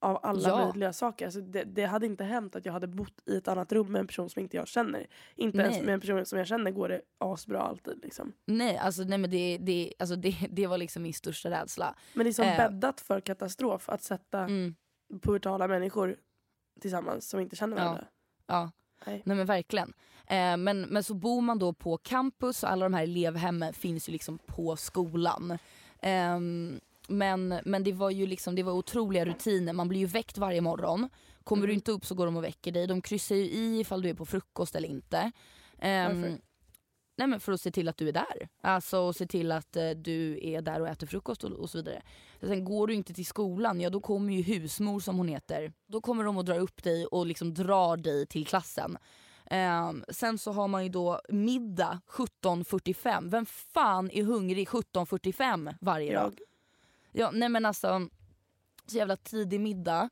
av 0.00 0.18
alla 0.22 0.48
Ja. 0.48 0.66
möjliga 0.66 0.92
saker. 0.92 1.24
Alltså 1.24 1.40
det, 1.40 1.64
det 1.64 1.84
hade 1.84 2.06
inte 2.06 2.24
hänt 2.24 2.56
att 2.56 2.66
jag 2.66 2.72
hade 2.72 2.86
bott 2.86 3.22
i 3.26 3.36
ett 3.36 3.48
annat 3.48 3.72
rum 3.72 3.92
med 3.92 4.00
en 4.00 4.06
person 4.06 4.30
som 4.30 4.42
inte 4.42 4.56
jag 4.56 4.68
känner. 4.68 5.06
Inte 5.34 5.58
ens 5.58 5.76
Nej. 5.76 5.84
med 5.84 5.94
en 5.94 6.00
person 6.00 6.26
som 6.26 6.38
jag 6.38 6.46
känner 6.48 6.70
går 6.70 6.88
det 6.88 7.00
asbra 7.18 7.60
alltid. 7.62 8.00
Liksom. 8.02 8.32
Nej, 8.46 8.76
alltså, 8.78 9.02
nej 9.02 9.18
men 9.18 9.30
det, 9.30 9.58
det, 9.60 9.92
alltså, 9.98 10.16
det, 10.16 10.36
det 10.50 10.66
var 10.66 10.78
liksom 10.78 11.02
min 11.02 11.14
största 11.14 11.50
rädsla. 11.50 11.94
Men 12.14 12.24
det 12.24 12.30
är 12.30 12.32
som 12.32 12.44
Eh. 12.44 12.56
bäddat 12.56 13.00
för 13.00 13.20
katastrof 13.20 13.88
att 13.88 14.02
sätta 14.02 14.38
Mm, 14.40 14.74
pubertala 15.22 15.68
människor 15.68 16.16
tillsammans 16.80 17.28
som 17.28 17.40
inte 17.40 17.56
känner 17.56 17.76
Ja. 17.76 17.82
varandra. 17.82 18.04
ja. 18.46 18.70
Nej. 19.06 19.22
Nej 19.24 19.36
men 19.36 19.46
verkligen. 19.46 19.92
Eh, 20.26 20.56
men, 20.56 20.80
men 20.82 21.02
så 21.04 21.14
bor 21.14 21.40
man 21.40 21.58
då 21.58 21.72
på 21.72 21.96
campus 21.96 22.62
och 22.62 22.70
alla 22.70 22.84
de 22.86 22.94
här 22.94 23.02
elevhemmen 23.02 23.72
finns 23.72 24.08
ju 24.08 24.12
liksom 24.12 24.38
på 24.38 24.76
skolan. 24.76 25.58
Ehm, 26.02 26.80
men, 27.08 27.60
men 27.64 27.84
det 27.84 27.92
var 27.92 28.10
ju 28.10 28.26
liksom, 28.26 28.54
det 28.54 28.62
var 28.62 28.72
otroliga 28.72 29.24
rutiner. 29.24 29.72
Man 29.72 29.88
blir 29.88 30.00
ju 30.00 30.06
väckt 30.06 30.38
varje 30.38 30.60
morgon. 30.60 31.08
Kommer 31.44 31.62
du 31.66 31.72
Mm. 31.72 31.74
inte 31.78 31.92
upp 31.92 32.06
så 32.06 32.14
går 32.14 32.26
de 32.26 32.36
och 32.36 32.44
väcker 32.44 32.72
dig. 32.72 32.86
De 32.86 33.02
kryssar 33.02 33.34
ju 33.36 33.42
i 33.42 33.80
ifall 33.80 34.02
du 34.02 34.08
är 34.08 34.14
på 34.14 34.26
frukost 34.26 34.74
eller 34.76 34.88
inte. 34.88 35.32
Varför? 36.08 36.38
Nej 37.18 37.28
men 37.28 37.40
för 37.40 37.52
att 37.52 37.60
se 37.60 37.70
till 37.70 37.88
att 37.88 37.96
du 37.96 38.08
är 38.08 38.12
där. 38.12 38.48
Alltså 38.62 39.12
se 39.12 39.26
till 39.26 39.52
att 39.52 39.76
eh, 39.76 39.90
du 39.90 40.38
är 40.48 40.62
där 40.62 40.80
och 40.80 40.88
äter 40.88 41.06
frukost 41.06 41.44
och, 41.44 41.52
och 41.52 41.70
så 41.70 41.78
vidare. 41.78 42.02
Sen 42.40 42.64
går 42.64 42.86
du 42.86 42.94
inte 42.94 43.14
till 43.14 43.26
skolan, 43.26 43.80
ja 43.80 43.90
då 43.90 44.00
kommer 44.00 44.32
ju 44.32 44.42
husmor 44.42 45.00
som 45.00 45.16
hon 45.16 45.28
heter. 45.28 45.72
Då 45.86 46.00
kommer 46.00 46.24
de 46.24 46.36
och 46.36 46.44
drar 46.44 46.58
upp 46.58 46.82
dig 46.82 47.06
och 47.06 47.26
liksom 47.26 47.54
drar 47.54 47.96
dig 47.96 48.26
till 48.26 48.46
klassen. 48.46 48.98
Ehm, 49.50 50.04
sen 50.08 50.38
så 50.38 50.52
har 50.52 50.68
man 50.68 50.82
ju 50.82 50.88
då 50.88 51.20
middag 51.28 52.00
17.45. 52.08 53.30
Vem 53.30 53.46
fan 53.46 54.10
är 54.10 54.22
hungrig 54.22 54.68
17.45 54.68 55.74
varje 55.80 56.14
dag? 56.14 56.24
Jag, 56.24 56.40
Ja, 57.18 57.30
nej 57.30 57.48
men 57.48 57.66
alltså, 57.66 58.08
så 58.86 58.96
jävla 58.96 59.16
tidig 59.16 59.60
middag. 59.60 60.08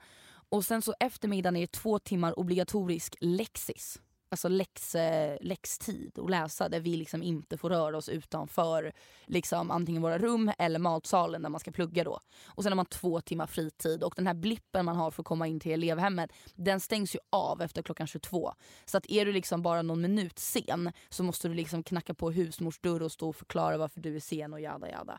Och 0.49 0.64
sen 0.64 0.83
så 0.83 0.95
eftermiddagen 1.01 1.57
är 1.57 1.61
det 1.61 1.73
två 1.73 1.99
timmar 1.99 2.38
obligatorisk 2.38 3.17
läxis. 3.21 4.01
Alltså 4.29 4.49
läx, 4.49 4.95
eh, 4.95 5.37
läxtid 5.40 6.19
och 6.19 6.31
läsa 6.31 6.69
där 6.69 6.81
vi 6.81 6.97
liksom 6.97 7.23
inte 7.23 7.57
får 7.57 7.71
röra 7.71 7.97
oss 7.97 8.09
utanför 8.09 8.93
liksom 9.27 9.71
antingen 9.71 10.03
våra 10.03 10.19
rum 10.19 10.53
eller 10.59 10.79
matsalen 10.79 11.43
där 11.43 11.51
man 11.51 11.61
ska 11.61 11.71
plugga 11.71 12.05
då. 12.05 12.21
Och 12.47 12.62
sen 12.62 12.73
har 12.73 12.77
man 12.77 12.87
två 12.87 13.21
timmar 13.21 13.47
fritid 13.47 14.03
och 14.03 14.12
den 14.17 14.27
här 14.27 14.35
blippen 14.35 14.85
man 14.85 14.96
har 14.96 15.11
för 15.11 15.23
att 15.23 15.27
komma 15.27 15.46
in 15.46 15.61
till 15.61 15.73
elevhemmet 15.73 16.33
den 16.55 16.81
stängs 16.81 17.15
ju 17.15 17.19
av 17.31 17.63
efter 17.63 17.83
klockan 17.83 18.07
22. 18.07 18.55
Så 18.85 18.96
att 18.96 19.11
är 19.11 19.27
du 19.27 19.33
liksom 19.33 19.63
bara 19.63 19.83
någon 19.83 20.00
minut 20.00 20.38
sen 20.38 20.92
så 21.09 21.23
måste 21.23 21.48
du 21.48 21.55
liksom 21.55 21.83
knacka 21.83 22.15
på 22.15 22.31
husmors 22.31 22.79
dörr 22.81 23.02
och 23.02 23.13
stå 23.13 23.29
och 23.29 23.37
förklara 23.37 23.79
varför 23.79 24.00
du 24.00 24.17
är 24.17 24.21
sen 24.21 24.52
och 24.52 24.61
jada 24.61 24.90
jada. 24.90 25.19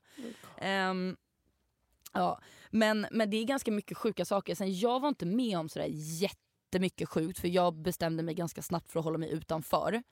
Ehm, 0.58 1.16
ja, 2.16 2.40
men, 2.70 3.08
men 3.12 3.30
det 3.30 3.38
är 3.38 3.44
ganska 3.44 3.72
mycket 3.72 3.98
sjuka 3.98 4.26
saker. 4.26 4.56
Sen 4.56 4.80
jag 4.80 5.00
var 5.00 5.10
inte 5.10 5.26
med 5.26 5.58
om 5.60 5.70
sådär 5.70 5.90
jättemycket 5.92 7.10
sjukt 7.10 7.40
för 7.40 7.48
jag 7.48 7.74
bestämde 7.74 8.24
mig 8.24 8.36
ganska 8.36 8.62
snabbt 8.62 8.92
för 8.92 9.00
att 9.00 9.04
hålla 9.06 9.18
mig 9.18 9.32
utanför. 9.32 10.04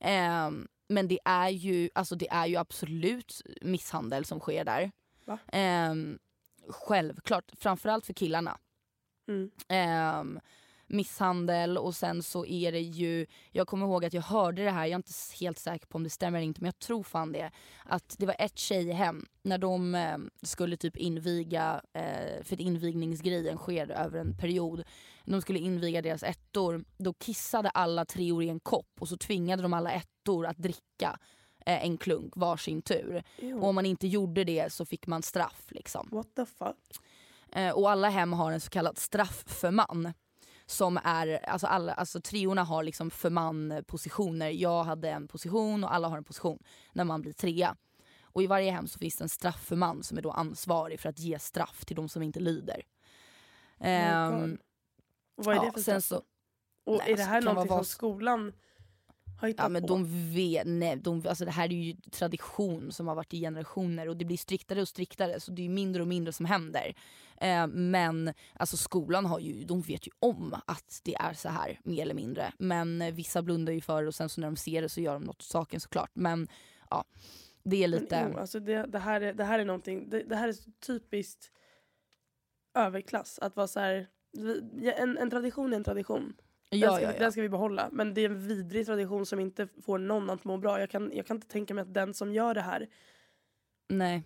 Ehm, 0.00 0.68
men 0.88 1.08
det 1.08 1.18
är, 1.24 1.48
ju, 1.48 1.90
alltså 1.94 2.14
det 2.16 2.28
är 2.30 2.46
ju 2.46 2.56
absolut 2.56 3.42
misshandel 3.62 4.24
som 4.24 4.40
sker 4.40 4.64
där. 4.64 4.90
Ehm, 5.52 6.18
självklart, 6.68 7.52
framförallt 7.58 8.06
för 8.06 8.12
killarna. 8.12 8.58
mm. 9.28 9.50
Ehm, 9.68 10.40
misshandel 10.86 11.78
och 11.78 11.94
sen 11.94 12.22
så 12.22 12.46
är 12.46 12.72
det 12.72 12.80
ju, 12.80 13.26
jag 13.52 13.66
kommer 13.66 13.86
ihåg 13.86 14.04
att 14.04 14.12
jag 14.12 14.22
hörde 14.22 14.64
det 14.64 14.70
här, 14.70 14.84
jag 14.84 14.92
är 14.92 14.96
inte 14.96 15.12
helt 15.40 15.58
säker 15.58 15.86
på 15.86 15.96
om 15.96 16.04
det 16.04 16.10
stämmer 16.10 16.38
eller 16.38 16.46
inte 16.46 16.60
men 16.60 16.66
jag 16.66 16.78
tror 16.78 17.02
fan 17.02 17.32
det. 17.32 17.50
Att 17.84 18.14
det 18.18 18.26
var 18.26 18.36
ett 18.38 18.58
tjejhem 18.58 19.26
när 19.42 19.58
de 19.58 19.94
eh, 19.94 20.18
skulle 20.42 20.76
typ 20.76 20.96
inviga, 20.96 21.80
eh, 21.92 22.42
för 22.42 22.60
invigningsgrejen 22.60 23.56
sker 23.56 23.90
över 23.90 24.18
en 24.18 24.36
period. 24.36 24.84
De 25.24 25.42
skulle 25.42 25.58
inviga 25.58 26.02
deras 26.02 26.22
ettor, 26.22 26.84
då 26.98 27.12
kissade 27.12 27.70
alla 27.70 28.04
treor 28.04 28.42
i 28.42 28.48
en 28.48 28.60
kopp 28.60 28.90
och 29.00 29.08
så 29.08 29.16
tvingade 29.16 29.62
de 29.62 29.72
alla 29.72 29.92
ettor 29.92 30.46
att 30.46 30.58
dricka 30.58 31.18
eh, 31.66 31.84
en 31.84 31.98
klunk 31.98 32.32
varsin 32.36 32.82
tur. 32.82 33.22
Ew. 33.38 33.60
Och 33.60 33.68
om 33.68 33.74
man 33.74 33.86
inte 33.86 34.06
gjorde 34.06 34.44
det 34.44 34.72
så 34.72 34.84
fick 34.84 35.06
man 35.06 35.22
straff 35.22 35.66
liksom. 35.68 36.08
What 36.12 36.34
the 36.36 36.46
fuck? 36.46 37.00
Eh, 37.52 37.70
och 37.70 37.90
alla 37.90 38.08
hem 38.08 38.32
har 38.32 38.52
en 38.52 38.60
så 38.60 38.70
kallad 38.70 38.98
straffförman. 38.98 40.12
Som 40.66 40.98
är, 41.04 41.48
alltså, 41.48 41.66
alla, 41.66 41.92
alltså 41.94 42.20
triorna 42.20 42.64
har 42.64 42.82
liksom 42.84 43.10
förman-positioner. 43.10 44.50
Jag 44.50 44.84
hade 44.84 45.10
en 45.10 45.28
position 45.28 45.84
och 45.84 45.94
alla 45.94 46.08
har 46.08 46.16
en 46.16 46.24
position 46.24 46.58
när 46.92 47.04
man 47.04 47.22
blir 47.22 47.32
trea. 47.32 47.76
Och 48.22 48.42
i 48.42 48.46
varje 48.46 48.70
hem 48.70 48.86
så 48.86 48.98
finns 48.98 49.16
det 49.16 49.24
en 49.24 49.28
straffförman 49.28 50.02
som 50.02 50.18
är 50.18 50.22
då 50.22 50.30
ansvarig 50.30 51.00
för 51.00 51.08
att 51.08 51.18
ge 51.18 51.38
straff 51.38 51.84
till 51.84 51.96
de 51.96 52.08
som 52.08 52.22
inte 52.22 52.40
lyder. 52.40 52.82
Och 55.36 55.44
vad 55.44 55.56
är 55.56 55.60
det 55.60 55.66
ja, 55.66 55.72
för 55.72 55.80
straff? 55.80 56.04
så, 56.04 56.16
Och 56.84 56.98
nej, 56.98 57.00
är 57.00 57.04
det 57.06 57.12
alltså, 57.12 57.26
här 57.26 57.42
kan 57.42 57.44
vara 57.44 57.54
någonting 57.54 57.76
som 57.76 57.84
skolan 57.84 58.52
har 59.40 59.48
hittat 59.48 59.64
Ja 59.64 59.68
men 59.68 59.82
på? 59.82 59.88
de 59.88 60.34
vet, 60.34 60.66
nej, 60.66 60.96
de, 60.96 61.26
alltså 61.28 61.44
det 61.44 61.50
här 61.50 61.64
är 61.64 61.76
ju 61.76 61.94
tradition 62.10 62.92
som 62.92 63.08
har 63.08 63.14
varit 63.14 63.34
i 63.34 63.40
generationer 63.40 64.08
och 64.08 64.16
det 64.16 64.24
blir 64.24 64.36
striktare 64.36 64.80
och 64.80 64.88
striktare 64.88 65.40
så 65.40 65.50
det 65.52 65.64
är 65.64 65.68
mindre 65.68 66.02
och 66.02 66.08
mindre 66.08 66.32
som 66.32 66.46
händer. 66.46 66.94
Eh, 67.40 67.66
men 67.66 68.32
alltså 68.54 68.76
skolan 68.76 69.26
har 69.26 69.40
ju, 69.40 69.64
de 69.64 69.82
vet 69.82 70.06
ju 70.06 70.10
om 70.18 70.56
att 70.66 71.00
det 71.04 71.14
är 71.14 71.32
så 71.32 71.48
här 71.48 71.80
mer 71.84 72.02
eller 72.02 72.14
mindre. 72.14 72.52
Men 72.58 73.02
eh, 73.02 73.14
vissa 73.14 73.42
blundar 73.42 73.72
ju 73.72 73.80
för 73.80 74.02
det 74.02 74.08
och 74.08 74.14
sen 74.14 74.28
så 74.28 74.40
när 74.40 74.48
de 74.48 74.56
ser 74.56 74.82
det 74.82 74.88
så 74.88 75.00
gör 75.00 75.12
de 75.12 75.24
något 75.24 75.36
åt 75.36 75.42
saken 75.42 75.80
såklart. 75.80 76.10
Men 76.14 76.48
ja, 76.90 77.04
det 77.62 77.84
är 77.84 77.88
lite... 77.88 78.22
Men, 78.22 78.32
jo, 78.32 78.38
alltså 78.38 78.60
det, 78.60 78.86
det, 78.86 78.98
här 78.98 79.20
är, 79.20 79.32
det 79.32 79.44
här 79.44 79.58
är 79.58 79.64
någonting, 79.64 80.10
det, 80.10 80.22
det 80.22 80.36
här 80.36 80.48
är 80.48 80.54
typiskt 80.86 81.50
överklass. 82.74 83.38
Att 83.38 83.56
vara 83.56 83.66
så 83.66 83.80
här, 83.80 84.06
en, 84.96 85.18
en 85.18 85.30
tradition 85.30 85.72
är 85.72 85.76
en 85.76 85.84
tradition. 85.84 86.34
Den, 86.70 86.80
ja, 86.80 86.92
ska, 86.92 87.02
ja, 87.02 87.12
ja. 87.12 87.18
den 87.18 87.32
ska 87.32 87.42
vi 87.42 87.48
behålla. 87.48 87.88
Men 87.92 88.14
det 88.14 88.20
är 88.20 88.30
en 88.30 88.48
vidrig 88.48 88.86
tradition 88.86 89.26
som 89.26 89.40
inte 89.40 89.68
får 89.82 89.98
någon 89.98 90.30
att 90.30 90.44
må 90.44 90.58
bra. 90.58 90.80
Jag 90.80 90.90
kan, 90.90 91.12
jag 91.14 91.26
kan 91.26 91.36
inte 91.36 91.48
tänka 91.48 91.74
mig 91.74 91.82
att 91.82 91.94
den 91.94 92.14
som 92.14 92.32
gör 92.32 92.54
det 92.54 92.60
här 92.60 92.88
Nej. 93.88 94.22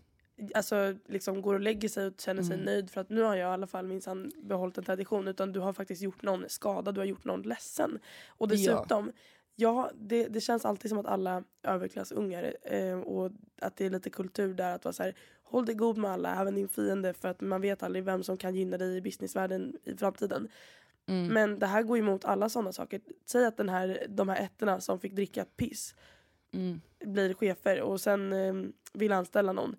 Alltså, 0.54 0.94
liksom 1.06 1.42
går 1.42 1.54
och 1.54 1.60
lägger 1.60 1.88
sig 1.88 2.06
och 2.06 2.20
känner 2.20 2.42
sig 2.42 2.54
Mm. 2.54 2.64
nöjd 2.64 2.90
för 2.90 3.00
att 3.00 3.08
nu 3.10 3.22
har 3.22 3.36
jag 3.36 3.50
i 3.50 3.52
alla 3.54 3.66
fall 3.66 3.86
minsann 3.86 4.30
behållit 4.42 4.78
en 4.78 4.84
tradition. 4.84 5.28
Utan 5.28 5.52
du 5.52 5.60
har 5.60 5.72
faktiskt 5.72 6.02
gjort 6.02 6.22
någon 6.22 6.44
skadad, 6.48 6.94
du 6.94 7.00
har 7.00 7.06
gjort 7.06 7.24
någon 7.24 7.42
ledsen. 7.42 7.98
Och 8.28 8.46
Ja. 8.46 8.50
dessutom, 8.56 9.12
ja, 9.56 9.90
det, 9.94 10.28
det 10.28 10.40
känns 10.40 10.64
alltid 10.64 10.88
som 10.88 10.98
att 10.98 11.06
alla 11.06 11.44
överklassungar 11.62 12.54
eh, 12.62 13.00
och 13.00 13.30
att 13.60 13.76
det 13.76 13.86
är 13.86 13.90
lite 13.90 14.10
kultur 14.10 14.54
där 14.54 14.74
att 14.74 14.84
vara 14.84 14.92
så 14.92 15.02
här, 15.02 15.14
håll 15.42 15.66
dig 15.66 15.74
god 15.74 15.96
med 15.98 16.10
alla, 16.10 16.40
även 16.40 16.54
din 16.54 16.68
fiende 16.68 17.14
för 17.14 17.28
att 17.28 17.40
man 17.40 17.60
vet 17.60 17.82
aldrig 17.82 18.04
vem 18.04 18.22
som 18.22 18.36
kan 18.36 18.54
gynna 18.54 18.78
dig 18.78 18.96
i 18.96 19.00
businessvärlden 19.00 19.76
i 19.84 19.96
framtiden. 19.96 20.48
Mm. 21.06 21.26
Men 21.34 21.58
det 21.58 21.66
här 21.66 21.82
går 21.82 21.98
emot 21.98 22.24
alla 22.24 22.48
sådana 22.48 22.72
saker. 22.72 23.00
Säg 23.26 23.46
att 23.46 23.56
den 23.56 23.68
här, 23.68 24.06
de 24.08 24.28
här 24.28 24.42
ettorna 24.44 24.80
som 24.80 25.00
fick 25.00 25.12
dricka 25.12 25.44
piss 25.56 25.94
Mm. 26.52 26.80
blir 27.04 27.34
chefer 27.34 27.80
och 27.80 28.00
sen 28.00 28.32
eh, 28.32 28.54
vill 28.92 29.12
anställa 29.12 29.52
någon. 29.52 29.76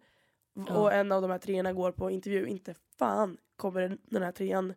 Ja. 0.53 0.77
Och 0.77 0.93
en 0.93 1.11
av 1.11 1.21
de 1.21 1.31
här 1.31 1.37
treorna 1.37 1.73
går 1.73 1.91
på 1.91 2.11
intervju. 2.11 2.47
Inte 2.47 2.75
fan 2.99 3.37
kommer 3.55 3.97
den 4.09 4.23
här 4.23 4.31
trean 4.31 4.73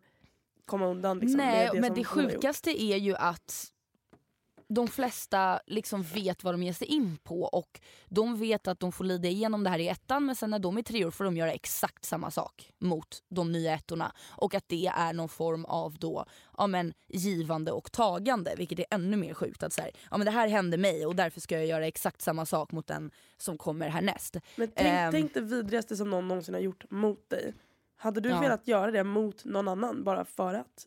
komma 0.65 0.87
undan. 0.87 1.19
Liksom, 1.19 1.37
Nej, 1.37 1.69
med 1.73 1.81
men 1.81 1.93
det 1.93 2.03
sjukaste 2.03 2.83
är 2.83 2.97
ju 2.97 3.15
att 3.15 3.71
de 4.67 4.87
flesta 4.87 5.59
liksom 5.65 6.03
vet 6.03 6.43
vad 6.43 6.53
de 6.53 6.63
ger 6.63 6.73
sig 6.73 6.87
in 6.87 7.17
på 7.23 7.41
och 7.41 7.79
de 8.05 8.39
vet 8.39 8.67
att 8.67 8.79
de 8.79 8.91
får 8.91 9.03
lida 9.03 9.27
igenom 9.27 9.63
det 9.63 9.69
här 9.69 9.79
i 9.79 9.87
ettan 9.87 10.25
men 10.25 10.35
sen 10.35 10.49
när 10.49 10.59
de 10.59 10.77
är 10.77 10.81
tre 10.81 11.05
år 11.05 11.11
får 11.11 11.23
de 11.23 11.37
göra 11.37 11.51
exakt 11.53 12.05
samma 12.05 12.31
sak 12.31 12.71
mot 12.79 13.07
de 13.29 13.51
nya 13.51 13.73
ettorna. 13.73 14.11
Och 14.29 14.55
att 14.55 14.63
det 14.69 14.85
är 14.87 15.13
någon 15.13 15.29
form 15.29 15.65
av 15.65 15.95
då, 15.99 16.25
ja, 16.57 16.67
men, 16.67 16.93
givande 17.07 17.71
och 17.71 17.91
tagande 17.91 18.53
vilket 18.57 18.79
är 18.79 18.85
ännu 18.89 19.17
mer 19.17 19.33
sjukt. 19.33 19.63
Att 19.63 19.73
så 19.73 19.81
här, 19.81 19.91
ja, 20.11 20.17
men 20.17 20.25
det 20.25 20.31
här 20.31 20.47
hände 20.47 20.77
mig 20.77 21.05
och 21.05 21.15
därför 21.15 21.41
ska 21.41 21.55
jag 21.55 21.65
göra 21.65 21.87
exakt 21.87 22.21
samma 22.21 22.45
sak 22.45 22.71
mot 22.71 22.87
den 22.87 23.11
som 23.37 23.57
kommer 23.57 23.89
härnäst. 23.89 24.35
Men 24.55 24.67
tänk, 24.75 24.87
Ehm. 24.87 25.11
tänk 25.11 25.33
det 25.33 25.41
vidrigaste 25.41 25.95
som 25.95 26.09
någon 26.09 26.27
någonsin 26.27 26.53
har 26.53 26.61
gjort 26.61 26.91
mot 26.91 27.29
dig. 27.29 27.53
Hade 27.97 28.21
du 28.21 28.29
Ja. 28.29 28.39
velat 28.39 28.67
göra 28.67 28.91
det 28.91 29.03
mot 29.03 29.45
någon 29.45 29.67
annan 29.67 30.03
bara 30.03 30.25
för 30.25 30.53
att? 30.53 30.85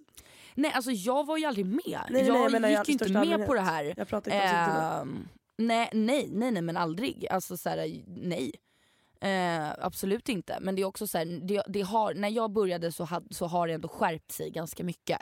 Nej 0.54 0.72
alltså 0.74 0.90
jag 0.90 1.26
var 1.26 1.36
ju 1.38 1.44
aldrig 1.44 1.66
med. 1.66 1.80
Nej, 1.86 2.02
nej, 2.10 2.26
jag 2.26 2.36
jag 2.36 2.52
menar 2.52 2.68
gick 2.68 2.88
ju 2.88 2.92
inte 2.92 3.12
med 3.12 3.46
på 3.46 3.54
det 3.54 3.60
här. 3.60 3.94
Jag 3.96 4.08
pratar 4.08 4.30
inte 4.32 5.00
om. 5.00 5.08
Ehm, 5.08 5.28
nej, 5.56 5.88
nej, 5.92 6.28
nej, 6.32 6.50
nej 6.50 6.62
men 6.62 6.76
aldrig. 6.76 7.26
Alltså 7.30 7.56
så 7.56 7.68
här, 7.68 8.02
nej. 8.06 8.52
Eh, 9.20 9.70
absolut 9.78 10.28
inte. 10.28 10.58
Men 10.60 10.74
det 10.76 10.82
är 10.82 10.86
också 10.86 11.06
så 11.06 11.18
här, 11.18 11.24
det, 11.42 11.62
det 11.68 11.80
har, 11.82 12.14
när 12.14 12.28
jag 12.28 12.50
började 12.52 12.92
så, 12.92 13.04
had, 13.04 13.26
så 13.30 13.46
har 13.46 13.66
det 13.68 13.72
ändå 13.74 13.88
skärpt 13.88 14.32
sig 14.32 14.50
ganska 14.50 14.84
mycket. 14.84 15.18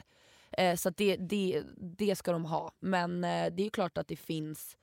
Eh, 0.53 0.77
så 0.77 0.91
det, 0.91 1.17
det, 1.17 1.63
det 1.77 2.17
ska 2.17 2.33
de 2.33 2.45
ha. 2.45 2.71
Men 2.81 3.25
eh, 3.25 3.53
det 3.53 3.63
är 3.63 3.65
ju 3.65 3.71
klart 3.71 3.99
att 3.99 4.09
det 4.09 4.17
finns 4.17 4.77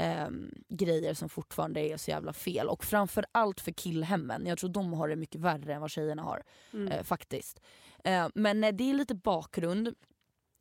ehm, 0.00 0.50
grejer 0.68 1.14
som 1.14 1.28
fortfarande 1.28 1.80
är 1.80 1.96
så 1.96 2.10
jävla 2.10 2.32
fel. 2.32 2.68
Och 2.68 2.84
framförallt 2.84 3.60
för 3.60 3.72
killhemmen. 3.72 4.46
Jag 4.46 4.58
tror 4.58 4.70
de 4.70 4.92
har 4.92 5.08
det 5.08 5.16
mycket 5.16 5.40
värre 5.40 5.74
än 5.74 5.80
vad 5.80 5.90
tjejerna 5.90 6.22
har. 6.22 6.42
Mm. 6.72 6.88
Eh, 6.88 7.02
faktiskt. 7.02 7.60
Eh, 8.04 8.28
men 8.34 8.64
eh, 8.64 8.72
det 8.74 8.90
är 8.90 8.94
lite 8.94 9.14
bakgrund 9.14 9.94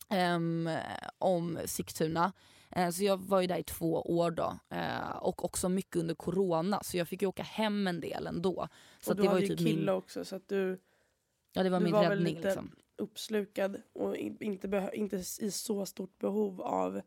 ehm, 0.10 0.70
om 1.18 1.60
Sigtuna. 1.66 2.32
Eh, 2.72 2.90
så 2.90 3.04
jag 3.04 3.18
var 3.18 3.42
ju 3.42 3.48
där 3.48 3.58
i 3.58 3.64
två 3.64 4.02
år 4.02 4.32
då. 4.32 4.60
Eh, 4.70 5.10
och 5.22 5.46
också 5.46 5.70
mycket 5.70 5.96
under 5.96 6.16
corona 6.16 6.84
så 6.84 6.98
jag 6.98 7.08
fick 7.08 7.22
ju 7.22 7.28
åka 7.28 7.44
hem 7.44 7.88
en 7.88 8.02
del 8.02 8.28
ändå. 8.28 8.68
Så 9.00 9.12
och 9.12 9.18
du 9.18 9.24
det 9.24 9.30
hade 9.30 9.42
ju 9.42 9.48
typ 9.48 9.58
kille 9.58 9.80
min, 9.80 9.90
också 9.90 10.26
så 10.26 10.36
att 10.36 10.48
du 10.50 10.80
ja, 11.54 11.64
det 11.64 11.70
var 11.70 11.80
du 11.80 11.84
min 11.84 11.94
var 11.94 12.02
väl 12.04 12.10
räddning. 12.18 12.36
lite- 12.36 12.48
Liksom. 12.48 12.72
uppslukad 12.98 13.82
och 13.94 14.16
in, 14.16 14.38
inte, 14.40 14.90
inte 14.94 15.16
i 15.40 15.52
så 15.52 15.86
stort 15.86 16.18
behov 16.20 16.62
av 16.62 17.02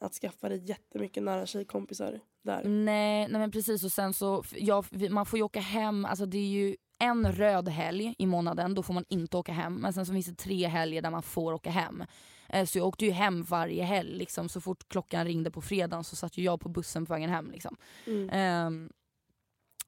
att 0.00 0.14
skaffa 0.14 0.48
dig 0.48 0.62
jättemycket 0.68 1.22
nära 1.22 1.46
tjejkompisar 1.46 2.20
där. 2.42 2.64
Nej, 2.64 3.28
nej 3.28 3.40
men 3.40 3.50
precis 3.50 3.84
och 3.84 3.92
sen 3.92 4.12
så, 4.14 4.44
ja, 4.56 4.84
man 5.10 5.26
får 5.26 5.36
ju 5.38 5.42
åka 5.42 5.60
hem, 5.60 6.04
alltså 6.04 6.26
det 6.26 6.38
är 6.38 6.48
ju 6.48 6.76
en 6.98 7.32
röd 7.32 7.68
helg 7.68 8.14
i 8.18 8.26
månaden, 8.26 8.74
då 8.74 8.82
får 8.82 8.94
man 8.94 9.04
inte 9.08 9.36
åka 9.36 9.52
hem. 9.52 9.74
Men 9.74 9.92
sen 9.92 10.06
så 10.06 10.12
finns 10.12 10.26
det 10.26 10.34
tre 10.34 10.66
helger 10.66 11.02
där 11.02 11.10
man 11.10 11.22
får 11.22 11.52
åka 11.52 11.70
hem. 11.70 12.04
Eh, 12.48 12.64
Så 12.66 12.78
jag 12.78 12.86
åkte 12.86 13.04
ju 13.04 13.10
hem 13.10 13.42
varje 13.42 13.84
helg 13.84 14.16
liksom. 14.18 14.48
Så 14.48 14.60
fort 14.60 14.88
klockan 14.88 15.24
ringde 15.24 15.50
på 15.50 15.60
fredagen 15.62 16.04
så 16.04 16.16
satt 16.16 16.38
jag 16.38 16.60
på 16.60 16.68
bussen 16.68 17.06
på 17.06 17.12
vägen 17.12 17.30
hem 17.30 17.50
liksom. 17.50 17.76
Mm. 18.06 18.30
Ehm, 18.30 18.90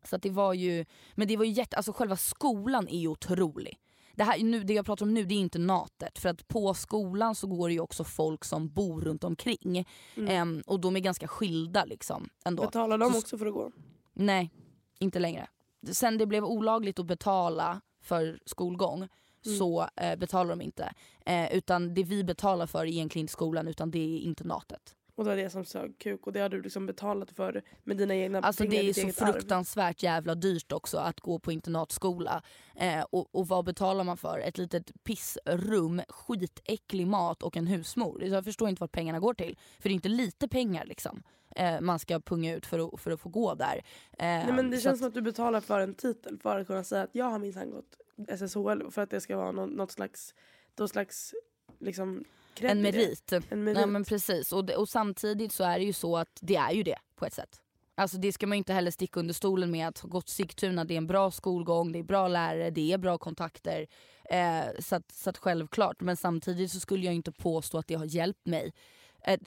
så 0.04 0.16
att 0.16 0.22
det 0.22 0.30
var 0.30 0.54
ju, 0.54 0.84
men 1.14 1.28
det 1.28 1.36
var 1.36 1.44
ju 1.44 1.50
jätte, 1.50 1.76
alltså 1.76 1.92
själva 1.92 2.16
skolan 2.16 2.88
är 2.88 2.98
ju 2.98 3.08
otrolig. 3.08 3.78
Det, 4.14 4.24
här, 4.24 4.38
nu, 4.38 4.62
det 4.64 4.72
jag 4.74 4.86
pratar 4.86 5.06
om 5.06 5.14
nu 5.14 5.24
det 5.24 5.34
är 5.34 5.38
internatet 5.38 6.18
för 6.18 6.28
att 6.28 6.48
på 6.48 6.74
skolan 6.74 7.34
så 7.34 7.46
går 7.46 7.68
det 7.68 7.74
ju 7.74 7.80
också 7.80 8.04
folk 8.04 8.44
som 8.44 8.68
bor 8.68 9.00
runt 9.00 9.24
omkring. 9.24 9.86
Mm. 10.16 10.28
Ehm, 10.28 10.62
och 10.66 10.80
de 10.80 10.96
är 10.96 11.00
ganska 11.00 11.28
skilda 11.28 11.84
liksom. 11.84 12.28
Ändå. 12.44 12.62
Betalar 12.62 12.98
de 12.98 13.12
Så- 13.12 13.18
också 13.18 13.38
för 13.38 13.46
att 13.46 13.54
gå? 13.54 13.70
Nej, 14.12 14.50
inte 14.98 15.18
längre. 15.18 15.46
Sen 15.92 16.18
det 16.18 16.26
blev 16.26 16.44
olagligt 16.44 16.98
att 16.98 17.06
betala 17.06 17.80
för 18.02 18.38
skolgång 18.46 19.08
Mm. 19.46 19.58
så 19.58 19.86
eh, 19.96 20.16
betalar 20.18 20.50
de 20.50 20.60
inte. 20.60 20.92
Eh, 21.26 21.52
utan 21.56 21.94
det 21.94 22.04
vi 22.04 22.24
betalar 22.24 22.66
för 22.66 22.78
är 22.80 22.86
egentligen 22.86 23.22
inte 23.24 23.32
skolan 23.32 23.68
utan 23.68 23.90
det 23.90 23.98
är 23.98 24.18
internatet. 24.18 24.94
Och 25.14 25.24
det 25.24 25.30
var 25.30 25.36
det 25.36 25.50
som 25.50 25.64
sög 25.64 25.98
kuk 25.98 26.26
och 26.26 26.32
det 26.32 26.40
har 26.40 26.48
du 26.48 26.62
liksom 26.62 26.86
betalat 26.86 27.30
för 27.32 27.62
med 27.84 27.96
dina 27.96 28.14
egna 28.14 28.40
Alltså 28.40 28.62
pengar, 28.64 28.82
det 28.82 28.88
är 28.88 28.92
så 28.92 29.00
eget 29.00 29.22
arv. 29.22 29.32
fruktansvärt 29.32 30.02
jävla 30.02 30.34
dyrt 30.34 30.72
också 30.72 30.98
att 30.98 31.20
gå 31.20 31.38
på 31.38 31.52
internatskola. 31.52 32.42
Eh, 32.76 33.02
och, 33.10 33.34
och 33.34 33.48
vad 33.48 33.64
betalar 33.64 34.04
man 34.04 34.16
för? 34.16 34.38
Ett 34.38 34.58
litet 34.58 35.04
pissrum, 35.04 36.02
skitäcklig 36.08 37.06
mat 37.06 37.42
och 37.42 37.56
en 37.56 37.66
husmor. 37.66 38.24
Jag 38.24 38.44
förstår 38.44 38.68
inte 38.68 38.80
vart 38.80 38.92
pengarna 38.92 39.20
går 39.20 39.34
till. 39.34 39.58
För 39.80 39.88
det 39.88 39.92
är 39.92 39.94
inte 39.94 40.08
lite 40.08 40.48
pengar 40.48 40.84
liksom. 40.84 41.22
Eh, 41.56 41.80
man 41.80 41.98
ska 41.98 42.20
punga 42.20 42.54
ut 42.56 42.66
för 42.66 42.78
att, 42.94 43.00
för 43.00 43.10
att 43.10 43.20
få 43.20 43.28
gå 43.28 43.54
där. 43.54 43.76
Eh, 43.76 43.82
Nej, 44.18 44.52
men 44.52 44.70
det 44.70 44.76
känns 44.80 44.92
att- 44.94 44.98
som 44.98 45.08
att 45.08 45.14
du 45.14 45.22
betalar 45.22 45.60
för 45.60 45.80
en 45.80 45.94
titel 45.94 46.38
för 46.42 46.60
att 46.60 46.66
kunna 46.66 46.84
säga 46.84 47.02
att 47.02 47.10
jag 47.14 47.24
har 47.24 47.38
minsann 47.38 47.70
gått 47.70 47.96
SSHL 48.28 48.90
för 48.90 49.02
att 49.02 49.10
det 49.10 49.20
ska 49.20 49.36
vara 49.36 49.52
något, 49.52 49.70
något 49.70 49.90
slags, 49.90 50.34
något 50.78 50.90
slags 50.90 51.34
liksom, 51.78 52.24
en 52.60 52.82
merit. 52.82 53.32
En 53.32 53.64
merit. 53.64 53.78
Ja 53.78 53.86
men 53.86 54.04
precis 54.04 54.52
och, 54.52 54.64
det, 54.64 54.76
och 54.76 54.88
samtidigt 54.88 55.52
så 55.52 55.64
är 55.64 55.78
det 55.78 55.84
ju 55.84 55.92
så 55.92 56.16
att 56.16 56.38
det 56.40 56.56
är 56.56 56.70
ju 56.70 56.82
det 56.82 56.98
på 57.16 57.26
ett 57.26 57.34
sätt. 57.34 57.60
Alltså 57.94 58.16
det 58.16 58.32
ska 58.32 58.46
man 58.46 58.56
ju 58.56 58.58
inte 58.58 58.72
heller 58.72 58.90
sticka 58.90 59.20
under 59.20 59.34
stolen 59.34 59.70
med 59.70 59.88
att 59.88 59.98
ha 59.98 60.08
gått 60.08 60.28
Sigtuna, 60.28 60.84
det 60.84 60.94
är 60.94 60.98
en 60.98 61.06
bra 61.06 61.30
skolgång, 61.30 61.92
det 61.92 61.98
är 61.98 62.02
bra 62.02 62.28
lärare, 62.28 62.70
det 62.70 62.92
är 62.92 62.98
bra 62.98 63.18
kontakter. 63.18 63.86
Eh, 64.24 64.64
så, 64.78 64.96
att, 64.96 65.12
så 65.12 65.30
att 65.30 65.38
självklart, 65.38 66.00
men 66.00 66.16
samtidigt 66.16 66.72
så 66.72 66.80
skulle 66.80 67.06
jag 67.06 67.14
inte 67.14 67.32
påstå 67.32 67.78
att 67.78 67.86
det 67.86 67.94
har 67.94 68.04
hjälpt 68.04 68.46
mig 68.46 68.72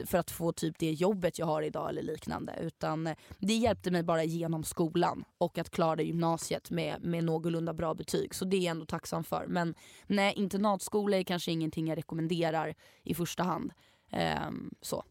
för 0.05 0.17
att 0.17 0.31
få 0.31 0.51
typ 0.51 0.79
det 0.79 0.91
jobbet 0.91 1.39
jag 1.39 1.45
har 1.45 1.61
idag 1.61 1.89
eller 1.89 2.01
liknande. 2.01 2.55
Utan 2.61 3.07
eh, 3.07 3.15
det 3.39 3.53
hjälpte 3.53 3.91
mig 3.91 4.03
bara 4.03 4.23
genom 4.23 4.63
skolan 4.63 5.25
och 5.37 5.57
att 5.57 5.69
klara 5.69 6.01
gymnasiet 6.01 6.71
med, 6.71 7.03
med 7.03 7.23
någorlunda 7.23 7.73
bra 7.73 7.93
betyg. 7.93 8.35
Så 8.35 8.45
det 8.45 8.57
är 8.57 8.61
jag 8.61 8.71
ändå 8.71 8.85
tacksam 8.85 9.23
för. 9.23 9.45
Men 9.47 9.75
nej, 10.07 10.33
internatskola 10.33 11.17
är 11.17 11.23
kanske 11.23 11.51
ingenting 11.51 11.87
jag 11.87 11.97
rekommenderar 11.97 12.75
i 13.03 13.13
första 13.13 13.43
hand. 13.43 13.73
Ehm, 14.11 14.73
så. 14.81 15.03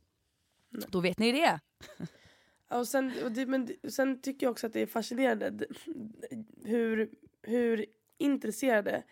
Då 0.89 1.01
vet 1.01 1.19
ni 1.19 1.33
det. 1.33 1.61
Och 2.71 2.89
sen, 2.89 3.13
och 3.25 3.33
det, 3.33 3.47
men 3.47 3.69
sen 3.89 4.21
tycker 4.21 4.47
jag 4.47 4.51
också 4.51 4.67
att 4.67 4.73
det 4.73 4.81
är 4.81 4.87
fascinerande 4.87 5.67
hur, 6.65 7.11
hur 7.43 7.87
intresserade 8.19 9.03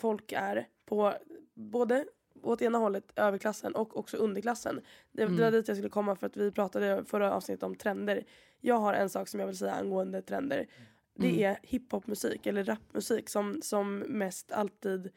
folk 0.00 0.32
är 0.32 0.68
på 0.86 1.14
både 1.54 2.06
åt 2.48 2.62
ena 2.62 2.78
hållet 2.78 3.12
överklassen 3.16 3.74
och 3.74 3.96
också 3.96 4.16
underklassen. 4.16 4.80
Det, 5.12 5.26
det 5.26 5.42
var 5.42 5.50
dit 5.50 5.68
jag 5.68 5.76
skulle 5.76 5.90
komma 5.90 6.16
för 6.16 6.26
att 6.26 6.36
vi 6.36 6.50
pratade 6.52 7.04
förra 7.04 7.32
avsnittet 7.32 7.62
om 7.62 7.74
trender. 7.74 8.24
Jag 8.60 8.78
har 8.78 8.94
en 8.94 9.10
sak 9.10 9.28
som 9.28 9.40
jag 9.40 9.46
vill 9.46 9.58
säga 9.58 9.72
angående 9.72 10.22
trender. 10.22 10.66
Det 11.14 11.44
är 11.44 11.58
hiphopmusik 11.62 12.46
eller 12.46 12.64
rapmusik 12.64 13.28
som, 13.28 13.62
som 13.62 13.98
mest 13.98 14.52
alltid 14.52 15.10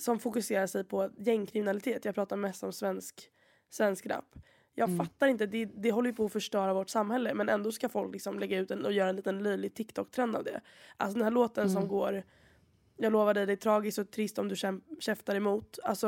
som 0.00 0.18
fokuserar 0.18 0.66
sig 0.66 0.84
på 0.84 1.10
gängkriminalitet. 1.16 2.04
Jag 2.04 2.14
pratar 2.14 2.36
mest 2.36 2.62
om 2.62 2.72
svensk, 2.72 3.30
svensk 3.70 4.06
rap. 4.06 4.34
Jag 4.74 4.96
fattar 4.96 5.26
inte, 5.26 5.46
det, 5.46 5.64
det 5.64 5.90
håller 5.90 6.10
ju 6.10 6.16
på 6.16 6.24
att 6.24 6.32
förstöra 6.32 6.74
vårt 6.74 6.88
samhälle 6.88 7.34
men 7.34 7.48
ändå 7.48 7.72
ska 7.72 7.88
folk 7.88 8.12
liksom 8.12 8.38
lägga 8.38 8.58
ut 8.58 8.70
en 8.70 8.84
och 8.84 8.92
göra 8.92 9.08
en 9.08 9.16
liten 9.16 9.42
löjlig 9.42 9.74
TikTok-trend 9.74 10.36
av 10.36 10.44
det. 10.44 10.60
Alltså 10.96 11.18
den 11.18 11.24
här 11.24 11.30
låten 11.30 11.70
som 11.70 11.88
går 11.88 12.22
Jag 12.96 13.12
lovar 13.12 13.34
dig, 13.34 13.46
det 13.46 13.52
är 13.52 13.56
tragiskt 13.56 13.98
och 13.98 14.10
trist 14.10 14.38
om 14.38 14.48
du 14.48 14.56
käftar 15.00 15.34
emot. 15.34 15.78
Alltså, 15.82 16.06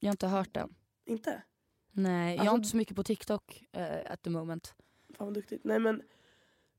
Jag 0.00 0.08
har 0.08 0.12
inte 0.12 0.26
hört 0.26 0.54
den. 0.54 0.74
inte? 1.06 1.42
Nej, 1.90 2.30
jag 2.30 2.40
Alltså- 2.40 2.50
har 2.50 2.56
inte 2.56 2.68
så 2.68 2.76
mycket 2.76 2.96
på 2.96 3.02
TikTok 3.02 3.64
uh, 3.76 4.12
at 4.12 4.22
the 4.22 4.30
moment. 4.30 4.74
Fan 5.14 5.26
vad 5.26 5.34
duktigt. 5.34 5.64
Nej 5.64 5.78
men 5.78 6.02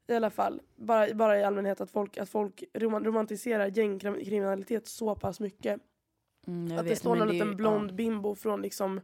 i 0.08 0.14
alla 0.14 0.30
fall, 0.30 0.62
bara, 0.76 1.14
bara 1.14 1.40
i 1.40 1.44
allmänhet 1.44 1.82
att 1.82 1.92
folk, 1.92 2.18
att 2.18 2.30
folk 2.30 2.64
rom- 2.74 3.04
romantiserar 3.04 3.68
gängkriminalitet 3.68 4.88
så 4.88 5.16
pass 5.16 5.40
mycket. 5.40 5.82
Mm, 6.48 6.68
jag 6.68 6.80
att 6.80 6.86
det 6.86 6.90
vet, 6.90 7.00
står 7.00 7.16
någon 7.16 7.28
liten 7.28 7.56
blond 7.56 7.92
ja. 7.92 7.96
bimbo 7.96 8.36
från 8.36 8.62
liksom 8.62 9.02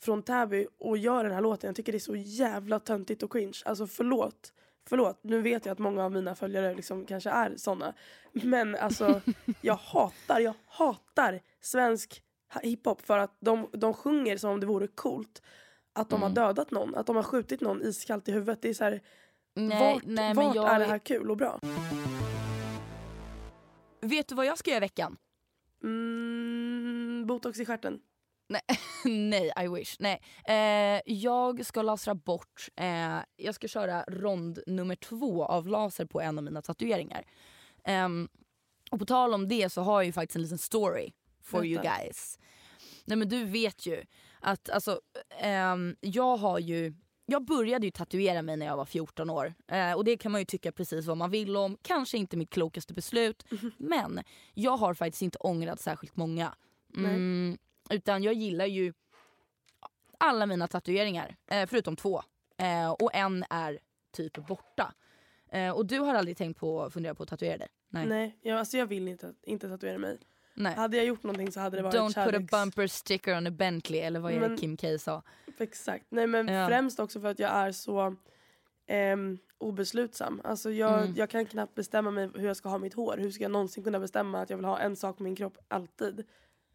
från 0.00 0.22
Täby 0.22 0.66
och 0.78 0.98
gör 0.98 1.24
den 1.24 1.32
här 1.32 1.40
låten. 1.40 1.68
Jag 1.68 1.76
tycker 1.76 1.92
det 1.92 1.98
är 1.98 2.00
så 2.00 2.16
jävla 2.16 2.80
töntigt 2.80 3.22
och 3.22 3.32
cringe. 3.32 3.58
Alltså 3.64 3.86
förlåt. 3.86 4.52
Förlåt, 4.86 5.18
nu 5.22 5.40
vet 5.42 5.66
jag 5.66 5.72
att 5.72 5.78
många 5.78 6.04
av 6.04 6.12
mina 6.12 6.34
följare 6.34 6.74
liksom 6.74 7.06
kanske 7.06 7.30
är 7.30 7.56
såna. 7.56 7.94
Men 8.32 8.76
alltså 8.76 9.20
jag 9.60 9.74
hatar, 9.76 10.40
jag 10.40 10.54
hatar 10.66 11.40
svensk 11.60 12.22
hiphop 12.62 13.00
för 13.06 13.18
att 13.18 13.36
de, 13.40 13.68
de 13.72 13.94
sjunger 13.94 14.36
som 14.36 14.50
om 14.50 14.60
det 14.60 14.66
vore 14.66 14.86
coolt. 14.86 15.42
Att 15.92 16.10
de 16.10 16.16
Mm. 16.16 16.22
har 16.22 16.30
dödat 16.46 16.70
någon, 16.70 16.94
att 16.94 17.06
de 17.06 17.16
har 17.16 17.22
skjutit 17.22 17.60
någon 17.60 17.82
iskallt 17.82 18.28
i 18.28 18.32
huvudet. 18.32 18.62
Det 18.62 18.68
är 18.68 18.74
så 18.74 18.84
här, 18.84 19.00
Nej, 19.54 19.94
vart 19.94 20.04
nej, 20.04 20.34
vart 20.34 20.54
jag... 20.54 20.74
är 20.74 20.78
det 20.78 20.84
här 20.84 20.98
kul 20.98 21.30
och 21.30 21.36
bra? 21.36 21.58
Vet 24.00 24.28
du 24.28 24.34
vad 24.34 24.46
jag 24.46 24.58
ska 24.58 24.70
göra 24.70 24.76
i 24.76 24.80
veckan? 24.80 25.16
Mm, 25.82 27.26
botox 27.26 27.60
i 27.60 27.64
stjärten. 27.66 28.00
Nej, 29.04 29.52
I 29.64 29.68
wish. 29.68 29.96
Nej. 29.98 30.20
Eh, 30.48 31.00
jag 31.06 31.66
ska 31.66 31.82
lasra 31.82 32.14
bort, 32.14 32.68
eh, 32.76 33.18
jag 33.36 33.54
ska 33.54 33.68
köra 33.68 34.04
rond 34.08 34.58
nummer 34.66 34.96
två 34.96 35.44
av 35.44 35.68
laser 35.68 36.04
på 36.04 36.20
en 36.20 36.38
av 36.38 36.44
mina 36.44 36.62
tatueringar. 36.62 37.24
Ehm, 37.84 38.28
och 38.90 38.98
på 38.98 39.04
tal 39.04 39.34
om 39.34 39.48
det 39.48 39.72
så 39.72 39.82
har 39.82 40.00
jag 40.00 40.06
ju 40.06 40.12
faktiskt 40.12 40.36
en 40.36 40.42
liten 40.42 40.58
story 40.58 41.12
for 41.42 41.64
you 41.64 41.82
Berätta. 41.82 41.98
guys. 41.98 42.38
Nej 43.04 43.16
men 43.18 43.28
du 43.28 43.44
vet 43.44 43.86
ju 43.86 44.04
att 44.40 44.70
alltså, 44.70 45.00
ehm, 45.40 45.96
jag 46.00 46.36
har 46.36 46.58
ju 46.58 46.94
jag 47.26 47.44
började 47.44 47.86
ju 47.86 47.90
tatuera 47.90 48.42
mig 48.42 48.56
när 48.56 48.66
jag 48.66 48.76
var 48.76 48.84
14 48.84 49.30
år. 49.30 49.54
Eh, 49.68 49.92
och 49.92 50.04
det 50.04 50.16
kan 50.16 50.32
man 50.32 50.40
ju 50.40 50.44
tycka 50.44 50.72
precis 50.72 51.06
vad 51.06 51.16
man 51.16 51.30
vill 51.30 51.56
om. 51.56 51.76
Kanske 51.82 52.18
inte 52.18 52.36
mitt 52.36 52.50
klokaste 52.50 52.94
beslut. 52.94 53.44
Men 53.76 54.20
jag 54.54 54.76
har 54.76 54.94
faktiskt 54.94 55.22
inte 55.22 55.38
ångrat 55.38 55.80
särskilt 55.80 56.16
många. 56.16 56.54
Mm, 56.96 57.58
utan 57.90 58.22
jag 58.22 58.34
gillar 58.34 58.66
ju 58.66 58.92
alla 60.18 60.46
mina 60.46 60.68
tatueringar. 60.68 61.36
Eh, 61.46 61.66
förutom 61.66 61.96
två. 61.96 62.22
Eh, 62.58 62.90
och 62.90 63.14
en 63.14 63.44
är 63.50 63.78
typ 64.12 64.46
borta. 64.46 64.94
Eh, 65.50 65.70
och 65.70 65.86
du 65.86 65.98
har 65.98 66.14
aldrig 66.14 66.36
tänkt 66.36 66.58
på 66.60 66.90
fundera 66.90 67.14
på 67.14 67.22
att 67.22 67.28
tatuera 67.28 67.58
dig? 67.58 67.68
Nej. 67.88 68.06
Nej, 68.06 68.38
jag, 68.42 68.58
alltså 68.58 68.76
jag 68.78 68.86
vill 68.86 69.08
inte, 69.08 69.34
inte 69.42 69.68
tatuera 69.68 69.98
mig. 69.98 70.18
Nej. 70.54 70.74
Hade 70.74 70.96
jag 70.96 71.06
gjort 71.06 71.22
någonting 71.22 71.52
så 71.52 71.60
hade 71.60 71.76
det 71.76 71.82
varit 71.82 71.94
Don't 71.94 72.06
put 72.06 72.16
a 72.16 72.24
kärleks... 72.24 72.50
bumper 72.50 72.86
sticker 72.86 73.36
on 73.36 73.46
a 73.46 73.50
Bentley 73.50 74.00
eller 74.00 74.20
vad 74.20 74.34
Men- 74.34 74.56
Kim 74.56 74.76
K 74.76 74.98
sa? 74.98 75.22
Exakt. 75.58 76.04
Nej 76.08 76.26
men 76.26 76.48
Ja. 76.48 76.68
främst 76.68 77.00
också 77.00 77.20
för 77.20 77.28
att 77.28 77.38
jag 77.38 77.50
är 77.50 77.72
så 77.72 78.16
ehm, 78.86 79.38
obeslutsam. 79.58 80.40
Alltså 80.44 80.70
jag, 80.70 81.02
Mm. 81.02 81.14
jag 81.16 81.30
kan 81.30 81.46
knappt 81.46 81.74
bestämma 81.74 82.10
mig 82.10 82.30
hur 82.34 82.46
jag 82.46 82.56
ska 82.56 82.68
ha 82.68 82.78
mitt 82.78 82.94
hår. 82.94 83.16
Hur 83.18 83.30
ska 83.30 83.42
jag 83.44 83.50
någonsin 83.52 83.84
kunna 83.84 84.00
bestämma 84.00 84.40
att 84.40 84.50
jag 84.50 84.56
vill 84.56 84.66
ha 84.66 84.78
en 84.78 84.96
sak 84.96 85.16
på 85.16 85.22
min 85.22 85.36
kropp 85.36 85.58
alltid? 85.68 86.26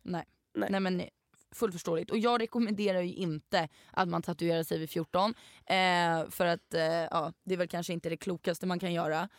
Nej. 0.02 0.26
Nej. 0.54 0.70
Nej. 0.72 0.80
men 0.80 1.04
fullt 1.52 1.74
förståeligt. 1.74 2.12
Och 2.12 2.18
jag 2.18 2.42
rekommenderar 2.42 3.02
ju 3.02 3.14
inte 3.14 3.68
att 3.92 4.08
man 4.08 4.22
tatuerar 4.22 4.64
sig 4.64 4.80
vid 4.80 4.90
14. 4.90 5.34
Eh, 5.66 6.30
för 6.30 6.46
att 6.46 6.74
eh, 6.74 6.82
ja, 6.84 7.34
det 7.44 7.54
är 7.54 7.58
väl 7.58 7.68
kanske 7.68 7.94
inte 7.94 8.10
det 8.10 8.18
klokaste 8.18 8.66
man 8.66 8.80
kan 8.80 8.94
göra. 8.94 9.30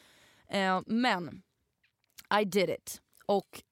Eh, 0.48 0.80
men 0.86 1.42
I 2.40 2.44
did 2.44 2.70
it. 2.70 3.00
Och 3.26 3.62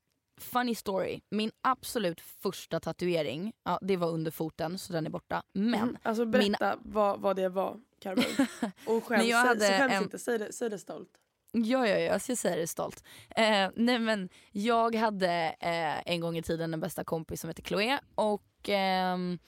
funny 0.41 0.75
story, 0.75 1.21
min 1.31 1.51
absolut 1.61 2.21
första 2.21 2.81
tatuering, 2.81 3.53
ja, 3.65 3.79
det 3.83 3.97
var 3.97 4.09
under 4.11 4.31
foten 4.31 4.79
så 4.79 4.93
den 4.93 5.07
är 5.07 5.11
borta. 5.11 5.43
Men 5.53 5.99
Alltså 6.03 6.27
berätta 6.27 6.79
vad, 6.83 7.21
vad 7.21 7.37
det 7.37 7.49
var 7.49 7.81
Carmen. 8.01 8.25
Och 8.87 9.05
skäms, 9.05 9.19
Men 9.19 9.29
jag 9.29 9.39
hade 9.47 9.61
säg 9.61 9.79
skäms 9.79 9.93
en- 9.93 10.03
inte, 10.03 10.19
säg 10.19 10.39
det, 10.39 10.53
säg 10.53 10.71
det 10.71 10.79
stolt. 10.79 11.11
Ja, 11.53 11.87
ja, 11.87 11.87
ja, 11.87 11.99
jag 11.99 12.21
ska 12.21 12.37
säga 12.37 12.57
det 12.57 12.67
stolt. 12.67 13.05
Eh, 13.37 13.71
nej 13.75 13.99
men 13.99 14.29
jag 14.53 14.95
hade 14.95 15.57
eh, 15.61 16.13
en 16.13 16.21
gång 16.21 16.37
i 16.37 16.43
tiden 16.43 16.75
en 16.75 16.81
bästa 16.81 17.05
kompis 17.05 17.41
som 17.41 17.49
heter 17.49 17.63
Chloé 17.63 17.99
och 18.15 18.69
ehm, 18.69 19.39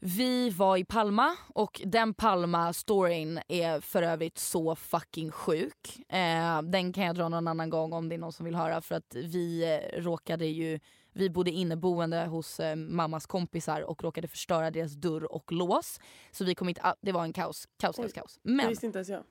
vi 0.00 0.50
var 0.50 0.76
i 0.76 0.84
Palma 0.84 1.36
och 1.54 1.80
den 1.84 2.14
Palma-storyn 2.14 3.40
är 3.48 3.80
för 3.80 4.02
övrigt 4.02 4.38
så 4.38 4.76
fucking 4.76 5.30
sjuk. 5.30 5.98
Eh, 6.08 6.62
den 6.62 6.92
kan 6.92 7.04
jag 7.04 7.14
dra 7.14 7.28
någon 7.28 7.48
annan 7.48 7.70
gång 7.70 7.92
om 7.92 8.08
det 8.08 8.14
är 8.14 8.18
någon 8.18 8.32
som 8.32 8.44
vill 8.44 8.54
höra 8.54 8.80
för 8.80 8.94
att 8.94 9.14
vi 9.14 9.62
eh, 9.62 10.00
råkade 10.00 10.46
ju 10.46 10.80
vi 11.12 11.30
bodde 11.30 11.50
inneboende 11.50 12.26
hos 12.26 12.60
eh, 12.60 12.76
mammas 12.76 13.26
kompisar 13.26 13.80
och 13.80 14.02
råkade 14.02 14.28
förstöra 14.28 14.70
deras 14.70 14.92
dörr 14.92 15.32
och 15.32 15.52
lås. 15.52 16.00
Så 16.30 16.44
vi 16.44 16.54
kom 16.54 16.68
inte, 16.68 16.80
ah, 16.84 16.94
det 17.00 17.12
var 17.12 17.24
en 17.24 17.32
kaos, 17.32 17.68
kaos, 17.78 17.96
kaos, 17.96 18.12
kaos. 18.12 18.40
Det 18.42 18.50
Men 18.50 18.68
visste 18.68 18.86
inte 18.86 18.98
ens 18.98 19.08
jag. 19.08 19.24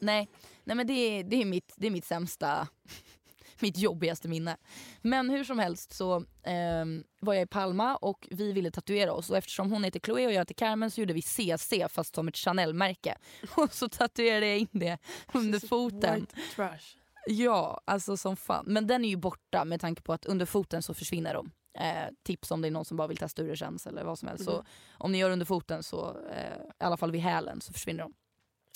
Nej, 0.00 0.28
nej 0.64 0.76
men 0.76 0.86
det, 0.86 0.92
är- 0.92 1.24
det, 1.24 1.36
är 1.36 1.44
mitt, 1.44 1.72
det 1.76 1.86
är 1.86 1.90
mitt 1.90 2.04
sämsta, 2.04 2.68
mitt 3.60 3.78
jobbigaste 3.78 4.28
minne. 4.28 4.56
Men 5.02 5.30
hur 5.30 5.44
som 5.44 5.58
helst 5.58 5.92
så 5.92 6.24
ehm, 6.42 7.04
var 7.20 7.34
jag 7.34 7.42
i 7.42 7.46
Palma 7.46 7.96
och 7.96 8.28
vi 8.30 8.52
ville 8.52 8.70
tatuera 8.70 9.12
oss 9.12 9.30
och 9.30 9.36
eftersom 9.36 9.72
hon 9.72 9.84
heter 9.84 10.00
Chloé 10.00 10.26
och 10.26 10.32
jag 10.32 10.38
heter 10.40 10.54
Carmen 10.54 10.90
så 10.90 11.00
gjorde 11.00 11.12
vi 11.14 11.22
CC 11.22 11.72
fast 11.88 12.14
som 12.14 12.28
ett 12.28 12.36
Chanel-märke. 12.36 13.18
Och 13.56 13.72
så 13.72 13.88
tatuerade 13.88 14.46
jag 14.46 14.58
in 14.58 14.68
det 14.72 14.98
under 15.34 15.58
foten. 15.68 16.26
Trash. 16.54 16.96
Ja, 17.26 17.80
alltså 17.84 18.16
som 18.16 18.36
fan. 18.36 18.64
Men 18.68 18.86
den 18.86 19.04
är 19.04 19.08
ju 19.08 19.16
borta 19.16 19.64
med 19.64 19.80
tanke 19.80 20.02
på 20.02 20.12
att 20.12 20.26
under 20.26 20.46
foten 20.46 20.82
så 20.82 20.94
försvinner 20.94 21.34
de. 21.34 21.50
Eh, 21.78 22.08
tips 22.22 22.50
om 22.50 22.60
det 22.62 22.68
är 22.68 22.70
någon 22.72 22.84
som 22.84 22.96
bara 22.96 23.08
vill 23.08 23.16
testa 23.16 23.42
hur 23.42 23.48
det 23.50 23.56
känns 23.56 23.86
eller 23.86 24.04
vad 24.04 24.18
som 24.18 24.28
helst. 24.28 24.44
Så 24.44 24.64
om 24.92 25.12
ni 25.12 25.18
gör 25.18 25.30
under 25.30 25.46
foten 25.46 25.82
så, 25.82 26.16
eh, 26.30 26.56
i 26.80 26.84
alla 26.84 26.96
fall 26.96 27.10
vid 27.12 27.20
hälen, 27.20 27.60
så 27.60 27.72
försvinner 27.72 28.02
de. 28.02 28.14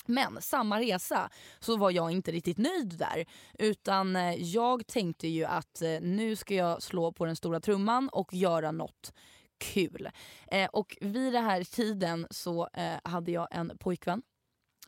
Men 0.09 0.43
samma 0.43 0.81
resa 0.81 1.31
så 1.61 1.77
var 1.77 1.91
jag 1.91 2.11
inte 2.11 2.33
riktigt 2.33 2.59
nöjd 2.59 2.99
där. 2.99 3.25
Utan 3.59 4.17
eh, 4.17 4.35
jag 4.35 4.87
tänkte 4.87 5.29
ju 5.29 5.45
att 5.45 5.83
eh, 5.83 6.01
nu 6.01 6.37
ska 6.37 6.55
jag 6.55 6.83
slå 6.83 7.13
på 7.13 7.25
den 7.25 7.37
stora 7.37 7.61
trumman 7.61 8.09
och 8.09 8.35
göra 8.35 8.73
något 8.73 9.13
kul. 9.59 10.09
Eh, 10.47 10.69
och 10.73 10.97
vid 11.01 11.33
den 11.33 11.45
här 11.45 11.65
tiden 11.65 12.27
så 12.31 12.69
eh, 12.75 12.95
hade 13.05 13.31
jag 13.33 13.49
en 13.51 13.79
pojkvän 13.79 14.23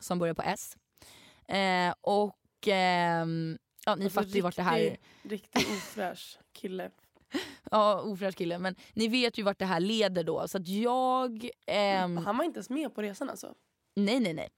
som 0.01 0.19
började 0.19 0.35
på 0.43 0.43
S. 0.43 0.77
Eh, 1.49 1.95
och 2.01 2.37
ehm, 2.67 3.59
ja, 3.87 3.95
ni 3.95 4.05
Alltså, 4.05 4.21
fattar 4.21 4.31
ju 4.35 4.41
vart 4.41 4.57
det 4.57 4.63
här... 4.63 4.79
riktig- 4.79 4.99
Riktigt 5.23 5.69
ofräsch 5.69 6.39
kille. 6.53 6.91
Ja, 7.71 8.01
ofräsch 8.01 8.35
kille. 8.37 8.59
Men 8.59 8.75
ni 8.95 9.09
vet 9.09 9.39
ju 9.39 9.43
vart 9.43 9.59
det 9.59 9.65
här 9.67 9.81
leder 9.81 10.25
då. 10.25 10.49
Så 10.49 10.59
att 10.59 10.69
jag... 10.69 11.49
ehm, 11.67 12.17
Han 12.17 12.37
var 12.37 12.45
inte 12.45 12.57
ens 12.59 12.71
med 12.71 12.95
på 12.95 13.03
resan 13.03 13.31
alltså. 13.31 13.55
nej, 13.97 14.21
nej, 14.21 14.33
nej. 14.35 14.49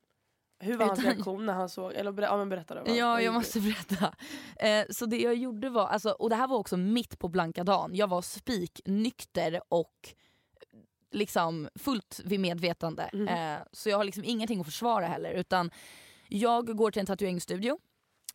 Hur 0.65 0.77
var 0.77 0.87
hans 0.87 0.99
Utan- 0.99 1.13
reaktion 1.13 1.47
när 1.47 1.53
han 1.53 1.69
såg, 1.69 1.93
eller 1.95 2.13
ber, 2.13 2.23
ja, 2.23 2.37
men 2.37 2.49
berätta 2.49 2.75
då. 2.75 2.83
Ja, 2.97 3.21
jag 3.23 3.35
måste 3.35 3.61
berätta. 3.61 4.15
Eh, 4.57 4.85
så 4.91 5.07
det 5.07 5.17
jag 5.21 5.35
gjorde 5.35 5.71
var, 5.71 5.87
alltså, 5.87 6.11
och 6.11 6.31
det 6.31 6.37
här 6.37 6.47
var 6.49 6.57
också 6.57 6.77
mitt 6.77 7.19
på 7.19 7.29
blanka 7.29 7.65
dagen. 7.65 7.91
Jag 7.95 8.09
var 8.09 8.23
spiknykter 8.23 9.61
och 9.69 10.15
liksom 11.13 11.69
fullt 11.75 12.21
vid 12.25 12.41
medvetande. 12.41 13.11
Mhm. 13.13 13.29
Eh, 13.29 13.59
så 13.73 13.89
jag 13.89 13.97
har 13.97 14.05
liksom 14.05 14.25
ingenting 14.25 14.61
att 14.61 14.67
försvara 14.67 15.07
heller. 15.07 15.31
Utan 15.33 15.71
jag 16.29 16.77
går 16.77 16.91
till 16.91 17.01
en 17.01 17.07
tatueringsstudio 17.07 17.79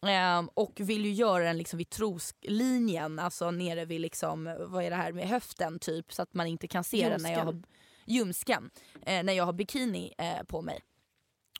eh, 0.08 0.44
och 0.54 0.74
vill 0.80 1.06
ju 1.06 1.12
göra 1.12 1.44
den 1.44 1.58
liksom 1.58 1.78
vid 1.78 1.90
troslinjen, 1.90 3.20
alltså 3.20 3.52
nere 3.52 3.86
vid 3.86 4.02
liksom, 4.02 4.56
vad 4.68 4.84
är 4.84 4.90
det 4.90 4.96
här 4.96 5.12
med 5.12 5.28
höften 5.28 5.80
typ 5.80 6.14
så 6.14 6.22
att 6.22 6.34
man 6.34 6.48
inte 6.48 6.68
kan 6.68 6.84
se 6.84 7.10
den 7.10 7.22
när 7.22 7.32
jag 7.32 7.40
har 7.46 7.54
Ljumsken. 7.54 7.74
ljumsken 8.06 8.70
eh, 9.06 9.24
när 9.24 9.34
jag 9.34 9.46
har 9.46 9.54
bikini 9.54 10.14
eh, 10.18 10.44
på 10.44 10.62
mig. 10.62 10.80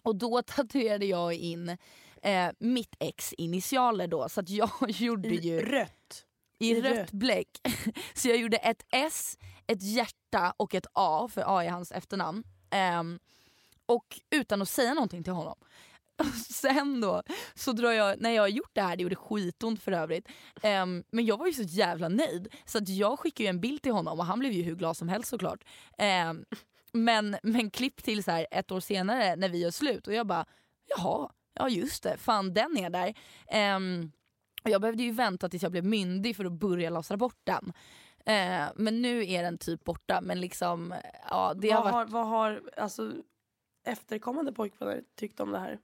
Och 0.08 0.16
då 0.16 0.42
tatuerade 0.46 1.06
jag 1.06 1.34
in 1.34 1.78
eh, 2.22 2.50
mitt 2.60 2.96
ex 3.00 3.34
initialer 3.34 4.08
då 4.08 4.30
så 4.30 4.40
att 4.40 4.50
jag 4.50 4.70
gjorde 4.88 5.30
I 5.30 5.36
ju 5.40 5.62
rött. 5.62 6.26
i 6.60 6.72
i 6.72 6.82
rött 6.82 6.98
rött. 6.98 7.12
bläck. 7.12 7.50
Så 8.14 8.28
jag 8.30 8.38
gjorde 8.38 8.58
ett 8.58 8.86
S, 8.92 9.38
ett 9.68 9.82
hjärta 9.84 10.54
och 10.58 10.76
ett 10.76 10.86
A, 10.94 11.30
för 11.34 11.44
A 11.48 11.64
är 11.64 11.70
hans 11.70 11.92
efternamn. 11.92 12.44
Ehm, 12.70 13.20
och 13.86 14.20
utan 14.30 14.62
att 14.62 14.70
säga 14.70 14.94
någonting 14.94 15.24
till 15.24 15.34
honom. 15.34 15.56
Sen 16.54 17.02
då, 17.02 17.24
så 17.56 17.72
drar 17.72 17.92
jag, 17.92 18.22
när 18.22 18.30
jag 18.30 18.44
har 18.44 18.48
gjort 18.48 18.70
det 18.74 18.82
här, 18.82 18.96
det 18.96 19.04
gjorde 19.04 19.16
skitont 19.16 19.84
för 19.84 19.92
övrigt. 19.92 20.28
ehm, 20.62 21.04
men 21.12 21.26
jag 21.26 21.38
var 21.38 21.48
ju 21.48 21.54
så 21.54 21.62
jävla 21.64 22.10
nöjd 22.10 22.48
så 22.66 22.78
att 22.78 22.90
jag 22.90 23.20
skickade 23.20 23.50
en 23.50 23.62
bild 23.62 23.82
till 23.82 23.92
honom 23.92 24.20
och 24.20 24.26
han 24.26 24.40
blev 24.40 24.52
ju 24.52 24.64
hur 24.64 24.76
glad 24.76 24.98
som 24.98 25.10
helst 25.10 25.30
såklart. 25.30 25.64
Ehm, 25.98 26.46
men, 26.94 27.38
men 27.44 27.70
klipp 27.70 28.04
till 28.04 28.24
så 28.24 28.32
här 28.32 28.48
ett 28.52 28.72
år 28.72 28.80
senare 28.80 29.36
när 29.36 29.50
vi 29.50 29.58
gör 29.58 29.72
slut 29.72 30.08
och 30.08 30.14
jag 30.14 30.28
bara 30.28 30.46
jaha, 30.86 31.32
ja 31.54 31.70
just 31.70 32.04
det, 32.04 32.18
fan 32.18 32.54
den 32.54 32.78
är 32.78 32.90
där. 32.90 33.14
Och 34.64 34.70
jag 34.70 34.82
behövde 34.82 35.04
ju 35.04 35.12
vänta 35.12 35.50
tills 35.50 35.64
jag 35.64 35.72
blev 35.72 35.86
myndig 35.86 36.36
för 36.36 36.46
att 36.46 36.52
börja 36.52 36.90
lasra 36.90 37.18
bort 37.18 37.40
den. 37.44 37.74
Eh, 38.26 38.66
men 38.76 39.02
nu 39.02 39.32
är 39.32 39.44
den 39.44 39.58
typ 39.58 39.84
borta 39.84 40.22
men 40.22 40.42
liksom, 40.42 40.96
ja 41.30 41.54
det 41.54 41.70
har 41.70 41.84
vad, 41.84 41.94
varit... 41.94 42.12
har, 42.12 42.20
vad 42.20 42.28
har 42.28 42.62
alltså, 42.78 43.14
efterkommande 43.86 44.54
pojkvänner 44.54 45.04
tyckt 45.16 45.40
om 45.40 45.52
det 45.52 45.60
här? 45.60 45.80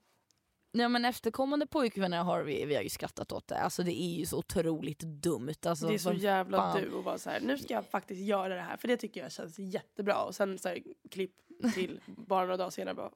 Ja, 0.75 0.87
men 0.89 1.05
efterkommande 1.05 1.67
pojkvänner 1.67 2.23
har 2.23 2.43
vi, 2.43 2.65
vi 2.65 2.75
har 2.75 2.81
ju 2.81 2.89
skrattat 2.89 3.31
åt 3.31 3.47
det. 3.47 3.57
Alltså 3.57 3.83
det 3.83 4.01
är 4.01 4.19
ju 4.19 4.25
så 4.25 4.37
otroligt 4.37 4.99
dumt. 4.99 5.53
Alltså, 5.65 5.87
det 5.87 5.93
är 5.93 5.97
så 5.97 6.13
jävla 6.13 6.57
fan. 6.57 6.81
du 6.81 6.91
och 6.91 7.03
bara 7.03 7.17
så 7.17 7.29
här, 7.29 7.39
nu 7.39 7.57
ska 7.57 7.73
jag 7.73 7.85
faktiskt 7.85 8.21
göra 8.21 8.55
det 8.55 8.61
här 8.61 8.77
för 8.77 8.87
det 8.87 8.97
tycker 8.97 9.21
jag 9.21 9.31
känns 9.31 9.59
jättebra 9.59 10.23
och 10.23 10.35
sen 10.35 10.59
så 10.59 10.69
här, 10.69 10.79
klipp 11.11 11.31
till 11.73 11.99
bara 12.05 12.41
några 12.41 12.57
dagar 12.57 12.69
senare 12.69 12.95
bara 12.95 13.11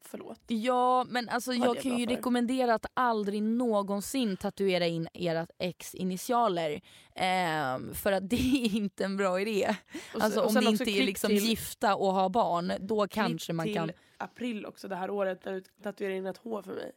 förlåt. 0.00 0.40
Ja 0.46 1.04
men 1.08 1.28
alltså 1.28 1.52
jag 1.52 1.76
det 1.76 1.82
kan 1.82 1.98
ju 1.98 2.06
rekommendera 2.06 2.74
att 2.74 2.86
aldrig 2.94 3.42
någonsin 3.42 4.36
tatuera 4.36 4.86
in 4.86 5.08
ert 5.14 5.50
ex 5.58 5.94
initialer. 5.94 6.80
Ehm, 7.14 7.94
för 7.94 8.12
att 8.12 8.28
det 8.30 8.36
är 8.36 8.76
inte 8.76 9.04
en 9.04 9.16
bra 9.16 9.40
idé. 9.40 9.76
Och 10.14 10.22
Alltså 10.22 10.40
och 10.40 10.48
om 10.48 10.54
ni 10.54 10.66
inte 10.70 10.90
är 10.90 11.06
liksom 11.06 11.28
till- 11.28 11.38
gifta 11.38 11.96
och 11.96 12.12
har 12.12 12.28
barn, 12.28 12.72
då 12.80 13.08
kanske 13.08 13.52
man 13.52 13.66
till 13.66 13.74
kan... 13.74 13.90
april 14.16 14.66
också 14.66 14.88
det 14.88 14.96
här 14.96 15.10
året 15.10 15.44
när 15.44 15.52
du 15.52 15.60
tatuerade 15.82 16.16
in 16.16 16.26
ett 16.26 16.36
H 16.38 16.62
för 16.62 16.74
mig. 16.74 16.92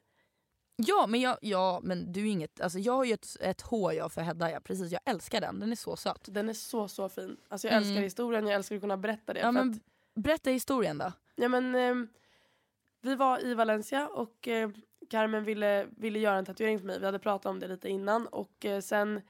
Ja 0.86 1.08
men, 1.08 1.22
jag, 1.22 1.38
ja, 1.42 1.80
men 1.84 2.12
du 2.12 2.22
är 2.28 2.32
inget, 2.32 2.62
alltså 2.62 2.80
jag 2.80 2.94
har 2.94 3.04
ju 3.04 3.14
ett, 3.14 3.28
ett 3.40 3.62
H 3.62 3.92
jag 3.94 4.12
för 4.12 4.22
Hedda, 4.22 4.52
ja, 4.52 4.60
precis 4.60 4.92
jag 4.92 5.02
älskar 5.06 5.42
den, 5.42 5.60
den 5.60 5.72
är 5.72 5.76
så 5.76 5.96
söt. 5.96 6.22
Den 6.32 6.50
är 6.50 6.54
så 6.54 6.88
så 6.88 7.10
fin. 7.10 7.38
Alltså 7.50 7.68
jag 7.68 7.78
Mm. 7.78 7.88
älskar 7.90 8.02
historien, 8.04 8.48
jag 8.48 8.56
älskar 8.56 8.76
att 8.76 8.82
kunna 8.82 8.98
berätta 8.98 9.34
det. 9.34 9.40
Ja, 9.40 9.52
men, 9.52 9.70
att, 9.72 9.78
berätta 10.18 10.50
historien 10.50 10.98
då. 10.98 11.12
ja, 11.36 11.48
men, 11.48 11.76
ehm, 11.76 12.08
vi 13.02 13.16
var 13.16 13.46
i 13.46 13.54
Valencia 13.54 14.08
och 14.08 14.48
eh, 14.48 14.70
Carmen 15.10 15.44
ville, 15.44 15.88
ville 15.98 16.20
göra 16.20 16.38
en 16.38 16.46
tatuering 16.46 16.80
för 16.80 16.86
mig. 16.86 17.00
Vi 17.00 17.06
hade 17.06 17.20
pratat 17.20 17.46
om 17.46 17.60
det 17.60 17.68
lite 17.68 17.90
innan 17.90 18.28
och 18.28 18.66
eh, 18.66 18.80
sen 18.82 19.22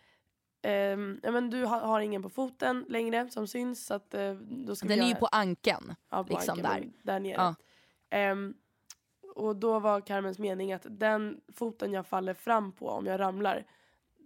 ehm, 0.62 1.20
ja, 1.24 1.32
men 1.32 1.50
du 1.50 1.64
har, 1.66 1.80
har 1.80 2.00
ingen 2.00 2.24
på 2.24 2.30
foten 2.30 2.86
längre 2.90 3.30
som 3.30 3.48
syns 3.48 3.86
så 3.86 3.94
att 3.94 4.14
eh, 4.14 4.34
då 4.34 4.76
ska 4.76 4.88
vi 4.88 4.94
Den 4.94 5.04
är 5.04 5.08
göra, 5.08 5.16
ju 5.16 5.20
på 5.20 5.26
ankeln. 5.26 5.96
ja, 6.10 6.24
på 6.24 6.34
liksom 6.34 6.60
ankeln, 6.60 6.94
där. 7.04 7.14
där 7.14 7.20
nere. 7.20 7.34
Ja. 7.34 7.56
Ehm, 8.10 8.54
och 9.36 9.56
då 9.56 9.80
var 9.80 10.02
Carmens 10.02 10.40
mening 10.40 10.74
att 10.74 10.86
den 10.90 11.42
foten 11.54 11.94
jag 11.94 12.08
faller 12.08 12.34
fram 12.34 12.72
på 12.72 12.90
om 12.90 13.06
jag 13.06 13.20
ramlar, 13.20 13.66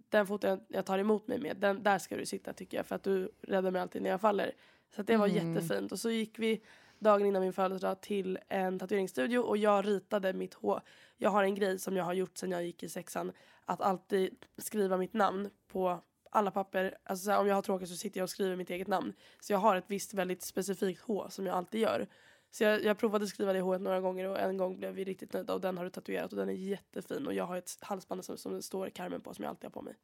den 0.08 0.26
foten 0.26 0.60
jag 0.68 0.86
tar 0.86 0.98
emot 0.98 1.28
mig 1.28 1.38
med, 1.38 1.56
den, 1.56 1.82
där 1.82 1.98
ska 1.98 2.16
du 2.16 2.26
sitta 2.26 2.52
tycker 2.52 2.76
jag 2.76 2.86
för 2.86 2.94
att 2.94 3.02
du 3.02 3.32
räddar 3.42 3.70
mig 3.70 3.82
alltid 3.82 4.02
när 4.02 4.10
jag 4.10 4.20
faller. 4.20 4.52
Så 4.96 5.02
det 5.02 5.16
var 5.16 5.28
Mm. 5.28 5.54
jättefint. 5.54 5.92
Och 5.92 5.98
så 5.98 6.10
gick 6.10 6.38
vi 6.38 6.62
dagen 6.98 7.26
innan 7.26 7.42
min 7.42 7.52
födelsedag 7.52 8.00
till 8.00 8.38
en 8.48 8.78
tatueringsstudio 8.78 9.38
och 9.38 9.56
jag 9.56 9.86
ritade 9.86 10.32
mitt 10.32 10.54
H. 10.54 10.80
Jag 11.16 11.30
har 11.30 11.44
en 11.44 11.54
grej 11.54 11.78
som 11.78 11.96
jag 11.96 12.04
har 12.04 12.12
gjort 12.12 12.38
sedan 12.38 12.50
jag 12.50 12.64
gick 12.64 12.82
i 12.82 12.88
sexan, 12.88 13.32
att 13.64 13.80
alltid 13.80 14.44
skriva 14.58 14.96
mitt 14.96 15.12
namn 15.14 15.50
på 15.68 15.98
alla 16.30 16.50
papper. 16.50 16.98
Alltså 17.04 17.24
så 17.24 17.30
här, 17.30 17.40
om 17.40 17.46
jag 17.46 17.54
har 17.54 17.62
tråkigt 17.62 17.88
så 17.88 17.96
sitter 17.96 18.20
jag 18.20 18.24
och 18.24 18.30
skriver 18.30 18.56
mitt 18.56 18.70
eget 18.70 18.88
namn. 18.88 19.12
Så 19.40 19.52
jag 19.52 19.58
har 19.58 19.76
ett 19.76 19.84
visst 19.86 20.14
väldigt 20.14 20.42
specifikt 20.42 21.00
H 21.02 21.30
som 21.30 21.46
jag 21.46 21.56
alltid 21.56 21.80
gör. 21.80 22.06
Så 22.50 22.64
jag, 22.64 22.84
jag 22.84 22.98
provade 22.98 23.26
skriva 23.26 23.52
det 23.52 23.60
H 23.60 23.78
några 23.78 24.00
gånger 24.00 24.28
och 24.28 24.40
en 24.40 24.56
gång 24.56 24.76
blev 24.76 24.94
vi 24.94 25.04
riktigt 25.04 25.32
nöjda 25.32 25.54
och 25.54 25.60
den 25.60 25.76
har 25.78 25.84
du 25.84 25.90
tatuerat 25.90 26.32
och 26.32 26.38
den 26.38 26.48
är 26.48 26.52
jättefin 26.52 27.26
och 27.26 27.34
jag 27.34 27.44
har 27.44 27.56
ett 27.56 27.78
halsband 27.80 28.24
som, 28.24 28.36
som 28.36 28.52
det 28.52 28.62
står 28.62 28.88
Carmen 28.88 29.20
på 29.20 29.34
som 29.34 29.42
jag 29.42 29.50
alltid 29.50 29.64
har 29.64 29.70
på 29.70 29.82
mig. 29.82 29.94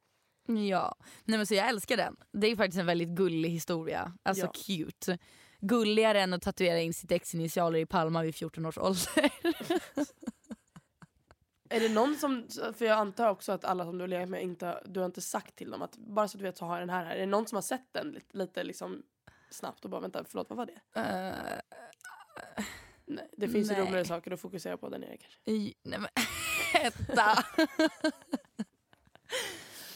Ja, 0.68 0.94
nej 1.24 1.38
men 1.38 1.46
så 1.46 1.54
jag 1.54 1.68
älskar 1.68 1.96
den. 1.96 2.16
Det 2.32 2.46
är 2.46 2.56
faktiskt 2.56 2.78
en 2.80 2.86
väldigt 2.86 3.08
gullig 3.08 3.50
historia. 3.50 4.12
Alltså 4.22 4.46
Ja. 4.46 4.52
cute. 4.66 5.18
Gulligare 5.60 6.20
än 6.20 6.32
att 6.34 6.42
tatuera 6.42 6.80
in 6.80 6.94
sitt 6.94 7.12
ex 7.12 7.34
initialer 7.34 7.78
i 7.78 7.86
Palma 7.86 8.22
vid 8.22 8.34
14 8.34 8.66
års 8.66 8.78
ålder. 8.78 9.30
Är 11.70 11.80
det 11.80 11.88
någon 11.88 12.14
som, 12.16 12.46
för 12.78 12.84
jag 12.84 12.98
antar 12.98 13.30
också 13.30 13.52
att 13.52 13.64
alla 13.64 13.84
som 13.84 13.98
du 13.98 14.02
har 14.02 14.08
legat 14.08 14.28
med 14.28 14.42
inte, 14.42 14.82
du 14.86 15.00
har 15.00 15.06
inte 15.06 15.20
sagt 15.20 15.56
till 15.56 15.70
dem 15.70 15.82
att 15.82 15.96
bara 15.96 16.28
så 16.28 16.36
att 16.36 16.38
du 16.38 16.44
vet 16.44 16.58
så 16.58 16.64
har 16.64 16.72
jag 16.78 16.82
den 16.82 16.90
här 16.90 17.04
här. 17.04 17.14
Är 17.16 17.20
det 17.20 17.26
någon 17.26 17.46
som 17.46 17.56
har 17.56 17.62
sett 17.62 17.92
den 17.92 18.10
lite, 18.10 18.36
lite 18.38 18.64
liksom 18.64 19.02
snabbt 19.50 19.84
och 19.84 19.90
bara 19.90 20.00
vänta 20.00 20.24
förlåt 20.28 20.50
vad 20.50 20.56
var 20.56 20.66
det? 20.66 20.80
Eh, 21.00 21.34
Nej, 23.06 23.28
det 23.36 23.48
finns 23.48 23.70
ju 23.70 23.74
roligare 23.74 24.04
saker 24.04 24.30
att 24.30 24.40
fokusera 24.40 24.76
på 24.76 24.88
där 24.88 24.98
nere 24.98 25.16
kanske. 25.16 25.38
i- 25.50 25.74
nej 25.82 25.98
men 25.98 26.08
Hedda. 26.72 27.44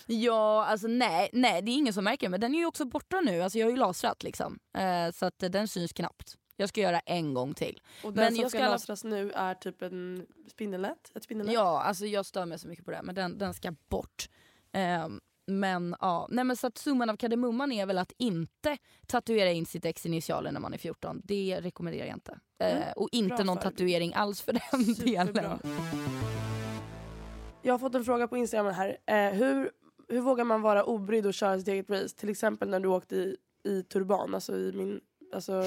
Ja, 0.07 0.65
alltså 0.65 0.87
nej, 0.87 1.31
nej 1.33 1.63
det 1.63 1.71
är 1.71 1.75
ingen 1.75 1.93
som 1.95 2.05
märker 2.05 2.29
men 2.29 2.41
den 2.41 2.55
är 2.55 2.59
ju 2.59 2.67
också 2.67 2.85
borta 2.85 3.21
nu. 3.21 3.43
Alltså 3.43 3.59
jag 3.59 3.67
har 3.67 3.71
ju 3.71 3.77
lasrat 3.77 4.23
liksom. 4.23 4.59
Eh, 4.79 5.11
så 5.13 5.27
att 5.27 5.43
eh, 5.43 5.51
den 5.51 5.69
syns 5.69 5.93
knappt. 5.93 6.35
Jag 6.57 6.69
ska 6.69 6.81
göra 6.81 7.01
en 7.01 7.35
gång 7.35 7.55
till. 7.55 7.81
Och 8.05 8.13
den 8.13 8.25
Men 8.25 8.35
som 8.35 8.43
jag 8.43 8.51
ska, 8.51 8.69
lasras 8.69 9.05
nu 9.05 9.31
är 9.33 9.55
typ 9.55 9.83
en 9.83 10.27
spindelnät? 10.51 11.13
Ett 11.15 11.23
spindelnät? 11.25 11.55
Ja, 11.55 11.83
alltså 11.83 12.07
jag 12.07 12.27
stör 12.27 12.47
mig 12.47 12.59
så 12.59 12.69
mycket 12.69 12.85
på 12.85 12.91
det 12.91 13.01
men 13.03 13.15
den, 13.15 13.39
den 13.39 13.55
ska 13.55 13.75
bort. 13.89 14.29
Ehm, 14.73 15.21
men 15.47 15.97
ja, 16.01 16.27
nej 16.31 16.45
men 16.45 16.57
så 16.57 16.67
att 16.67 16.79
summan 16.79 17.11
av 17.11 17.17
kardemumman 17.17 17.73
är 17.73 17.87
väl 17.87 17.99
att 17.99 18.13
inte 18.19 18.77
tatuera 19.07 19.51
in 19.51 19.67
sitt 19.67 19.85
ex 19.85 20.07
initialer 20.07 20.53
när 20.53 20.61
man 20.61 20.75
är 20.75 20.79
14. 20.79 21.21
Det 21.25 21.59
rekommenderar 21.61 22.07
jag 22.07 22.17
inte. 22.17 22.39
Eh, 22.59 22.77
Mm, 22.77 22.83
och 22.97 23.09
inte 23.13 23.35
bra 23.35 23.45
någon 23.45 23.59
tatuering 23.59 24.13
alls 24.15 24.43
för 24.43 24.53
den 24.53 24.95
Superbra. 24.95 25.25
delen. 25.25 25.59
Jag 27.63 27.75
har 27.75 27.79
fått 27.79 27.95
en 27.95 28.05
fråga 28.05 28.29
på 28.29 28.37
Instagram 28.37 28.75
här. 28.75 28.97
Eh, 29.07 29.33
hur, 29.33 29.71
hur 30.13 30.21
vågar 30.21 30.45
man 30.45 30.63
vara 30.63 30.85
obrydd 30.85 31.27
och 31.27 31.35
köra 31.35 31.59
sitt 31.59 31.69
eget 31.69 31.91
race? 31.91 32.17
Till 32.17 32.29
exempel 32.29 32.69
när 32.69 32.81
du 32.81 32.89
åkte 32.89 33.17
i, 33.17 33.37
i 33.65 33.83
turban, 33.83 34.35
alltså 34.35 34.57
i 34.57 34.73
min... 34.73 35.01
Alltså, 35.35 35.65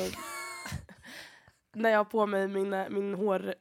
när 1.76 1.90
jag 1.90 2.00
har 2.00 2.06
på 2.06 2.26
mig 2.26 2.48
min, 2.48 2.86
min 2.90 3.14
hår... 3.14 3.56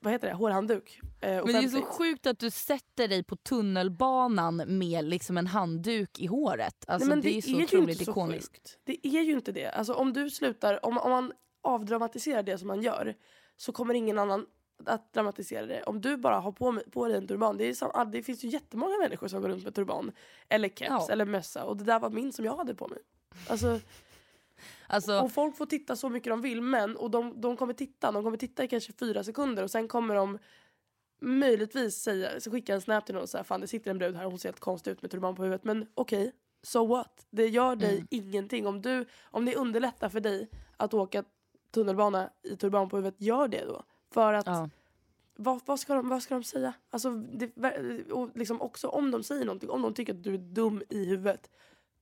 Vad 0.00 0.12
heter 0.12 0.28
det? 0.28 0.34
Hårhandduk. 0.34 1.00
Eh, 1.20 1.44
Men 1.44 1.46
det 1.46 1.58
är 1.58 1.68
så 1.68 1.82
sjukt 1.82 2.26
att 2.26 2.38
du 2.38 2.50
sätter 2.50 3.08
dig 3.08 3.22
på 3.22 3.36
tunnelbanan 3.36 4.56
med 4.66 5.04
liksom 5.04 5.38
en 5.38 5.46
handduk 5.46 6.20
i 6.20 6.26
håret. 6.26 6.84
Alltså 6.88 7.08
Nej, 7.08 7.16
men 7.16 7.22
det, 7.22 7.36
är 7.38 7.42
så 7.42 7.50
ju 7.50 7.64
otroligt 7.64 8.00
ikoniskt. 8.00 8.78
Det 8.84 9.06
är 9.06 9.22
ju 9.22 9.32
inte 9.32 9.52
det. 9.52 9.70
Alltså 9.70 9.94
om 9.94 10.12
du 10.12 10.30
slutar, 10.30 10.86
om, 10.86 10.98
om 10.98 11.10
man 11.10 11.32
avdramatiserar 11.62 12.42
det 12.42 12.58
som 12.58 12.68
man 12.68 12.82
gör 12.82 13.14
så 13.56 13.72
kommer 13.72 13.94
ingen 13.94 14.18
annan 14.18 14.46
att 14.88 15.12
dramatisera 15.12 15.66
det. 15.66 15.82
Om 15.82 16.00
du 16.00 16.16
bara 16.16 16.40
har 16.40 16.52
på, 16.52 16.80
på 16.90 17.08
dig 17.08 17.16
en 17.16 17.26
turban, 17.28 17.56
det, 17.56 17.64
är 17.64 17.74
sam, 17.74 17.90
ah, 17.94 18.04
det 18.04 18.22
finns 18.22 18.44
ju 18.44 18.48
jättemånga 18.48 18.98
människor 18.98 19.28
som 19.28 19.42
går 19.42 19.48
runt 19.48 19.64
med 19.64 19.74
turban. 19.74 20.12
Eller 20.48 20.68
keps 20.68 20.88
Ja. 20.90 21.06
eller 21.10 21.24
mössa 21.24 21.64
och 21.64 21.76
det 21.76 21.84
där 21.84 21.98
var 22.00 22.10
min 22.10 22.32
som 22.32 22.44
jag 22.44 22.56
hade 22.56 22.74
på 22.74 22.88
mig. 22.88 22.98
Alltså, 23.48 23.80
Alltså, 24.86 25.18
och 25.20 25.32
folk 25.32 25.56
får 25.56 25.66
titta 25.66 25.96
så 25.96 26.08
mycket 26.08 26.30
de 26.30 26.40
vill 26.40 26.60
men 26.62 26.96
och 26.96 27.10
de, 27.10 27.40
de 27.40 27.56
kommer 27.56 27.72
titta, 27.74 28.12
de 28.12 28.24
kommer 28.24 28.36
titta 28.36 28.64
i 28.64 28.68
kanske 28.68 28.92
fyra 28.92 29.24
sekunder 29.24 29.62
och 29.62 29.70
sen 29.70 29.88
kommer 29.88 30.14
de 30.14 30.38
möjligtvis 31.20 31.94
säga, 32.02 32.40
så 32.40 32.50
skicka 32.50 32.74
en 32.74 32.80
snap 32.80 33.06
till 33.06 33.14
någon 33.14 33.22
och 33.22 33.28
säga 33.28 33.44
fan 33.44 33.60
det 33.60 33.66
sitter 33.66 33.90
en 33.90 33.98
brud 33.98 34.16
här 34.16 34.24
hon 34.24 34.38
ser 34.38 34.48
helt 34.48 34.60
konstig 34.60 34.90
ut 34.90 35.02
med 35.02 35.10
turban 35.10 35.34
på 35.36 35.42
huvudet 35.42 35.64
men 35.64 35.86
okej, 35.94 36.32
so 36.62 36.86
what? 36.86 37.26
Det 37.30 37.48
gör 37.48 37.76
dig 37.76 37.94
Mm. 37.94 38.06
ingenting. 38.10 38.66
Om, 38.66 38.82
du, 38.82 39.04
om 39.24 39.44
det 39.44 39.56
underlättar 39.56 40.08
för 40.08 40.20
dig 40.20 40.48
att 40.76 40.94
åka 40.94 41.24
tunnelbana 41.70 42.30
i 42.42 42.56
turban 42.56 42.88
på 42.88 42.96
huvudet, 42.96 43.20
gör 43.20 43.48
det 43.48 43.64
då. 43.64 43.82
För 44.14 44.34
att 44.34 44.46
ja. 44.46 44.70
vad, 45.36 45.60
vad, 45.64 45.80
ska 45.80 45.94
de, 45.94 46.08
vad 46.08 46.22
ska 46.22 46.34
de 46.34 46.44
säga? 46.44 46.74
Alltså, 46.90 47.10
det, 47.10 47.50
och 48.12 48.30
liksom 48.34 48.60
också 48.62 48.88
om 48.88 49.10
de 49.10 49.22
säger 49.22 49.44
någonting, 49.44 49.70
om 49.70 49.82
de 49.82 49.94
tycker 49.94 50.14
att 50.14 50.24
du 50.24 50.34
är 50.34 50.38
dum 50.38 50.82
i 50.88 51.04
huvudet. 51.04 51.50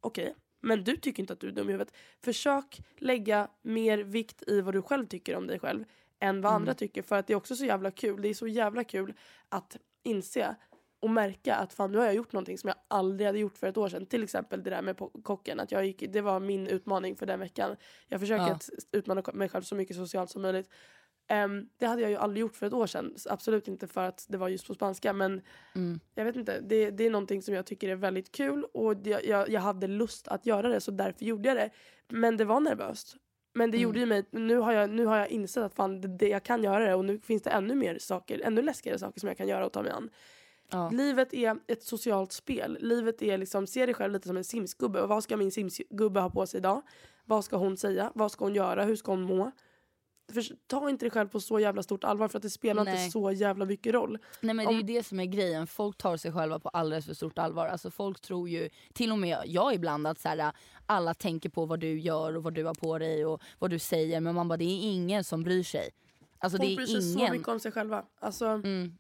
Okej, 0.01 0.35
men 0.61 0.85
du 0.85 0.97
tycker 0.97 1.23
inte 1.23 1.33
att 1.33 1.41
du 1.41 1.49
är 1.49 1.53
dum 1.53 1.69
i 1.69 1.73
huvudet. 1.73 1.95
Försök 2.21 2.81
lägga 2.97 3.49
mer 3.63 3.99
vikt 3.99 4.43
i 4.47 4.61
vad 4.61 4.75
du 4.75 4.83
själv 4.83 5.07
tycker 5.07 5.37
om 5.37 5.47
dig 5.47 5.59
själv 5.59 5.85
än 6.21 6.41
vad 6.41 6.53
andra 6.53 6.75
tycker. 6.75 7.03
För 7.03 7.17
att 7.17 7.27
det 7.27 7.33
är 7.33 7.37
också 7.37 7.57
så 7.57 7.65
jävla 7.65 7.91
kul. 7.91 8.23
Det 8.23 8.29
är 8.29 8.35
så 8.35 8.47
jävla 8.47 8.85
kul 8.85 9.15
att 9.49 9.77
inse 10.03 10.57
och 11.01 11.11
märka 11.11 11.55
att 11.55 11.73
fan 11.73 11.93
nu 11.93 11.99
har 11.99 12.05
jag 12.05 12.15
gjort 12.15 12.33
någonting 12.33 12.59
som 12.59 12.69
jag 12.69 12.77
aldrig 12.89 13.27
hade 13.27 13.39
gjort 13.39 13.59
för 13.59 13.67
ett 13.67 13.77
år 13.77 13.89
sedan. 13.89 14.07
Till 14.07 14.23
exempel 14.23 14.63
det 14.63 14.71
där 14.71 14.83
med 14.83 14.97
kocken. 15.23 15.61
Att 15.61 15.73
jag 15.73 15.87
gick, 15.87 16.05
det 16.13 16.21
var 16.21 16.41
min 16.41 16.67
utmaning 16.67 17.17
för 17.17 17.27
den 17.27 17.41
veckan. 17.41 17.77
Jag 18.09 18.21
försöker 18.21 18.47
Ja. 18.47 18.53
att 18.55 18.69
utmana 18.93 19.23
mig 19.35 19.49
själv 19.49 19.63
så 19.63 19.75
mycket 19.75 19.97
socialt 19.97 20.31
som 20.31 20.43
möjligt. 20.43 20.71
Ehm, 21.33 21.69
det 21.79 21.87
hade 21.87 22.03
jag 22.03 22.11
ju 22.11 22.17
aldrig 22.17 22.41
gjort 22.41 22.57
för 22.57 22.67
ett 22.67 22.73
år 22.73 22.87
sedan. 22.87 23.15
Absolut 23.29 23.69
inte 23.69 23.87
för 23.87 24.05
att 24.05 24.27
det 24.29 24.39
var 24.39 24.49
just 24.49 24.67
på 24.67 24.75
spanska 24.75 25.13
men 25.13 25.41
Mm. 25.75 26.01
jag 26.15 26.25
vet 26.25 26.37
inte. 26.37 26.61
Det, 26.61 26.91
det 26.91 27.07
är 27.07 27.11
någonting 27.11 27.43
som 27.43 27.55
jag 27.55 27.67
tycker 27.67 27.89
är 27.89 27.97
väldigt 27.97 28.33
kul 28.33 28.65
och 28.75 28.97
det, 28.97 29.25
jag, 29.25 29.49
jag 29.49 29.61
hade 29.61 29.87
lust 29.87 30.29
att 30.29 30.47
göra 30.47 30.69
det 30.69 30.81
så 30.81 30.91
därför 30.91 31.25
gjorde 31.25 31.49
jag 31.49 31.57
det. 31.57 31.71
Men 32.09 32.37
det 32.37 32.45
var 32.45 32.61
nervöst. 32.61 33.17
Men 33.55 33.71
det 33.71 33.79
gjorde 33.79 33.99
ju 34.01 34.07
mig, 34.07 34.25
nu 34.31 34.57
har 34.57 34.73
jag, 34.73 34.91
nu 34.91 35.07
har 35.07 35.19
jag 35.19 35.29
insett 35.29 35.63
att 35.65 35.75
fan 35.75 36.01
det, 36.01 36.09
det, 36.09 36.29
jag 36.29 36.43
kan 36.43 36.65
göra 36.65 36.87
det 36.87 36.95
och 36.95 37.05
nu 37.05 37.21
finns 37.21 37.43
det 37.43 37.51
ännu 37.51 37.75
mer 37.75 37.99
saker, 37.99 38.41
ännu 38.45 38.63
läskigare 38.63 38.99
saker 38.99 39.21
som 39.21 39.29
jag 39.29 39.37
kan 39.37 39.49
göra 39.49 39.67
och 39.67 39.73
ta 39.73 39.83
mig 39.83 39.93
an. 39.93 40.11
Ja. 40.71 40.91
Livet 40.91 41.35
är 41.35 41.57
ett 41.67 41.83
socialt 41.83 42.33
spel. 42.33 42.79
Livet 42.81 43.23
är 43.23 43.39
liksom, 43.39 43.67
se 43.67 43.87
dig 43.87 43.95
själv 43.95 44.13
lite 44.13 44.29
som 44.29 44.37
en 44.37 44.45
simsgubbe. 44.45 45.03
Och 45.03 45.09
vad 45.09 45.23
ska 45.23 45.37
min 45.37 45.51
simsgubbe 45.53 46.21
ha 46.21 46.31
på 46.31 46.47
sig 46.47 46.59
idag? 46.59 46.83
Vad 47.25 47.45
ska 47.45 47.57
hon 47.57 47.77
säga? 47.77 48.13
Vad 48.15 48.33
ska 48.33 48.45
hon 48.45 48.55
göra? 48.55 48.85
Hur 48.85 48.97
ska 48.97 49.13
hon 49.13 49.23
må? 49.23 49.51
För, 50.33 50.43
ta 50.67 50.91
inte 50.91 51.05
dig 51.05 51.11
själv 51.11 51.29
på 51.29 51.41
så 51.41 51.61
jävla 51.61 51.83
stort 51.83 52.05
allvar 52.05 52.29
för 52.29 52.39
att 52.39 52.43
det 52.43 52.51
spelar 52.51 52.85
Nej. 52.85 52.99
inte 53.05 53.11
så 53.13 53.33
jävla 53.33 53.65
mycket 53.65 53.93
roll. 53.95 54.19
Nej 54.41 54.55
men 54.55 54.67
det 54.67 54.73
är 54.73 54.75
ju 54.75 54.81
Om- 54.81 54.87
det 54.87 55.03
som 55.07 55.21
är 55.21 55.25
grejen, 55.25 55.67
folk 55.67 55.97
tar 55.99 56.17
sig 56.17 56.33
själva 56.33 56.59
på 56.59 56.69
alldeles 56.69 57.07
för 57.07 57.15
stort 57.15 57.39
allvar. 57.39 57.67
Alltså 57.67 57.91
folk 57.91 58.21
tror 58.21 58.49
ju, 58.49 58.69
till 58.93 59.13
och 59.13 59.19
med 59.19 59.39
jag 59.47 59.75
ibland 59.75 60.07
att 60.07 60.19
så 60.21 60.29
här, 60.29 60.53
alla 60.87 61.15
tänker 61.15 61.49
på 61.49 61.67
vad 61.67 61.81
du 61.81 62.01
gör 62.01 62.37
och 62.37 62.43
vad 62.43 62.55
du 62.55 62.65
har 62.65 62.75
på 62.75 62.99
dig 62.99 63.27
och 63.27 63.43
vad 63.59 63.71
du 63.71 63.79
säger 63.79 64.21
men 64.21 64.35
man 64.35 64.49
bara 64.49 64.57
det 64.57 64.65
är 64.65 64.83
ingen 64.83 65.25
som 65.25 65.43
bryr 65.43 65.63
sig. 65.63 65.91
Alltså 66.39 66.59
Folk 66.59 66.69
det 66.71 66.77
bryr 66.77 66.85
är 66.85 67.01
sig 67.01 67.03
så 67.13 67.19
ingen. 67.19 67.33
mycket 67.33 67.49
om 67.49 67.61
sig 67.61 67.73
själva. 67.73 68.05
Alltså, 68.21 68.47
Mm. 68.47 68.99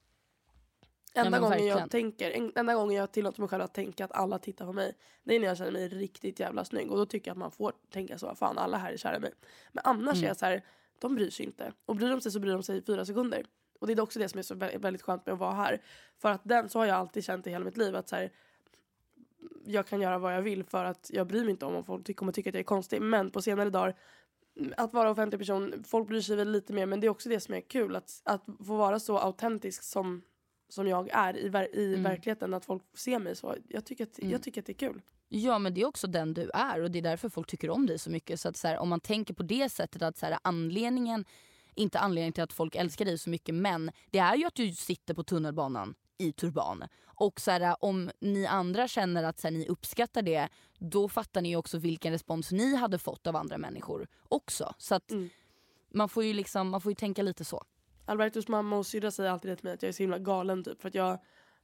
enda, 1.14 1.30
men 1.30 1.40
gången 1.42 1.66
jag 1.66 1.90
tänker, 1.90 2.30
en, 2.30 2.52
enda 2.56 2.74
gången 2.74 2.96
jag 2.96 3.12
tillåter 3.12 3.40
mig 3.40 3.48
själv 3.48 3.62
att 3.62 3.74
tänka 3.74 4.04
att 4.04 4.12
alla 4.12 4.38
tittar 4.38 4.66
på 4.66 4.72
mig. 4.72 4.94
Det 5.24 5.34
är 5.34 5.40
när 5.40 5.46
jag 5.46 5.56
känner 5.56 5.72
mig 5.72 5.88
riktigt 5.88 6.40
jävla 6.40 6.64
snygg. 6.64 6.90
Och 6.90 6.96
då 6.98 7.06
tycker 7.06 7.28
jag 7.28 7.34
att 7.34 7.38
man 7.38 7.50
får 7.50 7.72
tänka 7.92 8.18
så. 8.18 8.34
Fan 8.34 8.58
alla 8.58 8.76
här 8.78 8.92
är 8.92 8.96
kära 8.96 9.16
i 9.16 9.20
mig. 9.20 9.32
Men 9.72 9.82
annars 9.84 10.14
Mm. 10.14 10.24
är 10.24 10.28
jag 10.28 10.36
så 10.36 10.46
här, 10.46 10.64
de 11.02 11.14
bryr 11.14 11.30
sig 11.30 11.46
inte. 11.46 11.72
Och 11.86 11.96
bryr 11.96 12.08
de 12.08 12.20
sig 12.20 12.32
så 12.32 12.40
bryr 12.40 12.52
de 12.52 12.62
sig 12.62 12.78
i 12.78 12.82
fyra 12.82 13.04
sekunder. 13.04 13.46
Och 13.80 13.86
det 13.86 13.92
är 13.92 14.00
också 14.00 14.18
det 14.18 14.28
som 14.28 14.38
är 14.38 14.42
så 14.42 14.54
vä- 14.54 14.78
väldigt 14.78 15.02
skönt 15.02 15.26
med 15.26 15.32
att 15.32 15.38
vara 15.38 15.52
här. 15.54 15.82
För 16.18 16.28
att 16.28 16.40
den, 16.44 16.68
så 16.68 16.78
har 16.78 16.86
jag 16.86 16.96
alltid 16.96 17.24
känt 17.24 17.46
i 17.46 17.50
hela 17.50 17.64
mitt 17.64 17.76
liv. 17.76 17.96
att 17.96 18.08
så 18.08 18.16
här, 18.16 18.32
Jag 19.64 19.86
kan 19.86 20.00
göra 20.00 20.18
vad 20.18 20.34
jag 20.34 20.42
vill 20.42 20.64
för 20.64 20.84
att 20.84 21.10
jag 21.12 21.26
bryr 21.26 21.40
mig 21.42 21.50
inte 21.50 21.66
om 21.66 21.74
om 21.74 21.84
folk 21.84 22.16
kommer 22.16 22.32
tycka 22.32 22.50
att 22.50 22.54
jag 22.54 22.60
är 22.60 22.64
konstig. 22.64 23.02
Men 23.02 23.30
på 23.30 23.42
senare 23.42 23.70
dagar 23.70 23.94
att 24.76 24.92
vara 24.92 25.10
offentlig 25.10 25.40
person, 25.40 25.84
folk 25.86 26.08
bryr 26.08 26.20
sig 26.20 26.36
väl 26.36 26.50
lite 26.52 26.72
mer 26.72 26.86
men 26.86 27.00
det 27.00 27.06
är 27.06 27.08
också 27.08 27.28
det 27.28 27.40
som 27.40 27.54
är 27.54 27.60
kul. 27.60 27.96
Att, 27.96 28.20
att 28.24 28.44
få 28.66 28.76
vara 28.76 29.00
så 29.00 29.18
autentisk 29.18 29.82
som, 29.82 30.22
som 30.68 30.86
jag 30.88 31.08
är 31.12 31.36
i, 31.44 31.48
ver, 31.48 31.74
i 31.76 31.88
Mm. 31.88 32.02
verkligheten. 32.02 32.54
Att 32.54 32.64
folk 32.64 32.82
ser 32.94 33.18
mig 33.18 33.36
så. 33.36 33.54
Jag 33.68 33.84
tycker, 33.84 34.04
att, 34.04 34.18
jag 34.22 34.42
tycker 34.42 34.60
att 34.62 34.66
det 34.66 34.72
är 34.72 34.88
kul. 34.88 35.00
Ja 35.34 35.58
men 35.58 35.74
det 35.74 35.80
är 35.80 35.86
också 35.86 36.06
den 36.06 36.34
du 36.34 36.50
är 36.54 36.82
och 36.82 36.90
det 36.90 36.98
är 36.98 37.02
därför 37.02 37.28
folk 37.28 37.46
tycker 37.46 37.70
om 37.70 37.86
dig 37.86 37.98
så 37.98 38.10
mycket. 38.10 38.40
Så 38.40 38.48
att 38.48 38.56
så 38.56 38.68
här, 38.68 38.78
om 38.78 38.88
man 38.88 39.00
tänker 39.00 39.34
på 39.34 39.42
det 39.42 39.68
sättet 39.68 40.02
att 40.02 40.16
så 40.18 40.26
här, 40.26 40.38
anledningen, 40.42 41.24
inte 41.74 41.98
anledningen 41.98 42.32
till 42.32 42.42
att 42.42 42.52
folk 42.52 42.74
älskar 42.74 43.04
dig 43.04 43.18
så 43.18 43.30
mycket 43.30 43.54
men 43.54 43.90
det 44.10 44.18
är 44.18 44.36
ju 44.36 44.44
att 44.44 44.54
du 44.54 44.72
sitter 44.72 45.14
på 45.14 45.24
tunnelbanan 45.24 45.94
i 46.18 46.32
turban. 46.32 46.84
Och 47.04 47.40
så 47.40 47.50
här, 47.50 47.76
om 47.84 48.10
ni 48.20 48.46
andra 48.46 48.88
känner 48.88 49.24
att 49.24 49.40
så 49.40 49.46
här, 49.46 49.52
ni 49.52 49.66
uppskattar 49.68 50.22
det 50.22 50.48
då 50.78 51.08
fattar 51.08 51.40
ni 51.42 51.56
också 51.56 51.78
vilken 51.78 52.12
respons 52.12 52.50
ni 52.52 52.76
hade 52.76 52.98
fått 52.98 53.26
av 53.26 53.36
andra 53.36 53.58
människor 53.58 54.06
också. 54.28 54.74
Så 54.78 54.94
att 54.94 55.10
Mm. 55.10 55.30
man, 55.90 56.08
får 56.08 56.24
ju 56.24 56.32
liksom, 56.32 56.68
man 56.68 56.80
får 56.80 56.92
ju 56.92 56.96
tänka 56.96 57.22
lite 57.22 57.44
så. 57.44 57.64
Albertos 58.06 58.48
mamma 58.48 58.76
och 58.76 58.86
syrra 58.86 59.10
säger 59.10 59.30
alltid 59.30 59.50
det 59.50 59.56
till 59.56 59.64
mig 59.64 59.74
att 59.74 59.82
jag 59.82 59.88
är 59.88 59.92
så 59.92 60.02
himla 60.02 60.18
galen 60.18 60.64
typ. 60.64 60.80
För 60.80 60.88
att 60.88 60.94
jag, 60.94 61.18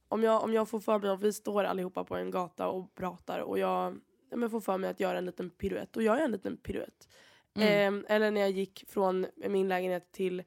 om, 0.09 0.23
jag, 0.23 0.43
om 0.43 0.53
jag 0.53 0.69
får 0.69 0.79
för 0.79 0.99
mig, 0.99 1.09
om 1.09 1.19
vi 1.19 1.33
står 1.33 1.63
allihopa 1.63 2.03
på 2.03 2.15
en 2.15 2.31
gata 2.31 2.67
och 2.67 2.95
pratar 2.95 3.39
och 3.39 3.59
jag, 3.59 3.99
ja, 4.29 4.37
men 4.37 4.49
får 4.49 4.61
för 4.61 4.77
mig 4.77 4.89
att 4.89 4.99
göra 4.99 5.17
en 5.17 5.25
liten 5.25 5.49
piruett, 5.49 5.93
då 5.93 6.01
gör 6.01 6.15
jag 6.15 6.25
en 6.25 6.31
liten 6.31 6.57
piruett. 6.57 7.07
Mm. 7.53 8.03
Eh, 8.05 8.15
eller 8.15 8.31
när 8.31 8.41
jag 8.41 8.51
gick 8.51 8.85
från 8.87 9.25
min 9.35 9.67
lägenhet 9.67 10.11
till 10.11 10.43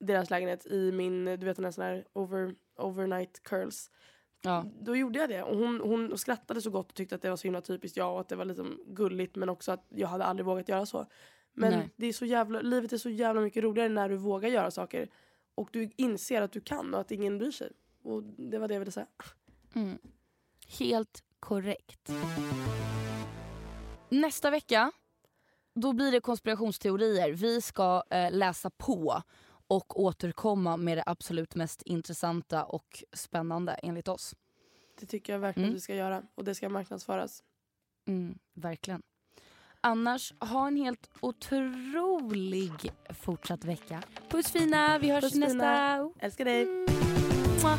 deras 0.00 0.30
lägenhet 0.30 0.66
i 0.66 0.92
min, 0.92 1.24
du 1.24 1.36
vet 1.36 1.56
den 1.56 1.64
här 1.64 1.72
sån 1.72 1.84
här 1.84 2.04
over, 2.12 2.54
overnight 2.76 3.42
curls. 3.42 3.90
Ja. 4.42 4.64
Då 4.80 4.96
gjorde 4.96 5.18
jag 5.18 5.28
det 5.28 5.42
och 5.42 5.56
hon, 5.56 5.80
hon 5.80 6.18
skrattade 6.18 6.60
så 6.60 6.70
gott 6.70 6.88
och 6.88 6.94
tyckte 6.94 7.14
att 7.14 7.22
det 7.22 7.30
var 7.30 7.36
så 7.36 7.46
himla 7.46 7.60
typiskt 7.60 7.96
jag 7.96 8.14
och 8.14 8.20
att 8.20 8.28
det 8.28 8.36
var 8.36 8.44
liksom 8.44 8.80
gulligt 8.86 9.36
men 9.36 9.48
också 9.48 9.72
att 9.72 9.86
jag 9.88 10.08
hade 10.08 10.24
aldrig 10.24 10.46
vågat 10.46 10.68
göra 10.68 10.86
så. 10.86 11.06
Men 11.52 11.72
Nej. 11.72 11.90
det 11.96 12.06
är 12.06 12.12
så 12.12 12.24
jävla, 12.24 12.60
livet 12.60 12.92
är 12.92 12.96
så 12.96 13.10
jävla 13.10 13.40
mycket 13.40 13.62
roligare 13.62 13.88
när 13.88 14.08
du 14.08 14.16
vågar 14.16 14.48
göra 14.48 14.70
saker 14.70 15.08
och 15.54 15.68
du 15.72 15.90
inser 15.96 16.42
att 16.42 16.52
du 16.52 16.60
kan 16.60 16.94
och 16.94 17.00
att 17.00 17.10
ingen 17.10 17.38
bryr 17.38 17.50
sig. 17.50 17.72
Och 18.04 18.22
det 18.22 18.58
var 18.58 18.68
det 18.68 18.74
jag 18.74 18.78
ville 18.80 18.92
säga. 18.92 19.06
Mm. 19.74 19.98
Helt 20.78 21.22
korrekt. 21.40 22.10
Nästa 24.08 24.50
vecka 24.50 24.92
då 25.74 25.92
blir 25.92 26.12
det 26.12 26.20
konspirationsteorier. 26.20 27.32
Vi 27.32 27.60
ska 27.60 28.02
eh, 28.10 28.32
läsa 28.32 28.70
på 28.70 29.22
och 29.66 30.00
återkomma 30.00 30.76
med 30.76 30.98
det 30.98 31.02
absolut 31.06 31.54
mest 31.54 31.82
intressanta 31.82 32.64
och 32.64 33.04
spännande 33.12 33.72
enligt 33.72 34.08
oss. 34.08 34.34
Det 35.00 35.06
tycker 35.06 35.32
jag 35.32 35.40
verkligen 35.40 35.64
Mm. 35.64 35.74
vi 35.74 35.80
ska 35.80 35.94
göra 35.94 36.22
och 36.34 36.44
det 36.44 36.54
ska 36.54 36.68
marknadsföras. 36.68 37.42
Mm, 38.06 38.38
verkligen. 38.54 39.02
Annars, 39.80 40.34
ha 40.40 40.66
en 40.66 40.76
helt 40.76 41.10
otrolig 41.20 42.92
fortsatt 43.22 43.64
vecka. 43.64 44.02
Puss 44.28 44.50
fina, 44.50 44.98
vi 44.98 45.10
hörs 45.10 45.24
Puss, 45.24 45.34
nästa... 45.34 45.54
fina. 45.54 46.10
Älskar 46.18 46.44
dig! 46.44 46.66
吗？ 47.64 47.78